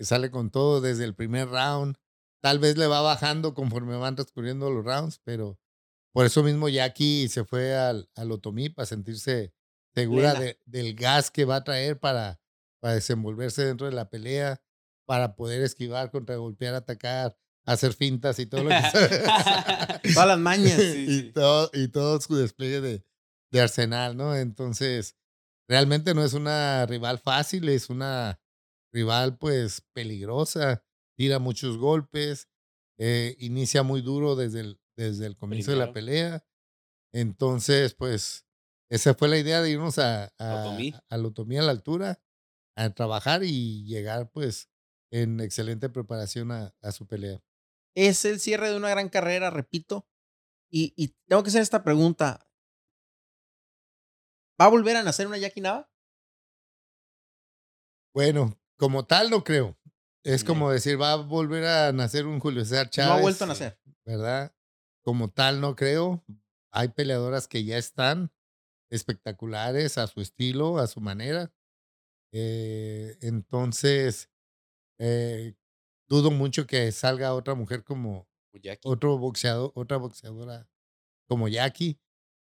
sale 0.00 0.32
con 0.32 0.50
todo 0.50 0.80
desde 0.80 1.04
el 1.04 1.14
primer 1.14 1.48
round. 1.48 1.96
Tal 2.42 2.58
vez 2.58 2.76
le 2.76 2.88
va 2.88 3.00
bajando 3.00 3.54
conforme 3.54 3.96
van 3.96 4.16
transcurriendo 4.16 4.70
los 4.70 4.84
rounds, 4.84 5.20
pero 5.22 5.56
por 6.12 6.26
eso 6.26 6.42
mismo 6.42 6.68
Jackie 6.68 7.28
se 7.28 7.44
fue 7.44 7.76
al, 7.76 8.10
al 8.16 8.32
Otomí 8.32 8.70
para 8.70 8.86
sentirse 8.86 9.54
segura 9.94 10.34
de- 10.34 10.58
del 10.66 10.96
gas 10.96 11.30
que 11.30 11.44
va 11.44 11.56
a 11.56 11.64
traer 11.64 12.00
para, 12.00 12.40
para 12.80 12.94
desenvolverse 12.94 13.64
dentro 13.64 13.86
de 13.86 13.92
la 13.92 14.10
pelea, 14.10 14.60
para 15.06 15.36
poder 15.36 15.62
esquivar, 15.62 16.10
contragolpear, 16.10 16.74
atacar, 16.74 17.36
hacer 17.66 17.92
fintas 17.92 18.40
y 18.40 18.46
todo 18.46 18.64
lo 18.64 18.70
que. 18.70 18.74
Todas 20.14 20.26
las 20.28 20.38
mañas. 20.40 20.72
Sí, 20.76 21.06
y, 21.08 21.20
sí. 21.20 21.32
todo, 21.32 21.70
y 21.72 21.86
todo 21.86 22.20
su 22.20 22.34
despliegue 22.34 22.80
de, 22.80 23.04
de 23.52 23.60
arsenal, 23.60 24.16
¿no? 24.16 24.34
Entonces, 24.34 25.14
realmente 25.70 26.14
no 26.14 26.24
es 26.24 26.34
una 26.34 26.84
rival 26.84 27.20
fácil, 27.20 27.68
es 27.68 27.90
una 27.90 28.40
rival 28.92 29.38
pues 29.38 29.82
peligrosa, 29.92 30.84
tira 31.16 31.38
muchos 31.38 31.78
golpes, 31.78 32.48
eh, 32.98 33.36
inicia 33.38 33.84
muy 33.84 34.02
duro 34.02 34.34
desde 34.34 34.60
el, 34.60 34.80
desde 34.96 35.26
el 35.26 35.36
comienzo 35.36 35.70
de 35.70 35.76
la 35.76 35.92
pelea. 35.92 36.44
Entonces, 37.14 37.94
pues, 37.94 38.46
esa 38.90 39.14
fue 39.14 39.28
la 39.28 39.38
idea 39.38 39.62
de 39.62 39.70
irnos 39.70 39.98
a, 39.98 40.34
a, 40.38 40.66
Otomí. 40.66 40.92
a 41.08 41.16
la 41.16 41.28
Otomí 41.28 41.56
a 41.56 41.62
la 41.62 41.70
altura, 41.70 42.20
a 42.76 42.90
trabajar 42.90 43.44
y 43.44 43.84
llegar 43.84 44.32
pues 44.32 44.68
en 45.12 45.38
excelente 45.38 45.88
preparación 45.88 46.50
a, 46.50 46.74
a 46.82 46.90
su 46.90 47.06
pelea. 47.06 47.40
Es 47.94 48.24
el 48.24 48.40
cierre 48.40 48.70
de 48.70 48.76
una 48.76 48.90
gran 48.90 49.08
carrera, 49.08 49.50
repito. 49.50 50.08
Y, 50.68 50.94
y 50.96 51.14
tengo 51.28 51.44
que 51.44 51.50
hacer 51.50 51.62
esta 51.62 51.84
pregunta. 51.84 52.49
¿Va 54.60 54.66
a 54.66 54.68
volver 54.68 54.96
a 54.96 55.02
nacer 55.02 55.26
una 55.26 55.38
Jackie 55.38 55.60
Nava? 55.60 55.88
Bueno, 58.14 58.58
como 58.76 59.06
tal 59.06 59.30
no 59.30 59.44
creo. 59.44 59.76
Es 60.24 60.44
como 60.44 60.70
decir, 60.70 61.00
va 61.00 61.12
a 61.12 61.16
volver 61.16 61.64
a 61.64 61.92
nacer 61.92 62.26
un 62.26 62.40
Julio 62.40 62.64
César 62.64 62.90
Chávez. 62.90 63.08
no 63.10 63.18
ha 63.18 63.20
vuelto 63.22 63.44
a 63.44 63.46
nacer. 63.46 63.78
¿Verdad? 64.04 64.54
Como 65.02 65.30
tal 65.30 65.60
no 65.60 65.76
creo. 65.76 66.22
Hay 66.72 66.88
peleadoras 66.88 67.48
que 67.48 67.64
ya 67.64 67.78
están 67.78 68.30
espectaculares 68.90 69.96
a 69.98 70.06
su 70.06 70.20
estilo, 70.20 70.78
a 70.78 70.86
su 70.88 71.00
manera. 71.00 71.52
Eh, 72.32 73.16
entonces, 73.22 74.28
eh, 74.98 75.54
dudo 76.08 76.30
mucho 76.30 76.66
que 76.66 76.92
salga 76.92 77.34
otra 77.34 77.54
mujer 77.54 77.82
como 77.84 78.28
Como 78.52 78.62
Jackie. 78.62 78.88
otro 78.88 79.18
boxeador, 79.18 79.72
otra 79.74 79.96
boxeadora 79.96 80.68
como 81.28 81.48
Jackie. 81.48 81.98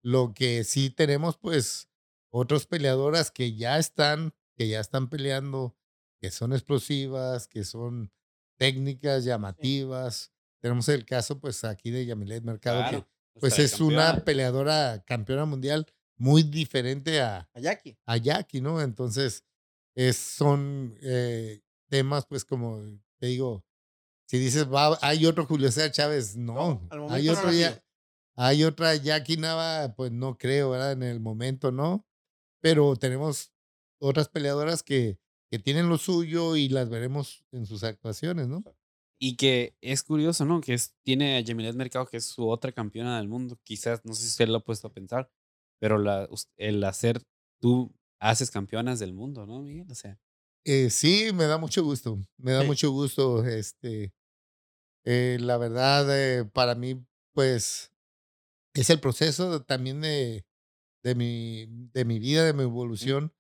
Lo 0.03 0.33
que 0.33 0.65
sí 0.65 0.91
tenemos, 0.91 1.37
pues, 1.37 1.88
otras 2.31 2.67
peleadoras 2.67 3.31
que 3.31 3.55
ya 3.55 3.79
están, 3.79 4.35
que 4.57 4.69
ya 4.69 4.81
están 4.81 5.09
peleando, 5.09 5.77
que 6.21 6.31
son 6.31 6.53
explosivas, 6.53 7.47
que 7.47 7.65
son 7.65 8.13
técnicas, 8.57 9.25
llamativas. 9.25 10.33
Tenemos 10.61 10.89
el 10.89 11.05
caso, 11.05 11.41
pues, 11.41 11.65
aquí 11.65 11.91
de 11.91 12.07
Yamilet 12.07 12.43
Mercado, 12.43 12.81
Claro, 12.81 13.01
que 13.01 13.41
pues 13.41 13.57
nuestra 13.57 13.65
es 13.65 13.81
una 13.81 14.25
peleadora 14.25 15.05
campeona 15.07 15.45
mundial 15.45 15.87
muy 16.17 16.43
diferente 16.43 17.21
a, 17.21 17.49
A 17.55 17.61
Jackie. 17.61 17.97
a 18.05 18.17
Jackie, 18.17 18.61
¿no? 18.61 18.83
Entonces, 18.83 19.45
es, 19.95 20.17
son 20.17 20.97
eh, 21.01 21.63
temas, 21.89 22.27
pues, 22.27 22.45
como 22.45 22.83
te 23.19 23.27
digo, 23.27 23.65
si 24.27 24.39
dices, 24.39 24.67
va, 24.71 24.99
hay 25.01 25.25
otro 25.25 25.47
Julio 25.47 25.71
César 25.71 25.91
Chávez, 25.91 26.37
no. 26.37 26.87
Hay 27.09 27.27
no 27.27 27.33
otro 27.33 27.51
ya, 27.53 27.83
hay 28.37 28.65
otra 28.65 28.95
Jackie 28.97 29.37
Nava, 29.37 29.95
pues 29.95 30.13
no 30.13 30.37
creo, 30.37 30.71
¿verdad? 30.71 30.93
En 30.93 31.03
el 31.03 31.19
momento, 31.21 31.73
¿no? 31.73 32.08
Pero 32.61 32.97
tenemos 32.97 33.53
otras 34.01 34.29
peleadoras 34.29 34.83
que, 34.83 35.19
que 35.51 35.59
tienen 35.59 35.89
lo 35.89 35.99
suyo 35.99 36.57
y 36.57 36.69
las 36.69 36.89
veremos 36.89 37.45
en 37.53 37.67
sus 37.67 37.85
actuaciones, 37.85 38.49
¿no? 38.49 38.63
Y 39.21 39.37
que 39.37 39.75
es 39.81 40.03
curioso, 40.05 40.45
¿no? 40.45 40.61
Que 40.61 40.75
es, 40.75 40.95
tiene 41.05 41.37
a 41.37 41.41
Yamilet 41.41 41.75
Mercado, 41.75 42.07
que 42.07 42.19
es 42.19 42.27
su 42.27 42.49
otra 42.49 42.73
campeona 42.73 43.19
del 43.19 43.29
mundo. 43.29 43.59
Quizás, 43.65 44.05
no 44.05 44.15
sé 44.15 44.23
si 44.23 44.29
usted 44.29 44.49
lo 44.49 44.59
ha 44.59 44.65
puesto 44.65 44.89
a 44.89 44.93
pensar, 44.93 45.31
pero 45.81 45.99
la, 45.99 46.29
el 46.57 46.83
hacer, 46.85 47.23
tú 47.61 47.93
haces 48.21 48.51
campeonas 48.51 48.99
del 48.99 49.13
mundo, 49.15 49.47
¿no, 49.47 49.61
Miguel? 49.63 49.87
O 49.91 49.95
sea, 49.95 50.19
Eh, 50.65 50.91
sí, 50.91 51.31
me 51.35 51.45
da 51.47 51.59
mucho 51.59 51.83
gusto, 51.83 52.19
me 52.37 52.53
da 52.53 52.61
Sí. 52.61 52.67
mucho 52.67 52.91
gusto, 52.91 53.45
este, 53.45 54.13
eh, 55.05 55.39
la 55.41 55.57
verdad, 55.57 56.07
eh, 56.17 56.45
para 56.45 56.75
mí, 56.75 57.05
pues, 57.35 57.93
es 58.75 58.91
el 58.91 59.01
proceso 59.01 59.63
también 59.65 60.01
de, 60.01 60.45
de, 61.03 61.15
mi, 61.15 61.67
de 61.93 62.05
mi 62.05 62.19
vida, 62.19 62.45
de 62.45 62.53
mi 62.53 62.63
evolución, 62.63 63.33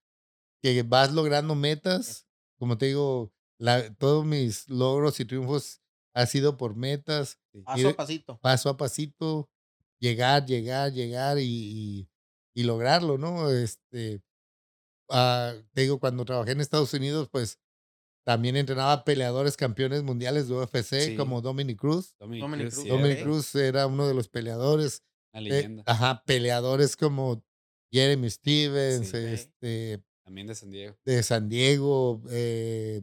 que 0.62 0.82
vas 0.82 1.12
logrando 1.12 1.54
metas, 1.54 2.26
como 2.58 2.78
te 2.78 2.86
digo, 2.86 3.32
la, 3.58 3.92
todos 3.94 4.24
mis 4.24 4.68
logros 4.68 5.18
y 5.20 5.24
triunfos 5.24 5.80
ha 6.14 6.26
sido 6.26 6.56
por 6.56 6.74
metas. 6.76 7.38
Paso 7.64 7.78
Ir- 7.88 7.92
a 7.92 7.96
pasito. 7.96 8.38
paso 8.40 8.68
a 8.70 8.76
pasito, 8.76 9.48
llegar, 10.00 10.46
llegar, 10.46 10.92
llegar 10.92 11.38
y, 11.38 11.44
y, 11.44 12.08
y 12.54 12.62
lograrlo, 12.64 13.18
¿no? 13.18 13.50
Este, 13.50 14.22
ah, 15.10 15.54
te 15.72 15.82
digo, 15.82 15.98
cuando 16.00 16.24
trabajé 16.24 16.52
en 16.52 16.60
Estados 16.60 16.92
Unidos, 16.94 17.28
pues 17.30 17.58
también 18.24 18.56
entrenaba 18.56 19.04
peleadores 19.04 19.56
campeones 19.56 20.02
mundiales 20.02 20.48
de 20.48 20.54
UFC 20.54 21.00
Sí. 21.00 21.16
como 21.16 21.40
Dominic 21.40 21.78
Cruz. 21.78 22.14
Dominic 22.18 22.70
Cruz, 22.72 22.86
Dominic 22.86 23.16
era 23.18 23.22
Cruz 23.22 23.54
era 23.54 23.86
uno 23.86 24.06
de 24.06 24.14
los 24.14 24.28
peleadores. 24.28 25.02
Una 25.32 25.40
eh, 25.40 25.50
leyenda. 25.50 25.82
ajá, 25.86 26.22
peleadores 26.26 26.96
como 26.96 27.42
Jeremy 27.92 28.28
Stevens, 28.30 29.08
Sí. 29.08 29.16
este, 29.16 30.02
También 30.24 30.46
de 30.46 30.54
San 30.54 30.70
Diego. 30.70 30.96
de 31.04 31.22
San 31.22 31.48
Diego, 31.48 32.22
eh, 32.30 33.02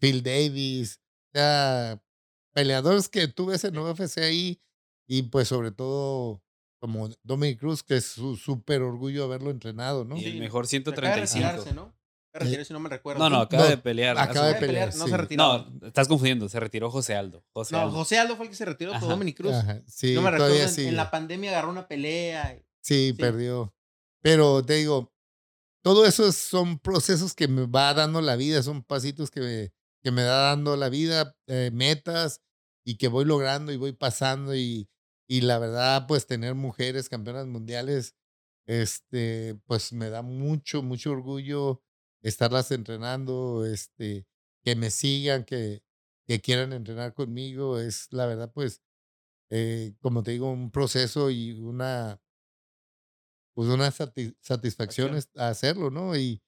Phil 0.00 0.22
Davis, 0.22 1.00
o 1.32 1.38
sea, 1.38 2.02
peleadores 2.52 3.08
que 3.08 3.28
tú 3.28 3.46
ves 3.46 3.64
en 3.64 3.76
UFC 3.78 4.18
ahí 4.22 4.60
y 5.06 5.22
pues 5.24 5.48
sobre 5.48 5.70
todo 5.72 6.40
como 6.80 7.08
Dominic 7.22 7.58
Cruz, 7.60 7.82
que 7.82 7.96
es 7.96 8.04
su 8.06 8.36
súper 8.36 8.82
orgullo 8.82 9.24
haberlo 9.24 9.50
entrenado, 9.50 10.04
¿no? 10.04 10.16
Y 10.16 10.24
el 10.26 10.38
mejor 10.40 10.64
Acaba 10.64 10.66
de 10.66 10.68
135. 10.68 11.46
retirarse, 11.48 11.74
¿no? 11.74 11.82
Acaba 11.82 11.94
de 12.32 12.38
retirarse, 12.40 12.64
si 12.68 12.72
no 12.74 12.80
me 12.80 12.88
recuerdo. 12.90 13.22
No, 13.22 13.30
no, 13.30 13.40
acaba 13.42 13.62
No, 13.64 13.70
de 13.70 13.78
pelear. 13.78 14.18
acaba 14.18 14.48
de 14.48 14.54
pelear, 14.56 14.94
no 14.96 15.06
se 15.08 15.16
retiró. 15.16 15.42
No, 15.80 15.86
estás 15.86 16.08
confundiendo. 16.08 16.48
Se 16.48 16.60
retiró 16.60 16.90
José 16.90 17.14
Aldo. 17.14 17.42
José 17.52 17.74
No, 17.74 17.82
Aldo. 17.82 17.92
José 17.92 18.18
Aldo 18.18 18.36
fue 18.36 18.46
el 18.46 18.50
que 18.50 18.56
se 18.56 18.64
retiró, 18.66 18.92
Ajá. 18.94 19.06
Dominic 19.06 19.36
Cruz. 19.36 19.52
Ajá, 19.54 19.82
sí, 19.86 20.14
no 20.14 20.22
me 20.22 20.30
recuerdo, 20.30 20.52
todavía 20.54 20.68
en, 20.68 20.74
sí. 20.74 20.86
en 20.86 20.96
la 20.96 21.10
pandemia 21.10 21.50
agarró 21.52 21.70
una 21.70 21.86
pelea. 21.88 22.58
Sí, 22.82 23.08
Sí. 23.08 23.12
perdió. 23.14 23.73
Pero 24.24 24.64
te 24.64 24.74
digo, 24.74 25.12
todo 25.82 26.06
eso 26.06 26.26
es- 26.28 26.36
son 26.36 26.78
procesos 26.80 27.34
que 27.34 27.48
me 27.48 27.66
va 27.66 27.94
dando 27.94 28.20
la 28.22 28.36
vida, 28.36 28.62
son 28.62 28.82
pasitos 28.84 29.30
que 29.30 29.40
me, 29.40 29.72
que 30.02 30.10
me 30.12 30.22
da 30.22 30.50
dando 30.50 30.76
la 30.76 30.88
vida, 30.90 31.36
eh, 31.48 31.70
metas 31.72 32.42
y 32.84 32.96
que 32.98 33.08
voy 33.08 33.24
logrando 33.26 33.72
y 33.72 33.76
voy 33.78 33.92
pasando 33.92 34.54
y, 34.56 34.88
y 35.28 35.42
la 35.42 35.58
verdad, 35.58 36.06
pues 36.08 36.26
tener 36.26 36.54
mujeres 36.54 37.08
campeonas 37.08 37.46
mundiales, 37.46 38.14
este, 38.66 39.56
pues 39.66 39.92
me 39.92 40.10
da 40.10 40.22
mucho, 40.22 40.82
mucho 40.82 41.12
orgullo 41.12 41.82
estarlas 42.22 42.70
entrenando, 42.72 43.64
este, 43.66 44.26
que 44.64 44.76
me 44.76 44.90
sigan, 44.90 45.44
que, 45.44 45.82
que 46.26 46.40
quieran 46.40 46.72
entrenar 46.74 47.14
conmigo, 47.14 47.78
es 47.80 48.08
la 48.12 48.26
verdad, 48.26 48.52
pues, 48.54 48.82
eh, 49.50 49.94
como 50.00 50.22
te 50.22 50.32
digo, 50.32 50.50
un 50.50 50.70
proceso 50.70 51.30
y 51.30 51.52
una, 51.60 52.20
pues 53.54 53.68
una 53.68 53.90
sati- 53.90 54.36
satisfacción 54.40 55.14
Acción. 55.14 55.30
es 55.34 55.40
hacerlo, 55.40 55.90
¿no? 55.90 56.16
Y 56.16 56.42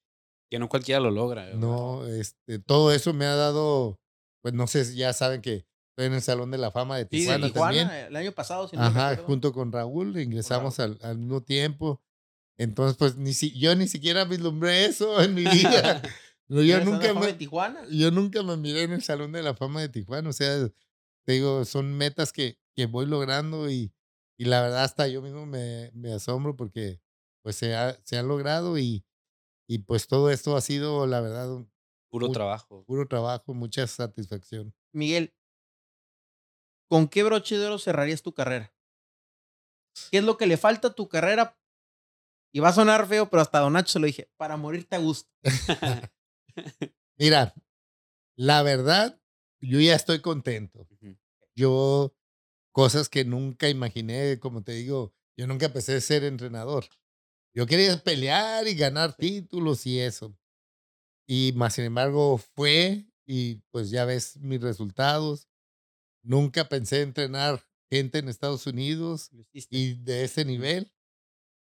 Que 0.49 0.59
no 0.59 0.69
cualquiera 0.69 0.99
lo 1.01 1.11
logra. 1.11 1.45
¿verdad? 1.45 1.59
no, 1.59 2.05
este, 2.05 2.59
todo 2.59 2.91
eso 2.91 3.13
me 3.13 3.25
ha 3.25 3.35
dado, 3.35 3.99
pues 4.41 4.53
no 4.53 4.67
sé, 4.67 4.95
ya 4.95 5.13
saben 5.13 5.41
que 5.41 5.65
estoy 5.91 6.05
en 6.07 6.13
el 6.13 6.21
Salón 6.21 6.51
de 6.51 6.57
la 6.57 6.71
Fama 6.71 6.97
de 6.97 7.03
Sí, 7.09 7.19
de 7.19 7.19
Tijuana, 7.25 7.47
Tijuana, 7.47 7.77
también. 7.87 8.07
el 8.07 8.15
año 8.15 8.31
pasado, 8.33 8.67
si 8.67 8.75
no 8.75 8.83
me 8.83 8.87
Ajá, 8.89 9.09
recuerdo. 9.11 9.27
junto 9.27 9.53
con 9.53 9.71
Raúl, 9.71 10.19
ingresamos 10.19 10.79
al, 10.79 10.99
al 11.01 11.17
mismo 11.17 11.41
tiempo. 11.41 12.01
Entonces, 12.59 12.97
pues 12.97 13.15
ni 13.17 13.33
si, 13.33 13.51
yo 13.57 13.75
ni 13.75 13.87
siquiera 13.87 14.25
vislumbré 14.25 14.85
eso 14.85 15.21
en 15.21 15.33
mi 15.33 15.43
vida. 15.45 16.01
No, 16.49 16.61
yo 16.61 16.75
¿Eres 16.77 16.85
Salón 16.85 16.99
de 17.01 17.07
nunca 17.09 17.19
me, 17.19 17.25
de 17.27 17.33
Tijuana? 17.33 17.81
yo 17.91 18.09
nunca 18.09 18.41
me 18.41 18.55
miré 18.55 18.83
en 18.83 18.93
el 18.93 19.01
Salón 19.03 19.33
de 19.33 19.43
la 19.43 19.53
Fama 19.53 19.81
de 19.81 19.89
Tijuana. 19.89 20.29
O 20.29 20.31
sea, 20.33 20.69
te 21.25 21.33
digo, 21.33 21.65
son 21.65 21.91
metas 21.97 22.31
que, 22.31 22.57
que 22.73 22.85
voy 22.85 23.05
logrando 23.05 23.69
y, 23.69 23.91
y 24.37 24.45
la 24.45 24.61
verdad 24.61 24.83
hasta 24.83 25.07
yo 25.07 25.21
mismo 25.21 25.45
me, 25.45 25.91
me 25.93 26.13
asombro 26.13 26.55
porque 26.55 27.01
pues 27.41 27.55
se, 27.55 27.75
ha, 27.75 27.97
se 28.03 28.21
logrado 28.23 28.77
y, 28.77 29.05
y 29.67 29.79
pues 29.79 30.07
todo 30.07 30.29
esto 30.31 30.55
ha 30.55 30.61
sido, 30.61 31.07
la 31.07 31.21
verdad, 31.21 31.51
un 31.51 31.71
Puro 32.09 32.27
Muy- 32.27 32.33
trabajo. 32.33 32.83
puro 32.85 33.05
trabajo, 33.07 33.53
mucha 33.53 33.85
satisfacción. 33.85 34.73
Miguel, 34.93 35.33
¿con 36.89 37.07
qué 37.09 37.23
broche 37.23 37.57
de 37.57 37.65
oro 37.65 37.77
cerrarías 37.79 38.21
tu 38.21 38.33
carrera? 38.33 38.73
¿Qué 40.11 40.19
es 40.19 40.23
lo 40.23 40.37
que 40.37 40.47
le 40.47 40.55
falta 40.57 40.89
a 40.89 40.93
tu 40.93 41.09
carrera? 41.09 41.59
Y 42.53 42.59
va 42.61 42.69
a 42.69 42.73
sonar 42.73 43.05
feo, 43.07 43.29
pero 43.29 43.41
hasta 43.41 43.59
Don 43.59 43.73
Nacho 43.73 43.91
se 43.91 43.99
lo 43.99 44.05
dije, 44.05 44.31
para 44.37 44.55
morirte 44.55 44.95
a 44.95 44.99
gusto. 44.99 45.29
Mira, 47.19 47.53
la 48.37 48.63
verdad, 48.63 49.19
yo 49.59 49.79
ya 49.79 49.95
estoy 49.95 50.21
contento. 50.21 50.87
Yo, 51.55 52.15
cosas 52.77 53.09
que 53.09 53.25
nunca 53.25 53.69
imaginé, 53.69 54.37
como 54.39 54.61
te 54.63 54.73
digo, 54.73 55.11
yo 55.35 55.47
nunca 55.47 55.69
pensé 55.73 55.99
ser 55.99 56.23
entrenador. 56.23 56.85
Yo 57.55 57.65
quería 57.65 57.97
pelear 58.03 58.67
y 58.67 58.75
ganar 58.75 59.15
títulos 59.17 59.87
y 59.87 59.99
eso. 59.99 60.37
Y 61.27 61.53
más 61.55 61.73
sin 61.73 61.85
embargo 61.85 62.37
fue 62.37 63.07
y 63.25 63.55
pues 63.71 63.89
ya 63.89 64.05
ves 64.05 64.37
mis 64.37 64.61
resultados. 64.61 65.47
Nunca 66.23 66.69
pensé 66.69 67.01
entrenar 67.01 67.65
gente 67.89 68.19
en 68.19 68.29
Estados 68.29 68.67
Unidos 68.67 69.31
y 69.71 69.95
de 69.95 70.23
ese 70.25 70.45
nivel. 70.45 70.93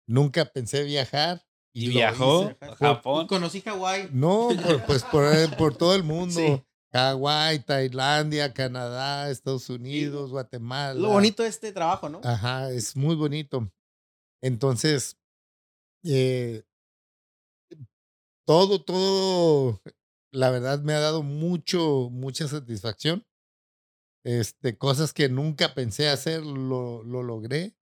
Nunca 0.07 0.45
pensé 0.45 0.82
viajar. 0.84 1.45
Y 1.76 1.88
lo 1.88 1.93
viajó 1.93 2.43
hice. 2.45 2.57
a 2.59 2.72
Y 2.72 2.76
Japón. 2.76 3.28
conocí 3.28 3.61
Hawái. 3.61 4.09
No, 4.14 4.49
por- 4.64 4.84
pues 4.88 5.03
por, 5.03 5.57
por 5.57 5.78
todo 5.78 5.93
el 5.93 6.01
mundo. 6.03 6.34
Sí. 6.39 6.64
Hawái, 6.94 7.60
Tailandia, 7.60 8.54
Canadá, 8.54 9.30
Estados 9.32 9.70
Unidos, 9.70 10.30
Guatemala. 10.32 10.94
Lo 11.00 11.10
bonito 11.10 11.44
de 11.44 11.50
este 11.50 11.72
trabajo, 11.72 12.08
¿no? 12.08 12.22
Ajá, 12.24 12.70
es 12.72 12.96
muy 12.96 13.16
bonito. 13.16 13.72
Entonces, 14.41 15.18
eh, 16.04 16.64
todo, 18.46 18.84
todo, 18.84 19.82
la 20.32 20.50
verdad 20.52 20.82
me 20.82 20.94
ha 20.94 21.00
dado 21.00 21.24
mucho, 21.24 22.10
mucha 22.12 22.48
satisfacción. 22.48 23.26
Este, 24.26 24.78
cosas 24.78 25.14
que 25.14 25.30
nunca 25.30 25.74
pensé 25.74 26.10
hacer, 26.10 26.46
lo, 26.46 27.04
lo 27.04 27.24
logré. 27.24 27.76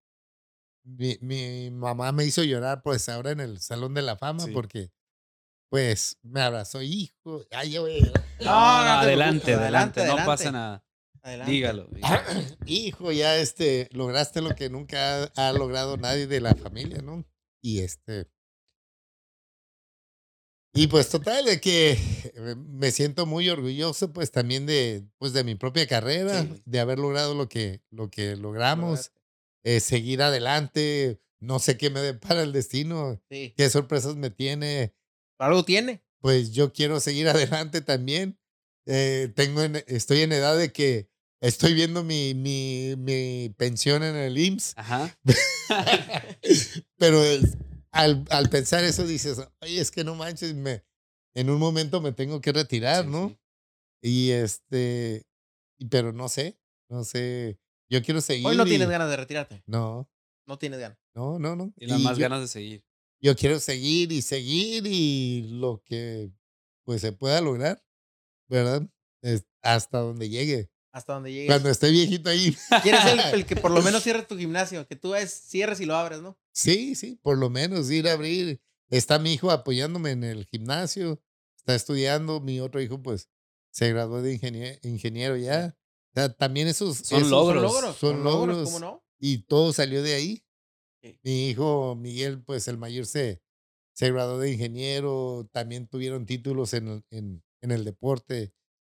Mi, 0.84 1.18
mi 1.22 1.70
mamá 1.70 2.12
me 2.12 2.26
hizo 2.26 2.44
llorar, 2.44 2.82
pues 2.82 3.08
ahora 3.10 3.32
en 3.32 3.40
el 3.40 3.60
Salón 3.60 3.94
de 3.94 4.02
la 4.02 4.18
Fama, 4.18 4.46
Sí. 4.46 4.52
porque 4.52 4.92
pues 5.72 6.18
me 6.22 6.42
abrazó, 6.42 6.82
hijo. 6.82 7.46
Ay, 7.50 7.72
yo, 7.72 7.88
No, 7.88 7.94
no 7.94 8.02
te 8.02 8.42
adelante, 8.42 9.54
adelante, 9.54 10.02
adelante, 10.02 10.06
no 10.06 10.26
pasa 10.26 10.52
nada. 10.52 10.86
Adelante. 11.22 11.52
Dígalo. 11.52 11.88
hijo, 12.66 13.14
ya 13.14 13.38
este, 13.38 13.88
lograste 13.94 14.42
lo 14.42 14.54
que 14.54 14.70
nunca 14.70 15.24
ha, 15.24 15.48
ha 15.48 15.54
logrado 15.54 15.96
nadie 15.96 16.28
de 16.28 16.42
la 16.42 16.56
familia, 16.56 17.02
¿no? 17.02 17.26
Y 17.64 17.80
este. 17.80 18.28
Y 20.74 20.88
pues 20.88 21.10
total, 21.10 21.46
de 21.46 21.62
que 21.62 21.92
eh, 21.92 22.56
me 22.58 22.92
siento 22.92 23.26
muy 23.26 23.48
orgulloso, 23.50 24.12
pues 24.12 24.30
también 24.32 24.66
de, 24.66 25.06
pues, 25.20 25.32
de 25.32 25.46
mi 25.46 25.56
propia 25.56 25.88
carrera, 25.88 26.42
Sí. 26.44 26.62
de 26.66 26.80
haber 26.82 27.00
logrado 27.00 27.34
lo 27.34 27.48
que, 27.48 27.82
lo 27.92 28.10
que 28.10 28.36
logramos, 28.36 29.14
eh, 29.64 29.80
seguir 29.80 30.22
adelante. 30.22 31.22
No 31.40 31.60
sé 31.60 31.78
qué 31.78 31.90
me 31.90 32.02
depara 32.02 32.42
el 32.42 32.52
destino, 32.52 33.22
Sí. 33.30 33.54
qué 33.56 33.70
sorpresas 33.70 34.18
me 34.18 34.32
tiene. 34.32 34.94
Algo 35.42 35.64
tiene. 35.66 36.04
Pues 36.20 36.52
yo 36.52 36.72
quiero 36.72 37.00
seguir 37.00 37.28
adelante 37.30 37.82
también. 37.82 38.38
Eh, 38.86 39.32
tengo 39.36 39.62
en- 39.64 39.84
estoy 39.88 40.22
en 40.22 40.32
edad 40.32 40.58
de 40.58 40.72
que 40.72 41.10
estoy 41.42 41.74
viendo 41.74 42.04
mi, 42.04 42.34
mi, 42.34 42.96
mi 42.98 43.54
pensión 43.58 44.04
en 44.04 44.16
el 44.16 44.38
IMSS. 44.38 44.74
Ajá. 44.78 45.18
Pero 46.98 47.24
es- 47.24 47.58
al, 47.92 48.24
al 48.30 48.50
pensar 48.50 48.84
eso 48.84 49.06
dices, 49.06 49.38
oye, 49.62 49.80
es 49.82 49.92
que 49.92 50.04
no 50.04 50.16
manches, 50.16 50.54
me, 50.56 50.84
en 51.36 51.50
un 51.50 51.60
momento 51.60 52.00
me 52.02 52.14
tengo 52.14 52.40
que 52.40 52.54
retirar, 52.54 53.04
Sí, 53.04 53.10
¿no? 53.12 53.30
sí. 53.30 53.38
Y 54.04 54.32
este, 54.32 55.26
pero 55.90 56.12
no 56.14 56.30
sé, 56.30 56.58
no 56.90 57.04
sé, 57.04 57.60
yo 57.90 58.02
quiero 58.02 58.22
seguir. 58.22 58.48
Hoy 58.48 58.56
no 58.56 58.66
y- 58.66 58.70
tienes 58.70 58.90
ganas 58.90 59.10
de 59.10 59.18
retirarte. 59.18 59.62
No, 59.66 60.10
No 60.48 60.58
tienes 60.58 60.80
ganas. 60.80 60.98
no, 61.14 61.38
no, 61.38 61.56
no. 61.58 61.74
Y 61.76 61.86
las 61.88 62.00
más 62.00 62.18
yo, 62.18 62.22
ganas 62.24 62.40
de 62.42 62.48
seguir. 62.48 62.84
Yo 63.22 63.36
quiero 63.36 63.60
seguir 63.60 64.12
y 64.12 64.22
seguir 64.22 64.86
y 64.88 65.48
lo 65.52 65.82
que 65.86 66.32
pues 66.84 67.02
se 67.02 67.12
pueda 67.12 67.40
lograr, 67.42 67.84
¿verdad? 68.50 68.88
Es- 69.22 69.46
hasta 69.62 70.00
donde 70.00 70.30
llegue. 70.30 70.72
Hasta 70.92 71.14
donde 71.14 71.32
llegues. 71.32 71.48
Cuando 71.48 71.70
esté 71.70 71.90
viejito 71.92 72.30
ahí. 72.30 72.56
Quieres 72.84 73.06
el, 73.06 73.20
el 73.36 73.46
que 73.46 73.56
por 73.56 73.72
lo 73.72 73.82
menos 73.82 74.04
cierre 74.04 74.24
tu 74.24 74.38
gimnasio. 74.38 74.86
Que 74.88 74.96
tú 74.96 75.16
es, 75.16 75.32
cierres 75.32 75.80
y 75.80 75.86
lo 75.86 75.96
abres, 75.96 76.22
¿no? 76.22 76.38
Sí, 76.54 76.96
sí, 76.96 77.18
por 77.22 77.38
lo 77.38 77.50
menos 77.50 77.90
ir 77.92 78.08
a 78.10 78.14
abrir. 78.14 78.62
Está 78.90 79.20
mi 79.20 79.32
hijo 79.34 79.52
apoyándome 79.52 80.12
en 80.12 80.24
el 80.26 80.46
gimnasio, 80.46 81.22
está 81.56 81.76
estudiando, 81.76 82.42
mi 82.42 82.60
otro 82.60 82.82
hijo 82.82 83.02
pues 83.02 83.30
se 83.72 83.88
graduó 83.90 84.22
de 84.22 84.38
ingenie- 84.38 84.80
ingeniero 84.84 85.38
ya. 85.38 85.78
O 86.10 86.14
sea, 86.16 86.34
también 86.34 86.68
esos 86.68 86.98
Son 86.98 87.20
esos 87.20 87.30
logros. 87.32 87.62
Son 87.62 87.72
logros. 87.72 87.96
Son 87.98 88.10
son 88.16 88.24
logros, 88.26 88.48
logros. 88.58 88.66
¿Cómo 88.74 88.80
no? 88.80 89.06
y 89.18 89.44
todo 89.44 89.72
salió 89.72 90.02
de 90.04 90.16
ahí. 90.16 90.44
Sí. 91.02 91.20
Mi 91.24 91.50
hijo 91.50 91.96
Miguel, 91.96 92.44
pues 92.44 92.68
el 92.68 92.78
mayor 92.78 93.06
se, 93.06 93.42
se 93.94 94.12
graduó 94.12 94.40
de 94.40 94.52
ingeniero, 94.52 95.48
también 95.52 95.88
tuvieron 95.88 96.26
títulos 96.26 96.74
en 96.74 96.88
el, 96.88 97.04
en, 97.10 97.44
en 97.62 97.72
el 97.72 97.84
deporte. 97.86 98.54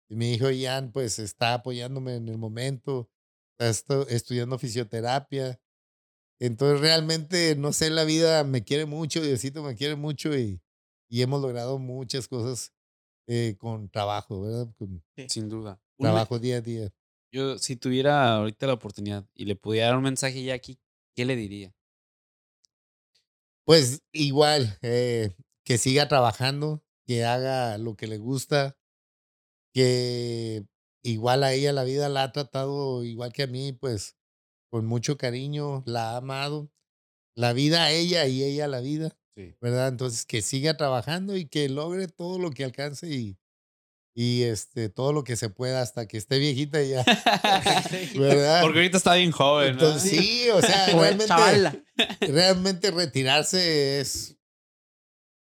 Y 0.09 0.15
mi 0.15 0.33
hijo 0.33 0.49
Ian, 0.51 0.91
pues 0.91 1.19
está 1.19 1.53
apoyándome 1.53 2.15
en 2.15 2.27
el 2.27 2.37
momento, 2.37 3.09
está 3.57 3.69
estu- 3.69 4.05
estudiando 4.09 4.59
fisioterapia. 4.59 5.59
Entonces 6.39 6.81
realmente, 6.81 7.55
no 7.55 7.71
sé, 7.73 7.89
la 7.89 8.03
vida 8.03 8.43
me 8.43 8.63
quiere 8.63 8.85
mucho, 8.85 9.21
Diosito 9.21 9.63
me 9.63 9.75
quiere 9.75 9.95
mucho 9.95 10.37
y, 10.37 10.61
y 11.09 11.21
hemos 11.21 11.41
logrado 11.41 11.79
muchas 11.79 12.27
cosas 12.27 12.73
eh, 13.27 13.55
con 13.57 13.89
trabajo, 13.89 14.41
¿verdad? 14.41 14.73
Con 14.77 15.03
Sin 15.29 15.47
duda. 15.47 15.79
Trabajo 15.97 16.39
día 16.39 16.57
a 16.57 16.61
día. 16.61 16.93
Yo, 17.31 17.57
si 17.57 17.75
tuviera 17.77 18.35
ahorita 18.35 18.67
la 18.67 18.73
oportunidad 18.73 19.25
y 19.33 19.45
le 19.45 19.55
pudiera 19.55 19.87
dar 19.87 19.97
un 19.97 20.03
mensaje 20.03 20.39
a 20.39 20.55
Jackie, 20.55 20.79
¿qué 21.15 21.25
le 21.25 21.35
diría? 21.35 21.73
Pues 23.67 24.01
igual, 24.11 24.77
eh, 24.81 25.33
que 25.63 25.77
siga 25.77 26.09
trabajando, 26.09 26.83
que 27.07 27.23
haga 27.23 27.77
lo 27.77 27.95
que 27.95 28.07
le 28.07 28.17
gusta, 28.17 28.75
que 29.73 30.65
igual 31.03 31.43
a 31.43 31.53
ella 31.53 31.73
la 31.73 31.83
vida 31.83 32.09
la 32.09 32.23
ha 32.23 32.31
tratado 32.31 33.03
igual 33.03 33.33
que 33.33 33.43
a 33.43 33.47
mí, 33.47 33.73
pues 33.73 34.15
con 34.71 34.85
mucho 34.85 35.17
cariño, 35.17 35.83
la 35.87 36.11
ha 36.13 36.17
amado, 36.17 36.71
la 37.35 37.53
vida 37.53 37.85
a 37.85 37.91
ella 37.91 38.27
y 38.27 38.43
ella 38.43 38.65
a 38.65 38.67
la 38.69 38.81
vida, 38.81 39.17
Sí. 39.37 39.55
¿verdad? 39.61 39.89
Entonces 39.89 40.25
que 40.25 40.41
siga 40.41 40.77
trabajando 40.77 41.37
y 41.37 41.47
que 41.47 41.69
logre 41.69 42.07
todo 42.07 42.39
lo 42.39 42.51
que 42.51 42.65
alcance 42.65 43.09
y, 43.09 43.37
y 44.15 44.43
este, 44.43 44.89
todo 44.89 45.11
lo 45.11 45.23
que 45.23 45.35
se 45.35 45.49
pueda 45.49 45.81
hasta 45.81 46.07
que 46.07 46.17
esté 46.17 46.37
viejita 46.39 46.81
ya, 46.83 47.03
¿verdad? 48.15 48.61
Porque 48.61 48.79
ahorita 48.79 48.97
está 48.97 49.15
bien 49.15 49.31
joven, 49.31 49.75
¿no? 49.75 49.81
Entonces, 49.83 50.09
sí, 50.11 50.49
o 50.51 50.61
sea, 50.61 50.85
realmente, 50.87 51.83
realmente 52.21 52.91
retirarse 52.91 53.99
es, 53.99 54.37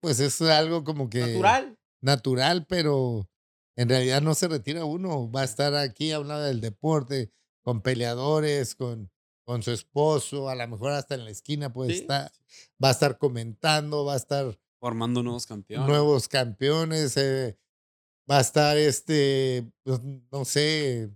pues 0.02 0.20
es 0.20 0.42
algo 0.42 0.84
como 0.84 1.10
que 1.10 1.20
Natural. 1.20 1.78
natural, 2.02 2.66
pero 2.68 3.30
en 3.76 3.90
realidad 3.90 4.22
no 4.22 4.34
se 4.36 4.48
retira 4.48 4.86
uno, 4.86 5.30
va 5.32 5.42
a 5.42 5.46
estar 5.46 5.76
aquí 5.76 6.12
a 6.12 6.20
un 6.20 6.28
lado 6.28 6.44
del 6.44 6.62
deporte, 6.62 7.32
con 7.64 7.82
peleadores, 7.82 8.76
con, 8.76 9.12
con 9.44 9.64
su 9.64 9.72
esposo, 9.72 10.50
a 10.50 10.56
lo 10.56 10.68
mejor 10.68 10.92
hasta 10.92 11.16
en 11.16 11.26
la 11.26 11.32
esquina 11.32 11.72
Sí. 11.88 11.94
está, 11.94 12.32
va 12.84 12.90
a 12.90 12.92
estar 12.92 13.18
comentando, 13.18 14.06
va 14.06 14.14
a 14.14 14.18
estar 14.18 14.58
Formando 14.80 15.24
nuevos 15.24 15.48
campeones. 15.48 15.88
nuevos 15.88 16.28
campeones, 16.28 17.18
eh, 17.18 17.58
va 18.30 18.38
a 18.40 18.42
estar 18.42 18.78
este, 18.78 19.66
pues, 19.84 20.00
no 20.32 20.46
sé, 20.46 21.12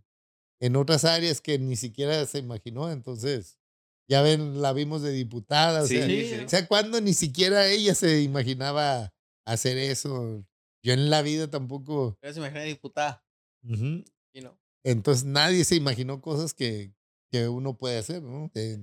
en 0.61 0.75
otras 0.75 1.05
áreas 1.05 1.41
que 1.41 1.59
ni 1.59 1.75
siquiera 1.75 2.25
se 2.25 2.39
imaginó, 2.39 2.91
entonces, 2.91 3.59
ya 4.09 4.21
ven, 4.21 4.61
la 4.61 4.73
vimos 4.73 5.01
de 5.01 5.11
diputada, 5.11 5.83
o 5.83 5.87
Sí, 5.87 5.97
sea, 5.97 6.07
sí, 6.07 6.21
Sí. 6.29 6.35
sí. 6.39 6.43
o 6.45 6.49
sea, 6.49 6.67
cuando 6.67 7.01
ni 7.01 7.13
siquiera 7.13 7.67
ella 7.67 7.95
se 7.95 8.21
imaginaba 8.21 9.13
hacer 9.45 9.77
eso. 9.77 10.45
Yo 10.83 10.93
en 10.93 11.09
la 11.09 11.21
vida 11.21 11.49
tampoco. 11.49 12.17
Pero 12.21 12.33
se 12.33 12.39
imagina 12.39 12.61
diputada. 12.63 13.23
You 13.63 14.03
know. 14.41 14.57
Entonces 14.83 15.25
nadie 15.25 15.63
se 15.65 15.75
imaginó 15.75 16.21
cosas 16.21 16.53
que, 16.53 16.93
que 17.31 17.47
uno 17.47 17.77
puede 17.77 17.97
hacer, 17.99 18.23
¿no? 18.23 18.49
Eh, 18.55 18.79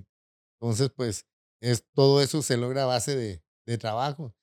Entonces, 0.61 0.91
pues, 0.95 1.27
es, 1.63 1.85
todo 1.95 2.23
eso 2.23 2.43
se 2.43 2.57
logra 2.57 2.85
a 2.85 2.87
base 2.87 3.17
de, 3.17 3.43
de 3.67 3.79
trabajo. 3.79 4.35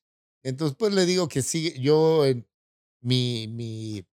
Entonces, 0.44 0.76
pues 0.78 0.94
le 0.94 1.06
digo 1.06 1.28
que 1.30 1.42
sigue, 1.42 1.80
yo, 1.80 2.26
en, 2.26 2.48
mi, 3.04 3.48
mi, 3.48 4.06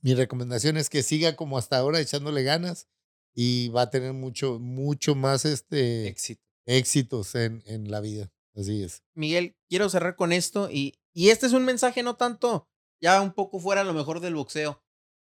mi 0.00 0.14
recomendación 0.14 0.76
es 0.76 0.88
que 0.90 1.02
siga 1.02 1.36
como 1.36 1.58
hasta 1.58 1.76
ahora 1.78 2.00
echándole 2.00 2.42
ganas 2.42 2.88
y 3.34 3.68
va 3.68 3.82
a 3.82 3.90
tener 3.90 4.12
mucho, 4.12 4.58
mucho 4.60 5.14
más 5.14 5.44
este, 5.44 6.06
Éxito. 6.08 6.42
éxitos 6.66 7.34
en, 7.34 7.62
en 7.66 7.90
la 7.90 8.00
vida. 8.00 8.32
Así 8.54 8.82
es. 8.82 9.02
Miguel, 9.14 9.56
quiero 9.68 9.88
cerrar 9.88 10.14
con 10.16 10.32
esto 10.32 10.70
y, 10.70 11.00
y 11.12 11.30
este 11.30 11.46
es 11.46 11.52
un 11.52 11.64
mensaje 11.64 12.02
no 12.02 12.16
tanto, 12.16 12.68
ya 13.00 13.20
un 13.20 13.32
poco 13.32 13.58
fuera 13.58 13.80
a 13.80 13.84
lo 13.84 13.94
mejor 13.94 14.20
del 14.20 14.36
boxeo, 14.36 14.82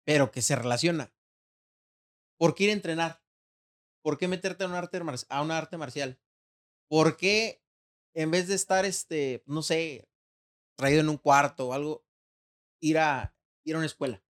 pero 0.05 0.31
que 0.31 0.41
se 0.41 0.55
relaciona. 0.55 1.13
¿Por 2.37 2.53
qué 2.53 2.65
ir 2.65 2.69
a 2.71 2.73
entrenar? 2.73 3.23
¿Por 4.03 4.17
qué 4.17 4.27
meterte 4.27 4.65
a 4.65 4.67
un 4.67 4.73
arte, 4.73 5.01
mar- 5.03 5.15
a 5.29 5.41
una 5.41 5.57
arte 5.57 5.77
marcial? 5.77 6.19
¿Por 6.89 7.17
qué 7.17 7.63
en 8.13 8.31
vez 8.31 8.47
de 8.47 8.55
estar, 8.55 8.85
este, 8.85 9.43
no 9.45 9.61
sé, 9.61 10.07
traído 10.77 11.01
en 11.01 11.09
un 11.09 11.17
cuarto 11.17 11.69
o 11.69 11.73
algo, 11.73 12.04
ir 12.79 12.97
a, 12.97 13.35
ir 13.63 13.75
a 13.75 13.77
una 13.77 13.87
escuela? 13.87 14.23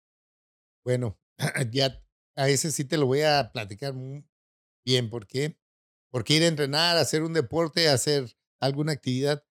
Bueno, 0.83 1.19
ya 1.71 2.01
a 2.35 2.49
ese 2.49 2.71
sí 2.71 2.85
te 2.85 2.97
lo 2.97 3.05
voy 3.05 3.21
a 3.21 3.51
platicar 3.51 3.93
muy 3.93 4.25
bien. 4.85 5.09
¿Por 5.09 5.27
qué? 5.27 5.57
Porque 6.11 6.35
ir 6.35 6.43
a 6.43 6.47
entrenar, 6.47 6.97
hacer 6.97 7.23
un 7.23 7.33
deporte, 7.33 7.89
hacer 7.89 8.37
alguna 8.59 8.93
actividad, 8.93 9.45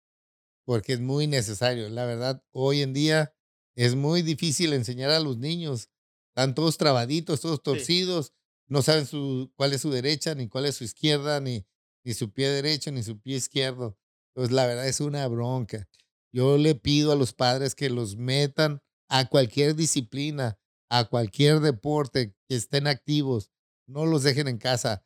porque 0.65 0.95
es 0.95 1.01
muy 1.01 1.27
necesario. 1.27 1.89
La 1.89 2.07
verdad, 2.07 2.43
hoy 2.53 2.83
en 2.83 2.93
día 2.93 3.35
es 3.77 3.95
muy 3.95 4.23
difícil 4.23 4.73
enseñar 4.73 5.11
a 5.11 5.21
los 5.21 5.39
niños. 5.39 5.91
Están 6.29 6.55
todos 6.55 6.79
trabaditos, 6.79 7.41
todos 7.41 7.63
torcidos, 7.63 8.33
no 8.69 8.83
saben 8.83 9.07
su, 9.07 9.53
cuál 9.57 9.73
es 9.73 9.83
su 9.83 9.91
derecha, 9.91 10.35
ni 10.35 10.49
cuál 10.49 10.67
es 10.67 10.77
su 10.77 10.85
izquierda, 10.85 11.41
ni, 11.41 11.67
ni 12.05 12.15
su 12.15 12.33
pie 12.33 12.49
derecho, 12.49 12.91
ni 12.93 13.03
su 13.03 13.21
pie 13.21 13.37
izquierdo. 13.37 13.99
Entonces, 14.35 14.55
la 14.55 14.67
verdad 14.67 14.89
es 14.89 15.01
una 15.01 15.27
bronca. 15.29 15.89
Yo 16.33 16.59
le 16.59 16.75
pido 16.75 17.13
a 17.13 17.17
los 17.17 17.33
padres 17.33 17.75
que 17.75 17.91
los 17.91 18.17
metan 18.17 18.83
a 19.15 19.27
cualquier 19.29 19.77
disciplina, 19.77 20.59
a 20.91 21.05
cualquier 21.05 21.61
deporte, 21.61 22.35
que 22.49 22.57
estén 22.57 22.89
activos, 22.89 23.53
no 23.87 24.07
los 24.07 24.25
dejen 24.25 24.49
en 24.49 24.59
casa, 24.59 25.05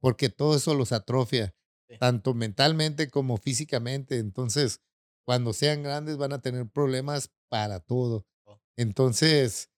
porque 0.00 0.28
todo 0.28 0.54
eso 0.56 0.74
los 0.74 0.92
atrofia, 0.92 1.54
Sí. 1.90 1.96
tanto 1.98 2.34
mentalmente 2.34 3.08
como 3.10 3.36
físicamente. 3.38 4.18
Entonces, 4.18 4.80
cuando 5.26 5.52
sean 5.52 5.82
grandes 5.82 6.18
van 6.18 6.32
a 6.34 6.40
tener 6.40 6.68
problemas 6.68 7.30
para 7.48 7.80
todo. 7.80 8.26
Oh. 8.44 8.60
Entonces, 8.76 9.70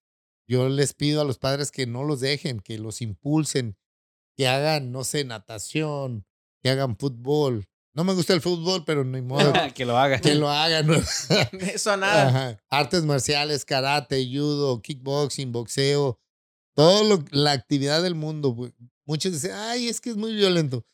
yo 0.47 0.69
les 0.69 0.93
pido 0.93 1.21
a 1.21 1.25
los 1.25 1.39
padres 1.39 1.71
que 1.71 1.87
no 1.87 2.03
los 2.03 2.19
dejen, 2.19 2.59
que 2.59 2.77
los 2.77 3.01
impulsen, 3.01 3.77
que 4.37 4.47
hagan, 4.47 4.91
no 4.91 5.03
sé, 5.05 5.23
natación, 5.23 6.27
que 6.61 6.69
hagan 6.69 6.97
fútbol. 6.97 7.67
No 7.93 8.03
me 8.05 8.13
gusta 8.13 8.33
el 8.33 8.41
fútbol, 8.41 8.85
pero 8.85 9.03
ni 9.03 9.21
modo 9.21 9.51
que 9.75 9.85
lo 9.85 9.97
haga. 9.97 10.19
que 10.21 10.35
lo 10.35 10.49
hagan. 10.49 10.87
¿no? 10.87 10.93
Eso 11.73 11.91
a 11.91 11.97
nada. 11.97 12.27
Ajá. 12.29 12.63
Artes 12.69 13.03
marciales, 13.03 13.65
karate, 13.65 14.25
judo, 14.25 14.81
kickboxing, 14.81 15.51
boxeo, 15.51 16.19
toda 16.73 17.19
la 17.31 17.51
actividad 17.51 18.01
del 18.01 18.15
mundo. 18.15 18.55
Muchos 19.05 19.33
dicen, 19.33 19.51
ay, 19.53 19.87
es 19.89 19.99
que 19.99 20.09
es 20.11 20.15
muy 20.15 20.33
violento. 20.33 20.85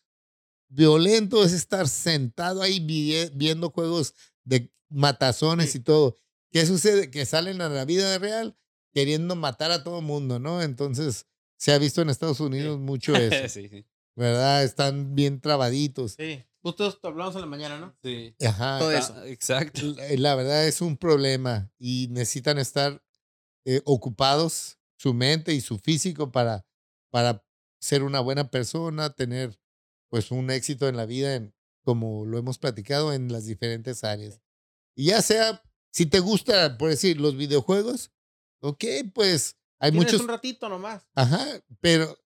Violento 0.70 1.44
es 1.44 1.54
estar 1.54 1.88
sentado 1.88 2.62
ahí 2.62 2.80
vi- 2.80 3.30
viendo 3.34 3.70
juegos 3.70 4.14
de 4.44 4.72
matazones 4.90 5.72
Sí. 5.72 5.78
y 5.78 5.82
todo. 5.82 6.18
¿qué 6.52 6.66
sucede? 6.66 7.12
Que 7.12 7.26
salen 7.26 7.62
a 7.62 7.70
la 7.70 7.86
vida 7.86 8.18
real 8.18 8.58
queriendo 8.94 9.36
matar 9.36 9.70
a 9.70 9.84
todo 9.84 10.02
mundo, 10.02 10.40
¿no? 10.40 10.62
Entonces, 10.64 11.26
se 11.58 11.72
ha 11.74 11.78
visto 11.78 12.02
en 12.02 12.10
Estados 12.10 12.40
Unidos 12.40 12.80
mucho 12.80 13.14
eso, 13.16 13.48
sí, 13.50 13.68
sí. 13.70 13.86
¿verdad? 14.16 14.64
Están 14.64 15.14
bien 15.14 15.40
trabaditos. 15.42 16.14
Sí. 16.18 16.44
Justo 16.76 17.08
hablamos 17.08 17.36
en 17.36 17.42
la 17.42 17.48
mañana, 17.48 17.78
¿no? 17.80 17.96
Sí. 18.04 18.36
Ajá. 18.46 18.80
Todo 18.80 18.92
eso. 18.92 19.24
Exacto. 19.26 19.82
La, 19.84 20.16
la 20.18 20.36
verdad 20.36 20.68
es 20.68 20.82
un 20.82 20.98
problema 20.98 21.72
y 21.80 22.08
necesitan 22.10 22.58
estar 22.58 23.04
eh, 23.66 23.82
ocupados 23.86 24.78
su 24.98 25.14
mente 25.14 25.54
y 25.54 25.62
su 25.62 25.78
físico 25.78 26.32
para, 26.32 26.66
para 27.12 27.46
ser 27.80 28.04
una 28.04 28.20
buena 28.20 28.50
persona, 28.50 29.12
tener 29.12 29.60
pues 30.10 30.32
un 30.32 30.50
éxito 30.50 30.88
en 30.88 30.98
la 30.98 31.06
vida, 31.06 31.36
en, 31.36 31.54
como 31.84 32.26
lo 32.26 32.38
hemos 32.38 32.58
platicado, 32.58 33.14
en 33.14 33.32
las 33.32 33.46
diferentes 33.46 34.04
áreas. 34.04 34.42
Y 34.96 35.06
ya 35.08 35.22
sea, 35.22 35.62
si 35.92 36.06
te 36.06 36.20
gusta, 36.20 36.78
por 36.78 36.90
decir, 36.90 37.20
los 37.20 37.36
videojuegos, 37.38 38.12
ok, 38.62 38.84
pues 39.14 39.58
hay 39.80 39.92
Tienes 39.92 40.12
muchos, 40.14 40.22
un 40.22 40.28
ratito 40.30 40.70
nomás. 40.70 41.08
ajá, 41.16 41.46
pero 41.80 42.18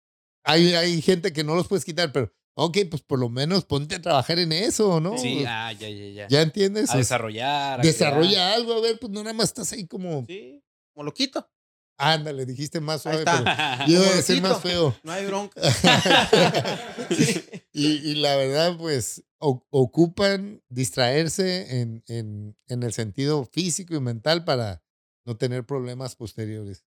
hay, 0.43 0.73
hay 0.73 1.01
gente 1.01 1.33
que 1.33 1.43
no 1.43 1.55
los 1.55 1.67
puedes 1.67 1.85
quitar, 1.85 2.11
pero 2.11 2.31
ok, 2.55 2.77
pues 2.89 3.01
por 3.01 3.19
lo 3.19 3.29
menos 3.29 3.65
ponte 3.65 3.95
a 3.95 4.01
trabajar 4.01 4.39
en 4.39 4.51
eso, 4.51 4.99
¿no? 4.99 5.17
Sí, 5.17 5.43
ah, 5.47 5.71
ya, 5.73 5.89
ya, 5.89 6.07
ya. 6.09 6.27
¿Ya 6.27 6.41
entiendes? 6.41 6.89
A 6.89 6.97
desarrollar. 6.97 7.79
a 7.79 7.83
Desarrolla 7.83 8.53
algo, 8.53 8.73
a 8.73 8.81
ver, 8.81 8.99
pues 8.99 9.11
no 9.11 9.21
nada 9.23 9.33
más 9.33 9.49
estás 9.49 9.71
ahí 9.73 9.87
como, 9.87 10.25
Sí. 10.27 10.63
Como 10.93 11.05
lo 11.05 11.13
quito. 11.13 11.49
ándale, 11.97 12.45
dijiste 12.45 12.79
más 12.81 13.01
suave, 13.03 13.23
pero 13.23 13.43
yo 13.87 14.01
iba 14.03 14.07
a 14.11 14.15
decir 14.15 14.41
más 14.41 14.51
loquito. 14.53 14.69
feo. 14.69 14.95
No 15.03 15.11
hay 15.11 15.25
bronca. 15.25 15.61
Sí. 17.09 17.43
y, 17.73 17.87
y 18.11 18.15
la 18.15 18.35
verdad, 18.35 18.77
pues, 18.77 19.23
o- 19.39 19.65
ocupan 19.69 20.61
distraerse 20.69 21.81
en, 21.81 22.03
en, 22.07 22.57
en 22.67 22.83
el 22.83 22.93
sentido 22.93 23.45
físico 23.45 23.95
y 23.95 23.99
mental 23.99 24.43
para 24.45 24.83
no 25.25 25.37
tener 25.37 25.65
problemas 25.65 26.15
posteriores. 26.15 26.83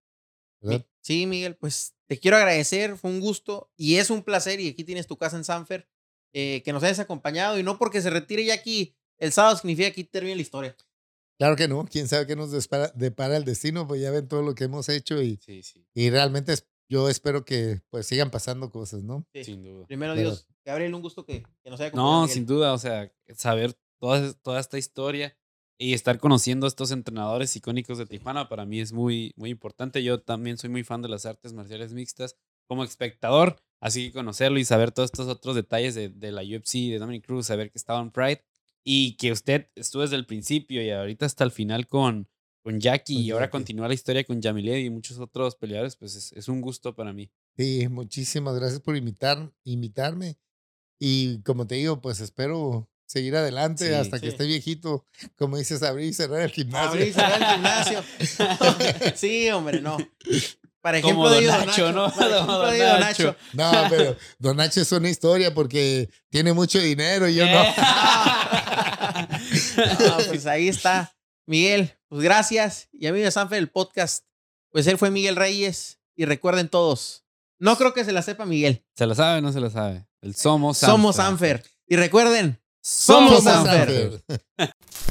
¿Verdad? 0.64 0.86
Sí, 1.00 1.26
Miguel, 1.26 1.56
pues 1.56 1.94
te 2.06 2.18
quiero 2.18 2.36
agradecer, 2.36 2.96
fue 2.96 3.10
un 3.10 3.20
gusto 3.20 3.70
y 3.76 3.96
es 3.96 4.10
un 4.10 4.22
placer 4.22 4.60
y 4.60 4.68
aquí 4.68 4.84
tienes 4.84 5.06
tu 5.06 5.16
casa 5.16 5.36
en 5.36 5.44
Sanfer, 5.44 5.88
eh, 6.32 6.62
que 6.64 6.72
nos 6.72 6.82
hayas 6.82 6.98
acompañado 6.98 7.58
y 7.58 7.62
no 7.62 7.78
porque 7.78 8.00
se 8.02 8.10
retire 8.10 8.44
ya 8.44 8.54
aquí 8.54 8.96
el 9.18 9.32
sábado 9.32 9.56
significa 9.56 9.86
que 9.88 9.92
aquí 9.92 10.04
termine 10.04 10.36
la 10.36 10.42
historia. 10.42 10.76
Claro 11.38 11.56
que 11.56 11.68
no, 11.68 11.84
quién 11.84 12.08
sabe 12.08 12.26
qué 12.26 12.36
nos 12.36 12.50
depara, 12.52 12.92
depara 12.94 13.36
el 13.36 13.44
destino, 13.44 13.86
pues 13.86 14.00
ya 14.00 14.10
ven 14.10 14.28
todo 14.28 14.42
lo 14.42 14.54
que 14.54 14.64
hemos 14.64 14.88
hecho 14.88 15.20
y, 15.22 15.36
Sí, 15.44 15.62
sí. 15.62 15.84
y 15.94 16.10
realmente 16.10 16.52
es- 16.52 16.66
yo 16.88 17.08
espero 17.08 17.44
que 17.44 17.80
pues 17.90 18.06
sigan 18.06 18.30
pasando 18.30 18.70
cosas, 18.70 19.02
¿no? 19.02 19.26
Sí. 19.32 19.44
Sin 19.44 19.62
duda. 19.62 19.86
Primero 19.86 20.14
Pero- 20.14 20.30
Dios, 20.30 20.46
Gabriel, 20.64 20.94
un 20.94 21.02
gusto 21.02 21.24
que, 21.24 21.42
que 21.62 21.70
nos 21.70 21.80
haya 21.80 21.88
acompañado. 21.88 22.12
No, 22.12 22.22
Miguel. 22.22 22.34
sin 22.34 22.46
duda, 22.46 22.72
o 22.72 22.78
sea, 22.78 23.12
saber 23.36 23.74
toda, 24.00 24.32
toda 24.34 24.60
esta 24.60 24.78
historia 24.78 25.36
y 25.78 25.94
estar 25.94 26.18
conociendo 26.18 26.66
a 26.66 26.68
estos 26.68 26.90
entrenadores 26.90 27.54
icónicos 27.56 27.98
de 27.98 28.06
Tijuana 28.06 28.48
para 28.48 28.64
mí 28.64 28.80
es 28.80 28.92
muy, 28.92 29.32
muy 29.36 29.50
importante. 29.50 30.02
Yo 30.02 30.20
también 30.20 30.56
soy 30.56 30.70
muy 30.70 30.84
fan 30.84 31.02
de 31.02 31.08
las 31.08 31.26
artes 31.26 31.52
marciales 31.52 31.92
mixtas 31.92 32.36
como 32.66 32.84
espectador, 32.84 33.56
así 33.80 34.06
que 34.06 34.12
conocerlo 34.12 34.58
y 34.58 34.64
saber 34.64 34.92
todos 34.92 35.08
estos 35.12 35.28
otros 35.28 35.54
detalles 35.54 35.94
de, 35.94 36.08
de 36.08 36.32
la 36.32 36.42
UFC, 36.42 36.90
de 36.90 36.98
Dominic 36.98 37.26
Cruz, 37.26 37.46
saber 37.46 37.70
que 37.70 37.78
estaba 37.78 38.00
en 38.00 38.10
Pride 38.10 38.44
y 38.84 39.16
que 39.16 39.32
usted 39.32 39.68
estuvo 39.74 40.02
desde 40.02 40.16
el 40.16 40.26
principio 40.26 40.82
y 40.82 40.90
ahorita 40.90 41.26
hasta 41.26 41.44
el 41.44 41.50
final 41.50 41.86
con, 41.86 42.28
con 42.62 42.80
Jackie 42.80 43.18
y 43.20 43.30
ahora 43.30 43.50
continúa 43.50 43.88
la 43.88 43.94
historia 43.94 44.24
con 44.24 44.40
Yamilet 44.40 44.84
y 44.84 44.90
muchos 44.90 45.18
otros 45.18 45.56
peleadores, 45.56 45.96
pues 45.96 46.14
es, 46.16 46.32
es 46.32 46.48
un 46.48 46.60
gusto 46.60 46.94
para 46.94 47.12
mí. 47.12 47.30
Sí, 47.56 47.88
muchísimas 47.88 48.54
gracias 48.56 48.80
por 48.80 48.96
invitar, 48.96 49.52
invitarme. 49.64 50.38
Y 50.98 51.42
como 51.42 51.66
te 51.66 51.74
digo, 51.74 52.00
pues 52.00 52.20
espero 52.20 52.88
seguir 53.06 53.36
adelante 53.36 53.88
Sí, 53.88 53.94
hasta 53.94 54.16
sí. 54.18 54.22
que 54.22 54.28
esté 54.28 54.44
viejito. 54.46 55.06
Como 55.36 55.56
dices, 55.56 55.82
abrir 55.82 56.08
y 56.08 56.12
cerrar 56.12 56.40
el 56.42 56.50
gimnasio. 56.50 56.88
Abrir 56.90 57.08
y 57.08 57.12
cerrar 57.12 57.42
el 57.42 57.48
gimnasio. 57.48 58.04
sí, 59.14 59.50
hombre, 59.50 59.80
no. 59.80 59.96
Para 60.80 60.98
ejemplo 60.98 61.24
Como 61.24 61.30
de 61.30 61.46
Don 61.46 61.56
Don 61.56 61.66
Nacho, 61.66 61.86
Nacho, 61.86 61.92
¿no? 61.92 62.14
Para 62.14 62.28
Como 62.28 62.34
ejemplo 62.36 62.58
Don 62.58 62.72
de 62.72 62.78
Don 62.84 63.00
Nacho. 63.00 63.24
Nacho. 63.24 63.36
No, 63.52 63.88
pero 63.88 64.16
Don 64.38 64.56
Nacho 64.56 64.80
es 64.82 64.92
una 64.92 65.08
historia 65.08 65.54
porque 65.54 66.10
tiene 66.28 66.52
mucho 66.52 66.78
dinero 66.78 67.28
y 67.28 67.36
yo 67.36 67.46
no. 67.46 67.64
No, 69.76 70.16
pues 70.28 70.46
ahí 70.46 70.68
está. 70.68 71.14
Miguel, 71.46 71.92
pues 72.08 72.22
gracias. 72.22 72.88
Y 72.92 73.06
amigo 73.06 73.24
de 73.24 73.30
Sanfer, 73.30 73.58
el 73.58 73.70
podcast. 73.70 74.24
Pues 74.70 74.86
él 74.86 74.98
fue 74.98 75.10
Miguel 75.10 75.36
Reyes. 75.36 75.98
Y 76.16 76.26
recuerden 76.26 76.68
todos, 76.68 77.24
no 77.58 77.76
creo 77.76 77.92
que 77.92 78.04
se 78.04 78.12
la 78.12 78.22
sepa 78.22 78.46
Miguel. 78.46 78.84
¿Se 78.94 79.04
la 79.06 79.14
sabe 79.16 79.38
o 79.38 79.40
no 79.40 79.52
se 79.52 79.60
la 79.60 79.68
sabe? 79.70 80.06
El 80.20 80.36
Somos 80.36 80.78
Somos 80.78 81.16
Sanfer. 81.16 81.58
Sanfer. 81.58 81.72
Y 81.88 81.96
recuerden, 81.96 82.60
Somos. 82.86 83.42
Sanfer. 83.42 84.20